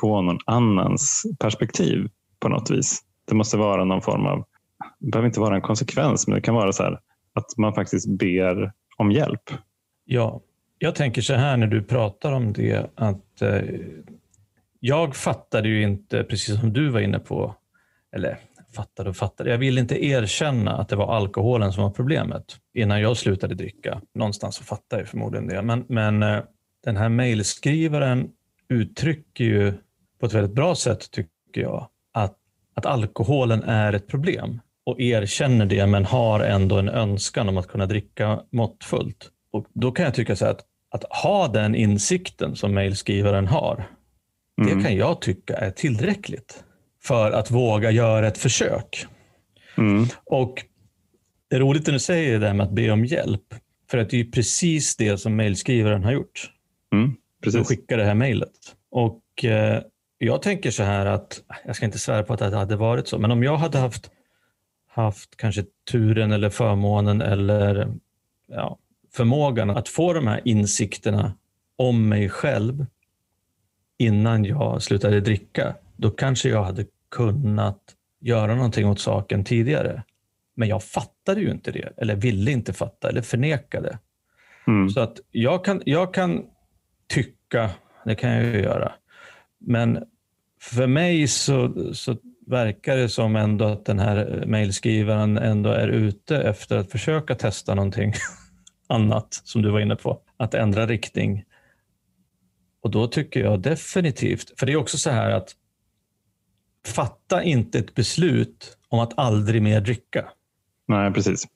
få 0.00 0.22
någon 0.22 0.38
annans 0.46 1.26
perspektiv 1.38 2.08
på 2.40 2.48
något 2.48 2.70
vis. 2.70 3.02
Det 3.24 3.34
måste 3.34 3.56
vara 3.56 3.84
någon 3.84 4.02
form 4.02 4.26
av, 4.26 4.44
det 4.98 5.10
behöver 5.10 5.26
inte 5.26 5.40
vara 5.40 5.54
en 5.54 5.62
konsekvens, 5.62 6.26
men 6.26 6.34
det 6.34 6.40
kan 6.40 6.54
vara 6.54 6.72
så 6.72 6.82
här 6.82 7.00
att 7.32 7.56
man 7.56 7.74
faktiskt 7.74 8.08
ber 8.18 8.72
om 8.96 9.12
hjälp. 9.12 9.50
Ja, 10.04 10.40
jag 10.78 10.94
tänker 10.94 11.22
så 11.22 11.34
här 11.34 11.56
när 11.56 11.66
du 11.66 11.82
pratar 11.82 12.32
om 12.32 12.52
det 12.52 12.90
att 12.94 13.42
eh, 13.42 13.60
jag 14.80 15.16
fattade 15.16 15.68
ju 15.68 15.82
inte, 15.82 16.24
precis 16.24 16.60
som 16.60 16.72
du 16.72 16.88
var 16.88 17.00
inne 17.00 17.18
på, 17.18 17.54
eller 18.16 18.38
fattade 18.74 19.10
och 19.10 19.16
fattade. 19.16 19.50
Jag 19.50 19.58
ville 19.58 19.80
inte 19.80 20.04
erkänna 20.04 20.76
att 20.76 20.88
det 20.88 20.96
var 20.96 21.16
alkoholen 21.16 21.72
som 21.72 21.82
var 21.82 21.90
problemet 21.90 22.56
innan 22.74 23.00
jag 23.00 23.16
slutade 23.16 23.54
dricka. 23.54 24.00
Någonstans 24.14 24.56
så 24.56 24.64
fattade 24.64 25.02
jag 25.02 25.08
förmodligen 25.08 25.46
det. 25.46 25.62
Men, 25.62 25.84
men 25.88 26.22
eh, 26.22 26.42
den 26.84 26.96
här 26.96 27.08
mejlskrivaren 27.08 28.28
uttrycker 28.68 29.44
ju 29.44 29.72
på 30.20 30.26
ett 30.26 30.32
väldigt 30.32 30.54
bra 30.54 30.74
sätt, 30.74 31.10
tycker 31.10 31.60
jag, 31.60 31.88
att, 32.12 32.36
att 32.74 32.86
alkoholen 32.86 33.62
är 33.62 33.92
ett 33.92 34.06
problem 34.06 34.60
och 34.86 35.00
erkänner 35.00 35.66
det 35.66 35.86
men 35.86 36.04
har 36.04 36.40
ändå 36.40 36.78
en 36.78 36.88
önskan 36.88 37.48
om 37.48 37.56
att 37.56 37.68
kunna 37.68 37.86
dricka 37.86 38.40
måttfullt. 38.52 39.30
Och 39.52 39.66
då 39.74 39.92
kan 39.92 40.04
jag 40.04 40.14
tycka 40.14 40.36
så 40.36 40.46
att 40.46 40.64
att 40.90 41.04
ha 41.04 41.48
den 41.48 41.74
insikten 41.74 42.56
som 42.56 42.74
mejlskrivaren 42.74 43.46
har, 43.46 43.88
mm. 44.60 44.78
det 44.78 44.84
kan 44.84 44.96
jag 44.96 45.20
tycka 45.20 45.56
är 45.56 45.70
tillräckligt 45.70 46.64
för 47.08 47.32
att 47.32 47.50
våga 47.50 47.90
göra 47.90 48.26
ett 48.28 48.38
försök. 48.38 49.06
Mm. 49.78 50.06
Och 50.24 50.64
Det 51.50 51.56
är 51.56 51.60
roligt 51.60 51.86
när 51.86 51.92
du 51.92 51.98
säger 51.98 52.32
det 52.32 52.46
där 52.46 52.54
med 52.54 52.66
att 52.66 52.72
be 52.72 52.90
om 52.90 53.04
hjälp. 53.04 53.54
För 53.90 53.98
att 53.98 54.10
det 54.10 54.20
är 54.20 54.24
precis 54.24 54.96
det 54.96 55.18
som 55.18 55.36
mejlskrivaren 55.36 56.04
har 56.04 56.12
gjort. 56.12 56.50
Mm, 56.92 57.14
precis. 57.42 57.68
skickar 57.68 57.96
det 57.96 58.04
här 58.04 58.14
mejlet. 58.14 58.76
Och 58.90 59.44
eh, 59.44 59.82
jag 60.18 60.42
tänker 60.42 60.70
så 60.70 60.82
här 60.82 61.06
att, 61.06 61.40
jag 61.64 61.76
ska 61.76 61.84
inte 61.86 61.98
svära 61.98 62.22
på 62.22 62.32
att 62.32 62.38
det 62.38 62.56
hade 62.56 62.76
varit 62.76 63.08
så, 63.08 63.18
men 63.18 63.30
om 63.30 63.42
jag 63.42 63.56
hade 63.56 63.78
haft, 63.78 64.10
haft 64.88 65.36
kanske 65.36 65.64
turen 65.90 66.32
eller 66.32 66.50
förmånen 66.50 67.20
eller 67.20 67.88
ja, 68.48 68.78
förmågan 69.12 69.70
att 69.70 69.88
få 69.88 70.12
de 70.12 70.26
här 70.26 70.40
insikterna 70.44 71.32
om 71.76 72.08
mig 72.08 72.28
själv 72.28 72.86
innan 73.98 74.44
jag 74.44 74.82
slutade 74.82 75.20
dricka, 75.20 75.74
då 75.96 76.10
kanske 76.10 76.48
jag 76.48 76.64
hade 76.64 76.84
kunnat 77.10 77.80
göra 78.20 78.54
någonting 78.54 78.86
åt 78.86 79.00
saken 79.00 79.44
tidigare. 79.44 80.02
Men 80.56 80.68
jag 80.68 80.84
fattade 80.84 81.40
ju 81.40 81.50
inte 81.50 81.70
det, 81.70 81.92
eller 81.96 82.16
ville 82.16 82.50
inte 82.50 82.72
fatta, 82.72 83.08
eller 83.08 83.22
förnekade. 83.22 83.98
Mm. 84.66 84.88
Så 84.88 85.00
att 85.00 85.20
jag 85.30 85.64
kan, 85.64 85.82
jag 85.84 86.14
kan 86.14 86.44
tycka, 87.08 87.70
det 88.04 88.14
kan 88.14 88.30
jag 88.30 88.44
ju 88.44 88.62
göra, 88.62 88.92
men 89.58 90.04
för 90.60 90.86
mig 90.86 91.28
så, 91.28 91.74
så 91.94 92.16
verkar 92.46 92.96
det 92.96 93.08
som 93.08 93.36
ändå 93.36 93.64
att 93.64 93.84
den 93.84 93.98
här 93.98 94.44
mejlskrivaren 94.46 95.38
ändå 95.38 95.70
är 95.70 95.88
ute 95.88 96.36
efter 96.36 96.76
att 96.76 96.90
försöka 96.90 97.34
testa 97.34 97.74
någonting 97.74 98.12
annat, 98.88 99.40
som 99.44 99.62
du 99.62 99.70
var 99.70 99.80
inne 99.80 99.96
på. 99.96 100.20
Att 100.36 100.54
ändra 100.54 100.86
riktning. 100.86 101.44
Och 102.82 102.90
då 102.90 103.06
tycker 103.06 103.40
jag 103.40 103.60
definitivt, 103.60 104.60
för 104.60 104.66
det 104.66 104.72
är 104.72 104.76
också 104.76 104.98
så 104.98 105.10
här 105.10 105.30
att 105.30 105.54
fatta 106.88 107.42
inte 107.42 107.78
ett 107.78 107.94
beslut 107.94 108.78
om 108.88 108.98
att 108.98 109.18
aldrig 109.18 109.62
mer 109.62 109.80
dricka. 109.80 110.28
Nej, 110.86 111.12
precis. 111.12 111.46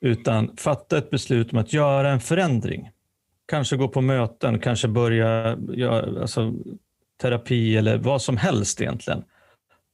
Utan 0.00 0.56
fatta 0.56 0.98
ett 0.98 1.10
beslut 1.10 1.52
om 1.52 1.58
att 1.58 1.72
göra 1.72 2.10
en 2.10 2.20
förändring. 2.20 2.90
Kanske 3.46 3.76
gå 3.76 3.88
på 3.88 4.00
möten, 4.00 4.58
kanske 4.58 4.88
börja 4.88 5.58
göra 5.72 6.20
alltså, 6.20 6.54
terapi 7.20 7.76
eller 7.76 7.98
vad 7.98 8.22
som 8.22 8.36
helst 8.36 8.80
egentligen. 8.80 9.24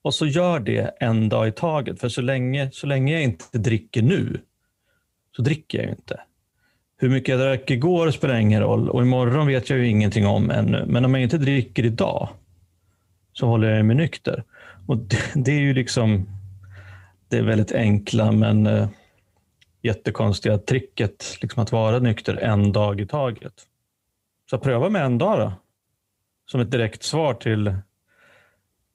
Och 0.02 0.14
så 0.14 0.26
gör 0.26 0.60
det 0.60 0.96
en 1.00 1.28
dag 1.28 1.48
i 1.48 1.52
taget. 1.52 2.00
För 2.00 2.08
så 2.08 2.22
länge, 2.22 2.70
så 2.72 2.86
länge 2.86 3.12
jag 3.12 3.22
inte 3.22 3.58
dricker 3.58 4.02
nu, 4.02 4.40
så 5.36 5.42
dricker 5.42 5.78
jag 5.78 5.84
ju 5.84 5.90
inte. 5.90 6.20
Hur 6.96 7.08
mycket 7.08 7.28
jag 7.28 7.40
drack 7.40 7.70
igår 7.70 8.10
spelar 8.10 8.34
ingen 8.34 8.60
roll 8.60 8.88
och 8.90 9.02
imorgon 9.02 9.46
vet 9.46 9.70
jag 9.70 9.78
ju 9.78 9.88
ingenting 9.88 10.26
om 10.26 10.50
ännu. 10.50 10.84
Men 10.86 11.04
om 11.04 11.14
jag 11.14 11.22
inte 11.22 11.38
dricker 11.38 11.84
idag 11.84 12.28
så 13.32 13.46
håller 13.46 13.68
jag 13.68 13.86
mig 13.86 13.96
nykter. 13.96 14.44
Och 14.86 14.96
det, 14.96 15.18
det 15.34 15.52
är 15.52 15.60
ju 15.60 15.74
liksom 15.74 16.28
det 17.28 17.38
är 17.38 17.42
väldigt 17.42 17.72
enkla 17.72 18.32
men 18.32 18.66
eh, 18.66 18.88
jättekonstiga 19.82 20.58
tricket 20.58 21.38
liksom 21.42 21.62
att 21.62 21.72
vara 21.72 21.98
nykter 21.98 22.36
en 22.36 22.72
dag 22.72 23.00
i 23.00 23.06
taget. 23.06 23.52
Så 24.50 24.58
pröva 24.58 24.88
med 24.88 25.04
en 25.04 25.18
dag 25.18 25.38
då. 25.38 25.52
Som 26.46 26.60
ett 26.60 26.70
direkt 26.70 27.02
svar 27.02 27.34
till, 27.34 27.74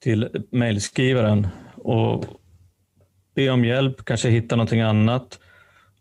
till 0.03 0.45
mejlskrivaren 0.51 1.47
och 1.75 2.25
be 3.35 3.49
om 3.49 3.65
hjälp, 3.65 4.05
kanske 4.05 4.29
hitta 4.29 4.55
någonting 4.55 4.81
annat. 4.81 5.39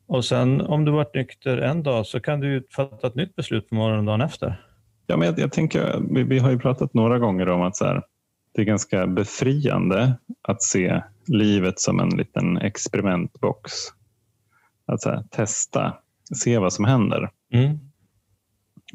Och 0.07 0.25
sen 0.25 0.61
om 0.61 0.85
du 0.85 0.93
varit 0.93 1.15
nykter 1.15 1.59
en 1.59 1.83
dag 1.83 2.07
så 2.07 2.21
kan 2.21 2.41
du 2.41 2.67
fatta 2.71 3.07
ett 3.07 3.15
nytt 3.15 3.37
beslut 3.37 3.69
på 3.69 3.75
morgonen 3.75 4.05
dagen 4.05 4.21
efter. 4.21 4.65
Ja, 5.07 5.17
men 5.17 5.27
jag, 5.27 5.39
jag 5.39 5.53
tänker, 5.53 6.01
vi, 6.11 6.23
vi, 6.23 6.39
har 6.39 6.51
ju 6.51 6.59
pratat 6.59 6.95
några 6.95 7.19
gånger 7.19 7.49
om 7.49 7.63
att 7.63 7.77
så 7.77 7.85
här, 7.85 8.03
det 8.59 8.63
är 8.63 8.67
ganska 8.67 9.07
befriande 9.07 10.15
att 10.43 10.63
se 10.63 11.03
livet 11.27 11.81
som 11.81 12.01
en 12.01 12.09
liten 12.09 12.57
experimentbox. 12.57 13.73
Att 14.87 15.05
här, 15.05 15.25
testa, 15.31 15.95
se 16.35 16.59
vad 16.59 16.73
som 16.73 16.85
händer. 16.85 17.31
Mm. 17.53 17.79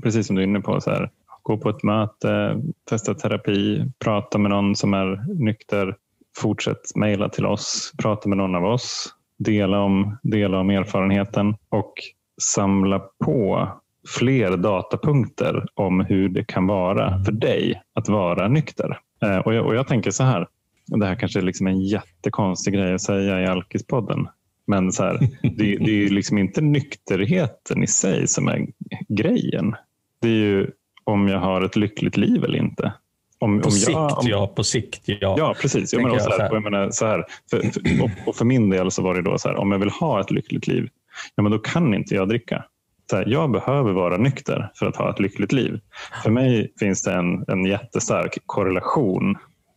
Precis 0.04 0.28
som 0.28 0.36
du 0.36 0.42
är 0.42 0.48
inne 0.48 0.62
på, 0.62 0.82
så 0.82 0.90
här, 0.90 1.12
gå 1.42 1.58
på 1.58 1.70
ett 1.70 1.84
möte, 1.84 2.62
testa 2.90 3.14
terapi, 3.14 3.92
prata 4.00 4.38
med 4.38 4.52
någon 4.52 4.76
som 4.76 4.94
är 4.94 5.26
nykter, 5.44 5.98
fortsätt 6.38 6.96
mejla 6.96 7.30
till 7.30 7.46
oss, 7.46 7.94
prata 8.02 8.30
med 8.30 8.38
någon 8.38 8.56
av 8.56 8.66
oss, 8.66 9.16
dela 9.38 9.80
om, 9.80 10.18
dela 10.24 10.60
om 10.60 10.70
erfarenheten 10.70 11.56
och 11.70 11.94
samla 12.42 13.00
på 13.00 13.70
fler 14.08 14.58
datapunkter 14.58 15.66
om 15.74 16.00
hur 16.00 16.30
det 16.30 16.44
kan 16.44 16.68
vara 16.68 17.24
för 17.24 17.32
dig 17.32 17.82
att 17.94 18.10
vara 18.10 18.48
nykter. 18.48 19.00
Eh, 19.24 19.38
och 19.38 19.54
jag, 19.54 19.66
och 19.66 19.76
jag 19.76 19.88
tänker 19.88 20.12
så 20.12 20.24
här, 20.24 20.48
det 20.88 21.06
här 21.06 21.16
kanske 21.16 21.40
är 21.40 21.44
liksom 21.44 21.68
en 21.68 21.82
jättekonstig 21.82 22.74
grej 22.74 22.94
att 22.94 23.02
säga 23.02 23.42
i 23.42 23.46
Alkispodden. 23.46 24.28
Men 24.68 24.92
så 24.92 25.04
här, 25.04 25.20
det, 25.42 25.78
det 25.78 26.06
är 26.06 26.10
liksom 26.10 26.38
inte 26.38 26.62
nykterheten 26.62 27.84
i 27.84 27.88
sig 27.88 28.28
som 28.28 28.48
är 28.48 28.68
grejen. 29.08 29.76
Det 30.22 30.28
är 30.28 30.32
ju 30.32 30.72
om 31.04 31.28
jag 31.28 31.40
har 31.40 31.62
ett 31.62 31.76
lyckligt 31.76 32.18
liv 32.18 32.44
eller 32.44 32.58
inte. 32.58 32.94
Om, 33.40 33.60
på 33.60 33.66
om 33.66 33.72
sikt, 33.72 33.92
jag, 33.92 34.20
om, 34.20 34.28
ja. 34.28 34.48
På 34.48 34.64
sikt, 34.64 35.02
ja. 35.06 35.36
Ja, 35.38 35.56
precis. 35.62 35.94
Jag 35.94 36.04
menar, 36.04 36.20
så 36.20 36.30
här, 36.30 36.54
jag 36.54 36.64
menar, 36.64 36.90
så 36.92 37.06
här, 37.06 37.26
för, 37.52 37.62
för, 37.62 38.04
och, 38.04 38.10
och, 38.28 38.36
för 38.36 38.46
min 38.46 38.70
del 38.70 38.92
så 38.92 39.02
var 39.02 39.16
det 39.16 39.22
då 39.22 39.38
så 39.38 39.50
här, 39.50 39.56
om 39.56 39.72
jag 39.72 39.80
vill 39.80 39.90
ha 39.90 40.22
ett 40.22 40.32
lyckligt 40.32 40.68
liv, 40.68 40.90
ja, 41.36 41.44
men 41.44 41.52
då 41.52 41.60
kan 41.60 41.94
inte 41.94 42.16
jag 42.16 42.30
dricka. 42.30 42.66
Så 43.14 43.18
här, 43.18 43.26
jag 43.28 43.52
behöver 43.52 43.92
vara 43.92 44.18
nykter 44.18 44.72
för 44.76 44.86
att 44.86 44.96
ha 44.96 45.10
ett 45.10 45.20
lyckligt 45.20 45.52
liv. 45.52 45.80
För 46.24 46.30
mig 46.30 46.74
finns 46.80 47.04
det 47.04 47.14
en, 47.14 47.46
en 47.48 47.66
jättestark 47.66 48.38
korrelation 48.46 49.36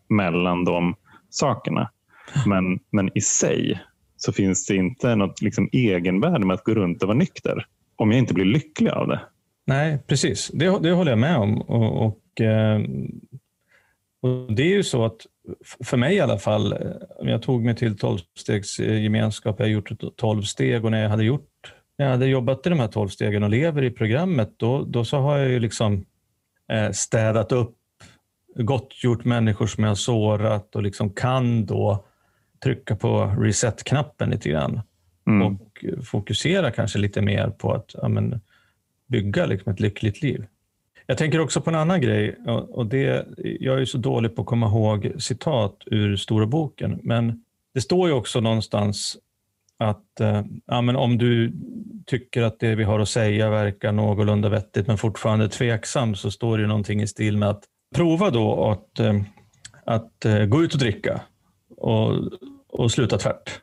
mellan 0.09 0.65
de 0.65 0.95
sakerna. 1.31 1.91
Men, 2.47 2.79
men 2.93 3.19
i 3.19 3.21
sig 3.21 3.81
så 4.17 4.33
finns 4.33 4.67
det 4.67 4.77
inte 4.77 5.15
något 5.15 5.43
liksom 5.43 5.69
egenvärde 5.73 6.47
med 6.47 6.55
att 6.55 6.65
gå 6.65 6.75
runt 6.75 7.03
och 7.03 7.09
vara 7.09 7.19
nykter 7.19 7.67
om 7.97 8.11
jag 8.11 8.19
inte 8.19 8.35
blir 8.35 8.45
lycklig 8.45 8.91
av 8.91 9.09
det. 9.09 9.21
Nej, 9.67 9.99
precis. 10.07 10.51
Det, 10.55 10.79
det 10.83 10.91
håller 10.91 11.13
jag 11.13 11.19
med 11.19 11.37
om. 11.37 11.61
Och, 11.61 12.07
och, 12.07 12.41
eh, 12.41 12.81
och, 14.23 14.53
Det 14.53 14.63
är 14.63 14.77
ju 14.77 14.83
så 14.83 15.05
att 15.05 15.27
för 15.85 15.97
mig 15.97 16.15
i 16.15 16.21
alla 16.21 16.39
fall, 16.39 16.73
eh, 16.73 16.79
jag 17.21 17.43
tog 17.43 17.65
mig 17.65 17.77
till 17.77 17.99
tolvstegsgemenskap, 17.99 19.61
eh, 19.61 19.67
jag 19.67 19.71
har 19.71 19.75
gjort 19.75 20.17
tolv 20.17 20.43
steg 20.43 20.85
och 20.85 20.91
när 20.91 21.03
jag 21.03 21.11
hade 21.11 21.25
gjort 21.25 21.49
jag 21.97 22.11
hade 22.11 22.27
jobbat 22.27 22.67
i 22.67 22.71
de 22.71 22.81
här 22.81 22.89
tolv 22.89 23.09
stegen 23.09 23.43
och 23.43 23.51
lever 23.51 23.85
i 23.85 23.91
programmet, 23.91 24.53
då, 24.57 24.85
då 24.85 25.05
så 25.05 25.19
har 25.19 25.39
jag 25.39 25.49
ju 25.49 25.61
liksom 25.61 26.05
eh, 26.73 26.91
städat 26.91 27.53
upp, 27.53 27.77
gottgjort 28.57 29.25
människor 29.25 29.67
som 29.67 29.85
jag 29.85 29.91
har 29.91 29.95
sårat 29.95 30.77
och 30.77 30.83
liksom 30.83 31.11
kan 31.11 31.67
då 31.67 32.05
trycka 32.65 32.97
på 32.97 33.35
reset-knappen 33.39 34.31
lite 34.31 34.49
grann. 34.49 34.81
Mm. 35.27 35.47
Och 35.47 35.85
fokusera 36.05 36.71
kanske 36.71 36.99
lite 36.99 37.23
mer 37.23 37.49
på 37.49 37.73
att 37.73 37.91
ja, 37.95 38.09
men, 38.09 38.41
bygga 39.07 39.47
liksom 39.47 39.73
ett 39.73 39.81
lyckligt 39.81 40.23
liv. 40.23 40.47
Jag 41.07 41.19
tänker 41.19 41.41
också 41.41 41.61
på 41.61 41.71
en 41.71 41.77
annan 41.77 42.01
grej. 42.01 42.37
Och 42.47 42.87
det, 42.87 43.27
jag 43.61 43.81
är 43.81 43.85
så 43.85 43.99
dålig 43.99 44.37
på 44.37 44.43
att 44.43 44.49
komma 44.49 44.67
ihåg 44.67 45.13
citat 45.19 45.83
ur 45.87 46.17
Stora 46.17 46.47
boken, 46.47 47.01
men 47.03 47.45
det 47.75 47.81
står 47.81 48.09
ju 48.09 48.15
också 48.15 48.41
någonstans 48.41 49.17
att 49.79 50.21
eh, 50.21 50.43
ja, 50.67 50.81
men 50.81 50.97
om 50.97 51.19
du 51.19 51.53
tycker 52.07 52.43
att 52.43 52.61
det 52.61 52.75
vi 52.75 52.85
har 52.85 53.01
att 53.01 53.09
säga 53.09 53.51
verkar 53.51 53.93
någorlunda 53.93 54.49
vettigt 54.49 54.87
men 54.87 54.99
fortfarande 54.99 55.49
tveksam 55.49 56.15
så 56.15 56.31
står 56.31 56.59
det 56.59 56.67
någonting 56.67 57.03
i 57.03 57.07
stil 57.07 57.37
med 57.37 57.49
att 57.49 57.65
prova 57.95 58.31
då 58.31 58.71
att, 58.71 59.01
eh, 59.01 59.21
att 59.85 60.25
eh, 60.25 60.45
gå 60.45 60.63
ut 60.63 60.75
och 60.75 60.81
dricka 60.81 61.21
och, 61.77 62.13
och 62.69 62.91
sluta 62.91 63.19
tvärt. 63.19 63.61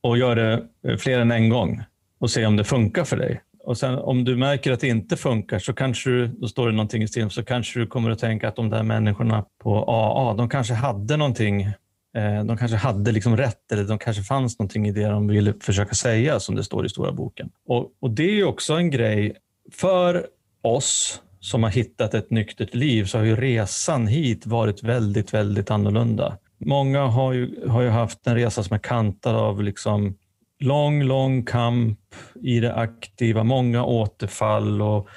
Och 0.00 0.18
gör 0.18 0.36
det 0.36 0.64
eh, 0.88 0.96
fler 0.96 1.18
än 1.18 1.30
en 1.30 1.48
gång 1.48 1.82
och 2.18 2.30
se 2.30 2.46
om 2.46 2.56
det 2.56 2.64
funkar 2.64 3.04
för 3.04 3.16
dig. 3.16 3.40
Och 3.64 3.78
sen 3.78 3.94
om 3.94 4.24
du 4.24 4.36
märker 4.36 4.72
att 4.72 4.80
det 4.80 4.88
inte 4.88 5.16
funkar 5.16 5.58
så 5.58 5.72
kanske 5.72 6.10
du, 6.10 6.26
då 6.26 6.48
står 6.48 6.66
det 6.66 6.72
någonting 6.72 7.02
i 7.02 7.08
stil 7.08 7.30
så 7.30 7.44
kanske 7.44 7.80
du 7.80 7.86
kommer 7.86 8.10
att 8.10 8.18
tänka 8.18 8.48
att 8.48 8.56
de 8.56 8.70
där 8.70 8.82
människorna 8.82 9.44
på 9.62 9.84
AA, 9.84 10.34
de 10.34 10.48
kanske 10.48 10.74
hade 10.74 11.16
någonting 11.16 11.66
Eh, 12.14 12.44
de 12.44 12.56
kanske 12.56 12.76
hade 12.76 13.12
liksom 13.12 13.36
rätt 13.36 13.72
eller 13.72 13.84
de 13.84 13.98
kanske 13.98 14.22
fanns 14.22 14.58
någonting 14.58 14.88
i 14.88 14.92
det 14.92 15.06
de 15.06 15.28
ville 15.28 15.54
försöka 15.60 15.94
säga 15.94 16.40
som 16.40 16.54
det 16.54 16.64
står 16.64 16.86
i 16.86 16.88
stora 16.88 17.12
boken. 17.12 17.50
Och, 17.66 17.90
och 18.00 18.10
det 18.10 18.40
är 18.40 18.44
också 18.44 18.74
en 18.74 18.90
grej 18.90 19.36
för 19.72 20.26
oss 20.62 21.22
som 21.40 21.62
har 21.62 21.70
hittat 21.70 22.14
ett 22.14 22.30
nyktert 22.30 22.74
liv 22.74 23.04
så 23.04 23.18
har 23.18 23.24
ju 23.24 23.36
resan 23.36 24.06
hit 24.06 24.46
varit 24.46 24.82
väldigt, 24.82 25.34
väldigt 25.34 25.70
annorlunda. 25.70 26.38
Många 26.58 27.06
har 27.06 27.32
ju, 27.32 27.68
har 27.68 27.82
ju 27.82 27.88
haft 27.88 28.26
en 28.26 28.34
resa 28.34 28.62
som 28.62 28.74
är 28.74 28.78
kantad 28.78 29.36
av 29.36 29.62
liksom 29.62 30.16
lång, 30.60 31.02
lång 31.02 31.44
kamp 31.44 31.98
i 32.42 32.60
det 32.60 32.74
aktiva, 32.74 33.44
många 33.44 33.84
återfall 33.84 34.82
och 34.82 35.08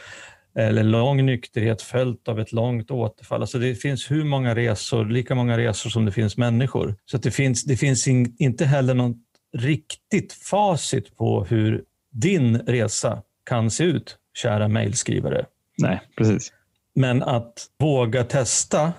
eller 0.57 0.83
lång 0.83 1.25
nykterhet 1.25 1.81
följt 1.81 2.27
av 2.27 2.39
ett 2.39 2.51
långt 2.51 2.91
återfall. 2.91 3.41
Alltså 3.41 3.59
det 3.59 3.75
finns 3.75 4.11
hur 4.11 4.23
många 4.23 4.55
resor, 4.55 5.05
lika 5.05 5.35
många 5.35 5.57
resor 5.57 5.89
som 5.89 6.05
det 6.05 6.11
finns 6.11 6.37
människor. 6.37 6.95
Så 7.05 7.17
det 7.17 7.31
finns, 7.31 7.63
det 7.63 7.77
finns 7.77 8.07
in, 8.07 8.35
inte 8.39 8.65
heller 8.65 8.93
något 8.93 9.17
riktigt 9.57 10.33
facit 10.33 11.17
på 11.17 11.43
hur 11.43 11.83
din 12.11 12.57
resa 12.57 13.21
kan 13.45 13.71
se 13.71 13.83
ut, 13.83 14.17
kära 14.37 14.67
mejlskrivare. 14.67 15.45
Nej, 15.77 16.01
precis. 16.17 16.53
Men 16.95 17.23
att 17.23 17.65
våga 17.79 18.23
testa, 18.23 18.93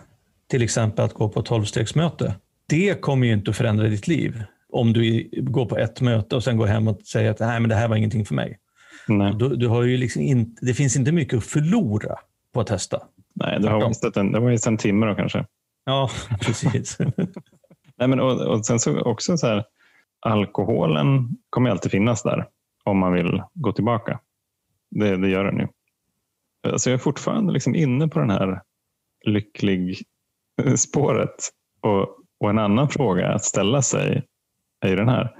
till 0.50 0.62
exempel 0.62 1.04
att 1.04 1.14
gå 1.14 1.28
på 1.28 1.42
tolvstegsmöte, 1.42 2.34
det 2.68 3.00
kommer 3.00 3.26
ju 3.26 3.32
inte 3.32 3.50
att 3.50 3.56
förändra 3.56 3.88
ditt 3.88 4.08
liv. 4.08 4.42
Om 4.72 4.92
du 4.92 5.30
går 5.32 5.66
på 5.66 5.78
ett 5.78 6.00
möte 6.00 6.36
och 6.36 6.44
sen 6.44 6.56
går 6.56 6.66
hem 6.66 6.88
och 6.88 7.00
säger 7.02 7.30
att 7.30 7.40
Nej, 7.40 7.60
men 7.60 7.68
det 7.68 7.74
här 7.74 7.88
var 7.88 7.96
ingenting 7.96 8.24
för 8.24 8.34
mig. 8.34 8.58
Nej. 9.08 9.34
Du, 9.34 9.56
du 9.56 9.68
har 9.68 9.82
ju 9.82 9.96
liksom 9.96 10.22
inte, 10.22 10.66
det 10.66 10.74
finns 10.74 10.96
inte 10.96 11.12
mycket 11.12 11.38
att 11.38 11.44
förlora 11.44 12.16
på 12.54 12.60
att 12.60 12.66
testa. 12.66 13.02
Nej, 13.34 13.60
du 13.60 13.68
har 13.68 13.80
wastat 13.80 14.16
en, 14.16 14.32
det 14.32 14.40
var 14.40 14.50
ju 14.50 14.58
en 14.66 14.76
timme 14.76 15.06
då 15.06 15.14
kanske. 15.14 15.46
Ja, 15.84 16.10
precis. 16.40 16.98
Nej, 17.98 18.08
men, 18.08 18.20
och, 18.20 18.40
och 18.40 18.66
sen 18.66 18.78
så 18.78 19.00
också 19.00 19.38
så 19.38 19.46
här, 19.46 19.64
alkoholen 20.20 21.28
kommer 21.50 21.70
alltid 21.70 21.90
finnas 21.90 22.22
där 22.22 22.46
om 22.84 22.98
man 22.98 23.12
vill 23.12 23.42
gå 23.54 23.72
tillbaka. 23.72 24.20
Det, 24.90 25.16
det 25.16 25.28
gör 25.28 25.44
den 25.44 25.58
ju. 25.58 25.68
Alltså 26.72 26.90
jag 26.90 26.94
är 26.94 27.02
fortfarande 27.02 27.52
liksom 27.52 27.74
inne 27.74 28.08
på 28.08 28.18
den 28.18 28.30
här 28.30 28.62
lycklig 29.24 30.02
spåret. 30.76 31.50
Och, 31.80 32.18
och 32.40 32.50
en 32.50 32.58
annan 32.58 32.88
fråga 32.88 33.28
att 33.28 33.44
ställa 33.44 33.82
sig 33.82 34.22
är 34.80 34.96
den 34.96 35.08
här. 35.08 35.34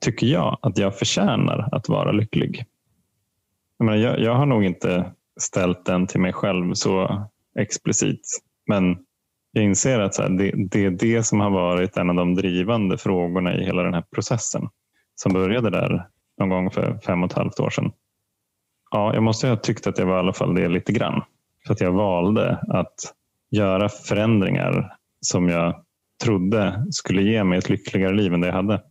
Tycker 0.00 0.26
jag 0.26 0.58
att 0.62 0.78
jag 0.78 0.98
förtjänar 0.98 1.68
att 1.72 1.88
vara 1.88 2.12
lycklig? 2.12 2.64
Jag, 3.82 3.86
menar, 3.86 3.98
jag, 3.98 4.20
jag 4.20 4.34
har 4.34 4.46
nog 4.46 4.64
inte 4.64 5.12
ställt 5.40 5.84
den 5.84 6.06
till 6.06 6.20
mig 6.20 6.32
själv 6.32 6.74
så 6.74 7.26
explicit. 7.58 8.20
Men 8.66 8.96
jag 9.52 9.64
inser 9.64 10.00
att 10.00 10.14
så 10.14 10.22
här, 10.22 10.30
det, 10.30 10.52
det, 10.70 10.84
är 10.84 10.90
det 10.90 11.22
som 11.22 11.40
har 11.40 11.50
varit 11.50 11.96
en 11.96 12.10
av 12.10 12.16
de 12.16 12.34
drivande 12.34 12.98
frågorna 12.98 13.54
i 13.54 13.64
hela 13.64 13.82
den 13.82 13.94
här 13.94 14.04
processen 14.14 14.68
som 15.14 15.32
började 15.32 15.70
där 15.70 16.06
någon 16.38 16.48
gång 16.48 16.70
för 16.70 16.98
fem 17.06 17.22
och 17.22 17.30
ett 17.30 17.36
halvt 17.36 17.60
år 17.60 17.70
sedan. 17.70 17.92
Ja, 18.90 19.14
jag 19.14 19.22
måste 19.22 19.48
ha 19.48 19.56
tyckt 19.56 19.86
att 19.86 19.98
jag 19.98 20.06
var 20.06 20.16
i 20.16 20.18
alla 20.18 20.32
fall 20.32 20.54
det 20.54 20.68
lite 20.68 20.92
grann. 20.92 21.22
För 21.66 21.72
att 21.72 21.80
jag 21.80 21.92
valde 21.92 22.58
att 22.68 22.94
göra 23.50 23.88
förändringar 23.88 24.96
som 25.20 25.48
jag 25.48 25.84
trodde 26.24 26.86
skulle 26.90 27.22
ge 27.22 27.44
mig 27.44 27.58
ett 27.58 27.68
lyckligare 27.68 28.14
liv 28.14 28.34
än 28.34 28.40
det 28.40 28.46
jag 28.46 28.54
hade. 28.54 28.82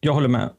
Jag 0.00 0.12
håller 0.12 0.28
med. 0.28 0.50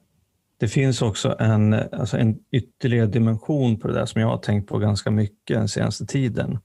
Det 0.59 0.67
finns 0.67 1.01
också 1.01 1.35
en, 1.39 1.73
alltså 1.73 2.17
en 2.17 2.39
ytterligare 2.51 3.07
dimension 3.07 3.79
på 3.79 3.87
det 3.87 3.93
där 3.93 4.05
som 4.05 4.21
jag 4.21 4.27
har 4.27 4.37
tänkt 4.37 4.69
på 4.69 4.77
ganska 4.77 5.11
mycket 5.11 5.57
den 5.57 5.67
senaste 5.67 6.05
tiden. 6.05 6.59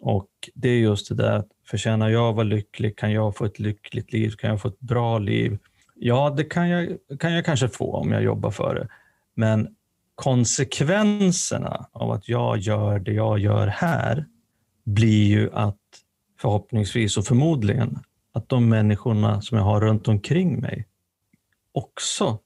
Och 0.00 0.28
Det 0.54 0.68
är 0.68 0.78
just 0.78 1.08
det 1.08 1.14
där 1.14 1.32
att 1.32 1.48
förtjänar 1.70 2.08
jag 2.08 2.28
att 2.28 2.34
vara 2.34 2.44
lycklig? 2.44 2.98
Kan 2.98 3.12
jag 3.12 3.36
få 3.36 3.44
ett 3.44 3.58
lyckligt 3.58 4.12
liv? 4.12 4.30
Kan 4.30 4.50
jag 4.50 4.60
få 4.60 4.68
ett 4.68 4.80
bra 4.80 5.18
liv? 5.18 5.58
Ja, 5.94 6.34
det 6.36 6.44
kan 6.44 6.68
jag, 6.68 6.98
kan 7.18 7.32
jag 7.32 7.44
kanske 7.44 7.68
få 7.68 7.92
om 7.92 8.12
jag 8.12 8.22
jobbar 8.22 8.50
för 8.50 8.74
det. 8.74 8.88
Men 9.34 9.68
konsekvenserna 10.14 11.88
av 11.92 12.10
att 12.10 12.28
jag 12.28 12.58
gör 12.58 12.98
det 12.98 13.12
jag 13.12 13.38
gör 13.38 13.66
här 13.66 14.26
blir 14.84 15.26
ju 15.26 15.50
att 15.52 15.78
förhoppningsvis 16.40 17.16
och 17.16 17.24
förmodligen 17.24 17.98
att 18.32 18.48
de 18.48 18.68
människorna 18.68 19.40
som 19.42 19.58
jag 19.58 19.64
har 19.64 19.80
runt 19.80 20.08
omkring 20.08 20.60
mig 20.60 20.86
också 21.72 22.38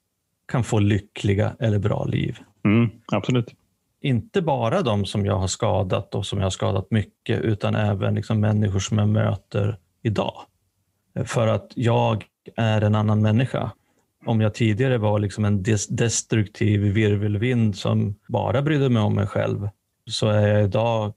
kan 0.53 0.65
få 0.65 0.79
lyckliga 0.79 1.57
eller 1.59 1.79
bra 1.79 2.05
liv. 2.05 2.39
Mm, 2.65 2.91
absolut. 3.13 3.55
Inte 4.01 4.43
bara 4.43 4.83
de 4.83 5.05
som 5.05 5.27
jag 5.27 5.39
har 5.39 5.47
skadat 5.47 6.15
och 6.15 6.27
som 6.27 6.39
jag 6.39 6.47
har 6.47 6.51
skadat 6.51 6.91
mycket, 6.91 7.41
utan 7.41 7.75
även 7.75 8.15
liksom 8.15 8.41
människor 8.41 8.79
som 8.79 8.99
jag 8.99 9.09
möter 9.09 9.79
idag. 10.03 10.35
För 11.25 11.47
att 11.47 11.73
jag 11.75 12.25
är 12.57 12.81
en 12.81 12.95
annan 12.95 13.23
människa. 13.23 13.71
Om 14.27 14.41
jag 14.41 14.55
tidigare 14.55 14.99
var 14.99 15.19
liksom 15.19 15.45
en 15.45 15.63
destruktiv 15.89 16.81
virvelvind 16.81 17.77
som 17.77 18.15
bara 18.29 18.63
brydde 18.63 18.89
mig 18.89 19.03
om 19.03 19.15
mig 19.15 19.27
själv, 19.27 19.69
så 20.11 20.29
är 20.29 20.49
jag 20.49 20.65
idag 20.65 21.13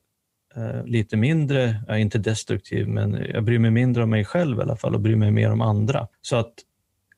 eh, 0.56 0.86
lite 0.86 1.18
mindre, 1.18 1.84
jag 1.88 1.96
är 1.96 2.00
inte 2.00 2.18
destruktiv, 2.18 2.88
men 2.88 3.14
jag 3.34 3.44
bryr 3.44 3.60
mig 3.60 3.72
mindre 3.72 4.04
om 4.04 4.10
mig 4.10 4.26
själv 4.26 4.60
i 4.60 4.62
alla 4.62 4.76
fall 4.76 4.96
och 4.96 5.02
bryr 5.02 5.16
mig 5.16 5.32
mer 5.32 5.52
om 5.52 5.62
andra. 5.62 6.08
Så 6.22 6.36
att 6.36 6.54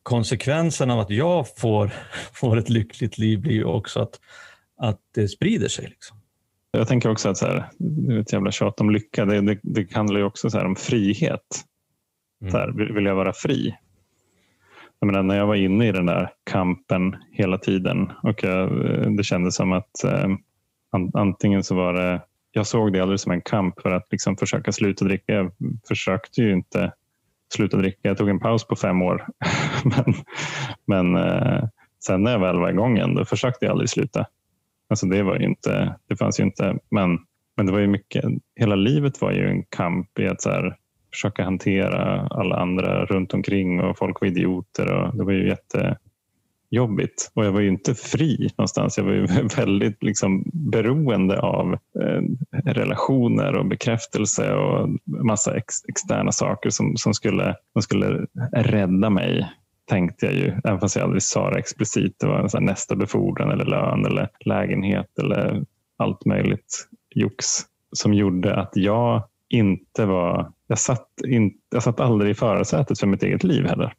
konsekvensen 0.07 0.91
av 0.91 0.99
att 0.99 1.09
jag 1.09 1.45
får, 1.57 1.91
får 2.33 2.57
ett 2.57 2.69
lyckligt 2.69 3.17
liv 3.17 3.41
blir 3.41 3.53
ju 3.53 3.63
också 3.63 3.99
att, 3.99 4.19
att 4.77 4.99
det 5.15 5.27
sprider 5.27 5.67
sig. 5.67 5.85
Liksom. 5.85 6.17
Jag 6.71 6.87
tänker 6.87 7.09
också 7.09 7.29
att 7.29 7.37
så 7.37 7.45
här, 7.45 7.69
det 7.77 8.13
är 8.13 8.19
ett 8.19 8.33
jävla 8.33 8.51
tjat 8.51 8.81
om 8.81 8.89
lycka. 8.89 9.25
Det, 9.25 9.41
det, 9.41 9.59
det 9.63 9.93
handlar 9.93 10.19
ju 10.19 10.25
också 10.25 10.49
så 10.49 10.61
om 10.61 10.75
frihet. 10.75 11.63
Mm. 12.41 12.51
Så 12.51 12.57
här, 12.57 12.93
vill 12.93 13.05
jag 13.05 13.15
vara 13.15 13.33
fri? 13.33 13.75
Jag 14.99 15.07
menar, 15.07 15.23
när 15.23 15.37
jag 15.37 15.47
var 15.47 15.55
inne 15.55 15.87
i 15.87 15.91
den 15.91 16.05
där 16.05 16.29
kampen 16.43 17.15
hela 17.31 17.57
tiden 17.57 18.11
och 18.23 18.43
jag, 18.43 18.69
det 19.17 19.23
kändes 19.23 19.55
som 19.55 19.71
att 19.71 20.03
eh, 20.03 20.29
antingen 21.13 21.63
så 21.63 21.75
var 21.75 21.93
det 21.93 22.21
jag 22.51 22.67
såg 22.67 22.93
det 22.93 22.99
aldrig 22.99 23.19
som 23.19 23.31
en 23.31 23.41
kamp 23.41 23.81
för 23.81 23.91
att 23.91 24.07
liksom 24.11 24.37
försöka 24.37 24.71
sluta 24.71 25.05
dricka. 25.05 25.33
Jag 25.33 25.51
försökte 25.87 26.41
ju 26.41 26.53
inte 26.53 26.91
sluta 27.55 27.77
dricka. 27.77 27.99
Jag 28.01 28.17
tog 28.17 28.29
en 28.29 28.39
paus 28.39 28.67
på 28.67 28.75
fem 28.75 29.01
år. 29.01 29.27
men 29.83 30.13
men 30.87 31.15
eh, 31.15 31.63
sen 32.05 32.23
när 32.23 32.31
jag 32.31 32.39
väl 32.39 32.59
var 32.59 32.69
igång 32.69 32.97
igen, 32.97 33.15
då 33.15 33.25
försökte 33.25 33.65
jag 33.65 33.71
aldrig 33.71 33.89
sluta. 33.89 34.25
Alltså 34.89 35.05
det 35.05 35.23
var 35.23 35.43
inte, 35.43 35.95
det 36.09 36.15
fanns 36.15 36.39
ju 36.39 36.43
inte, 36.43 36.77
men, 36.91 37.19
men 37.57 37.65
det 37.65 37.71
var 37.71 37.79
ju 37.79 37.87
mycket, 37.87 38.25
hela 38.55 38.75
livet 38.75 39.21
var 39.21 39.31
ju 39.31 39.49
en 39.49 39.63
kamp 39.63 40.19
i 40.19 40.27
att 40.27 40.41
så 40.41 40.49
här, 40.49 40.75
försöka 41.11 41.43
hantera 41.43 42.27
alla 42.27 42.55
andra 42.55 43.05
runt 43.05 43.33
omkring 43.33 43.79
och 43.79 43.97
folk 43.97 44.21
var 44.21 44.27
idioter 44.27 44.93
och 44.93 45.17
det 45.17 45.23
var 45.23 45.31
ju 45.31 45.47
jätte 45.47 45.97
jättejobbigt. 46.71 47.31
Och 47.33 47.45
jag 47.45 47.51
var 47.51 47.61
ju 47.61 47.67
inte 47.67 47.95
fri 47.95 48.49
någonstans. 48.57 48.97
Jag 48.97 49.05
var 49.05 49.11
ju 49.11 49.25
väldigt 49.57 50.03
liksom 50.03 50.43
beroende 50.53 51.39
av 51.39 51.73
eh, 51.73 52.21
relationer 52.63 53.57
och 53.57 53.65
bekräftelse 53.65 54.53
och 54.53 54.89
massa 55.05 55.57
ex 55.57 55.75
externa 55.87 56.31
saker 56.31 56.69
som, 56.69 56.97
som, 56.97 57.13
skulle, 57.13 57.55
som 57.73 57.81
skulle 57.81 58.25
rädda 58.53 59.09
mig 59.09 59.49
tänkte 59.89 60.25
jag 60.25 60.35
ju, 60.35 60.53
även 60.63 60.79
fast 60.79 60.95
jag 60.95 61.03
aldrig 61.03 61.23
sa 61.23 61.49
det 61.49 61.59
explicit. 61.59 62.15
Det 62.19 62.27
var 62.27 62.57
en 62.57 62.65
nästa 62.65 62.95
befordran 62.95 63.51
eller 63.51 63.65
lön 63.65 64.05
eller 64.05 64.29
lägenhet 64.45 65.19
eller 65.19 65.65
allt 65.97 66.25
möjligt 66.25 66.87
jox 67.15 67.45
som 67.91 68.13
gjorde 68.13 68.55
att 68.55 68.71
jag 68.73 69.23
inte 69.49 70.05
var... 70.05 70.51
Jag 70.67 70.79
satt, 70.79 71.07
in, 71.27 71.53
jag 71.69 71.83
satt 71.83 71.99
aldrig 71.99 72.31
i 72.31 72.33
förarsätet 72.33 72.99
för 72.99 73.07
mitt 73.07 73.23
eget 73.23 73.43
liv 73.43 73.65
heller. 73.65 73.93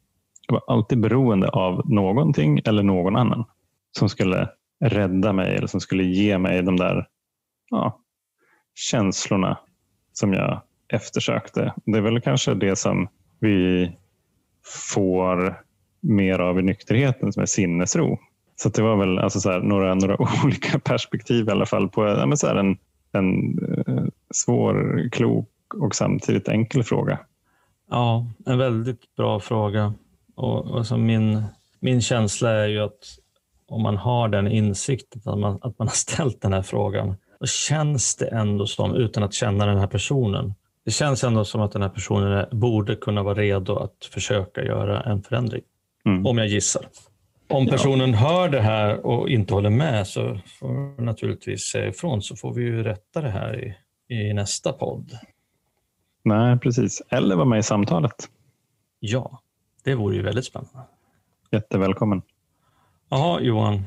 Jag 0.48 0.54
var 0.54 0.74
alltid 0.74 1.00
beroende 1.00 1.48
av 1.48 1.90
någonting 1.90 2.60
eller 2.64 2.82
någon 2.82 3.16
annan 3.16 3.44
som 3.98 4.08
skulle 4.08 4.48
rädda 4.80 5.32
mig 5.32 5.56
eller 5.56 5.66
som 5.66 5.80
skulle 5.80 6.04
ge 6.04 6.38
mig 6.38 6.62
de 6.62 6.76
där 6.76 7.06
ja, 7.70 8.00
känslorna 8.74 9.58
som 10.12 10.32
jag 10.32 10.62
eftersökte. 10.88 11.74
Det 11.84 11.98
är 11.98 12.02
väl 12.02 12.20
kanske 12.20 12.54
det 12.54 12.76
som 12.76 13.08
vi 13.40 13.92
får 14.92 15.62
mer 16.00 16.38
av 16.38 16.58
i 16.58 16.62
nykterheten 16.62 17.32
som 17.32 17.42
är 17.42 17.46
sinnesro. 17.46 18.18
Så 18.56 18.68
det 18.68 18.82
var 18.82 18.96
väl 18.96 19.18
alltså 19.18 19.40
så 19.40 19.50
här, 19.50 19.60
några, 19.60 19.94
några 19.94 20.16
olika 20.44 20.78
perspektiv 20.78 21.48
i 21.48 21.50
alla 21.50 21.66
fall 21.66 21.88
på 21.88 22.06
ja, 22.06 22.36
så 22.36 22.46
en, 22.46 22.76
en 23.12 23.58
eh, 23.86 24.04
svår, 24.34 25.08
klok 25.12 25.48
och 25.74 25.94
samtidigt 25.94 26.48
enkel 26.48 26.84
fråga. 26.84 27.18
Ja, 27.90 28.26
en 28.46 28.58
väldigt 28.58 29.16
bra 29.16 29.40
fråga. 29.40 29.94
Och, 30.38 30.78
alltså 30.78 30.96
min, 30.96 31.42
min 31.80 32.02
känsla 32.02 32.50
är 32.50 32.66
ju 32.66 32.80
att 32.80 33.18
om 33.68 33.82
man 33.82 33.96
har 33.96 34.28
den 34.28 34.48
insikten 34.48 35.22
att 35.24 35.38
man, 35.38 35.58
att 35.62 35.78
man 35.78 35.88
har 35.88 35.94
ställt 35.94 36.42
den 36.42 36.52
här 36.52 36.62
frågan, 36.62 37.16
då 37.40 37.46
känns 37.46 38.16
det 38.16 38.26
ändå 38.26 38.66
som, 38.66 38.94
utan 38.94 39.22
att 39.22 39.34
känna 39.34 39.66
den 39.66 39.78
här 39.78 39.86
personen, 39.86 40.54
det 40.84 40.90
känns 40.90 41.24
ändå 41.24 41.44
som 41.44 41.60
att 41.60 41.72
den 41.72 41.82
här 41.82 41.88
personen 41.88 42.46
borde 42.52 42.96
kunna 42.96 43.22
vara 43.22 43.34
redo 43.34 43.76
att 43.76 44.04
försöka 44.12 44.64
göra 44.64 45.02
en 45.02 45.22
förändring. 45.22 45.62
Mm. 46.06 46.26
Om 46.26 46.38
jag 46.38 46.46
gissar. 46.46 46.88
Om 47.48 47.66
personen 47.66 48.10
ja. 48.10 48.16
hör 48.16 48.48
det 48.48 48.60
här 48.60 49.06
och 49.06 49.28
inte 49.28 49.54
håller 49.54 49.70
med 49.70 50.06
så 50.06 50.38
får 50.60 51.02
naturligtvis 51.02 51.62
säga 51.62 51.88
ifrån 51.88 52.22
så 52.22 52.36
får 52.36 52.54
vi 52.54 52.62
ju 52.62 52.82
rätta 52.82 53.20
det 53.20 53.30
här 53.30 53.64
i, 53.64 53.74
i 54.14 54.32
nästa 54.32 54.72
podd. 54.72 55.18
Nej, 56.24 56.58
precis. 56.58 57.02
Eller 57.08 57.36
vara 57.36 57.46
med 57.46 57.58
i 57.58 57.62
samtalet. 57.62 58.28
Ja, 59.00 59.40
det 59.88 59.94
vore 59.94 60.16
ju 60.16 60.22
väldigt 60.22 60.44
spännande. 60.44 60.80
Jättevälkommen. 61.50 62.22
Jaha, 63.08 63.40
Johan. 63.40 63.84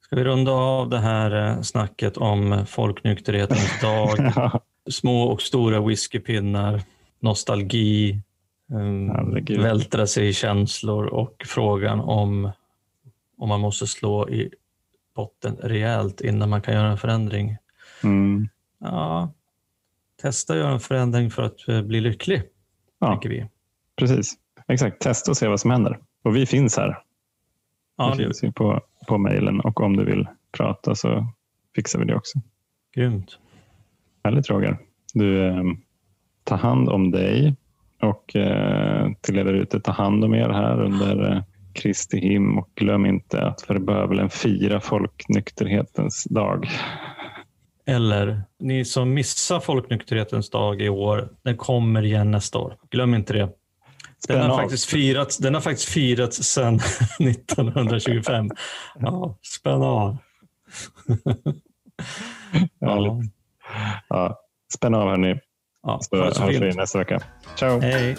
Ska 0.00 0.16
vi 0.16 0.24
runda 0.24 0.52
av 0.52 0.88
det 0.88 0.98
här 0.98 1.48
eh, 1.48 1.62
snacket 1.62 2.16
om 2.16 2.66
folknykterhetens 2.66 3.80
dag? 3.82 4.32
ja. 4.36 4.60
Små 4.90 5.22
och 5.22 5.42
stora 5.42 5.80
whiskypinnar, 5.80 6.82
nostalgi, 7.20 8.20
um, 8.70 9.44
vältra 9.44 10.06
sig 10.06 10.28
i 10.28 10.32
känslor 10.32 11.06
och 11.06 11.44
frågan 11.46 12.00
om, 12.00 12.50
om 13.38 13.48
man 13.48 13.60
måste 13.60 13.86
slå 13.86 14.28
i 14.28 14.50
botten 15.16 15.56
rejält 15.62 16.20
innan 16.20 16.50
man 16.50 16.62
kan 16.62 16.74
göra 16.74 16.90
en 16.90 16.98
förändring. 16.98 17.56
Mm. 18.04 18.48
Ja, 18.78 19.32
testa 20.22 20.52
att 20.52 20.58
göra 20.58 20.72
en 20.72 20.80
förändring 20.80 21.30
för 21.30 21.42
att 21.42 21.68
eh, 21.68 21.82
bli 21.82 22.00
lycklig, 22.00 22.42
ja, 22.98 23.06
tänker 23.06 23.28
vi. 23.28 23.46
Precis, 23.96 24.34
exakt. 24.68 25.00
Testa 25.00 25.30
och 25.30 25.36
se 25.36 25.48
vad 25.48 25.60
som 25.60 25.70
händer. 25.70 25.98
Och 26.24 26.36
vi 26.36 26.46
finns 26.46 26.76
här. 26.76 26.98
Ja, 27.96 28.14
vi 28.18 28.24
finns 28.24 28.54
på, 28.54 28.80
på 29.08 29.18
mejlen 29.18 29.60
och 29.60 29.80
om 29.80 29.96
du 29.96 30.04
vill 30.04 30.28
prata 30.52 30.94
så 30.94 31.26
fixar 31.74 31.98
vi 31.98 32.04
det 32.04 32.14
också. 32.14 32.38
Grymt. 32.94 33.38
Härligt 34.24 34.50
Roger. 34.50 34.78
Du, 35.14 35.46
eh, 35.46 35.62
ta 36.44 36.54
hand 36.54 36.88
om 36.88 37.10
dig 37.10 37.56
och 38.02 38.36
eh, 38.36 39.12
till 39.20 39.38
er 39.38 39.52
ute, 39.52 39.80
ta 39.80 39.92
hand 39.92 40.24
om 40.24 40.34
er 40.34 40.48
här 40.48 40.82
under 40.82 41.32
eh, 41.32 41.42
Kristi 41.72 42.20
him 42.20 42.58
och 42.58 42.68
glöm 42.74 43.06
inte 43.06 43.46
att 43.46 43.62
för 43.62 43.78
bövelen 43.78 44.30
fira 44.30 44.80
folknykterhetens 44.80 46.24
dag. 46.24 46.68
Eller 47.86 48.42
ni 48.58 48.84
som 48.84 49.14
missar 49.14 49.60
folknykterhetens 49.60 50.50
dag 50.50 50.82
i 50.82 50.88
år, 50.88 51.28
den 51.42 51.56
kommer 51.56 52.02
igen 52.02 52.30
nästa 52.30 52.58
år. 52.58 52.76
Glöm 52.90 53.14
inte 53.14 53.32
det. 53.32 53.48
Den 54.28 54.50
har, 54.50 54.62
faktiskt 54.62 54.84
firats, 54.84 55.38
den 55.38 55.54
har 55.54 55.60
faktiskt 55.60 55.88
firats 55.88 56.36
sedan 56.36 56.74
1925. 57.18 58.50
Ja, 59.00 59.38
spänn 59.42 59.82
av. 59.82 60.16
ja. 62.80 63.22
ja. 64.08 64.40
Spänn 64.74 64.94
av 64.94 65.08
hörni. 65.08 65.40
Ja, 65.82 66.00
så 66.02 66.16
hörs 66.16 66.60
vi 66.60 66.74
nästa 66.74 66.98
vecka. 66.98 67.22
Ciao! 67.56 67.80
Hej! 67.80 68.16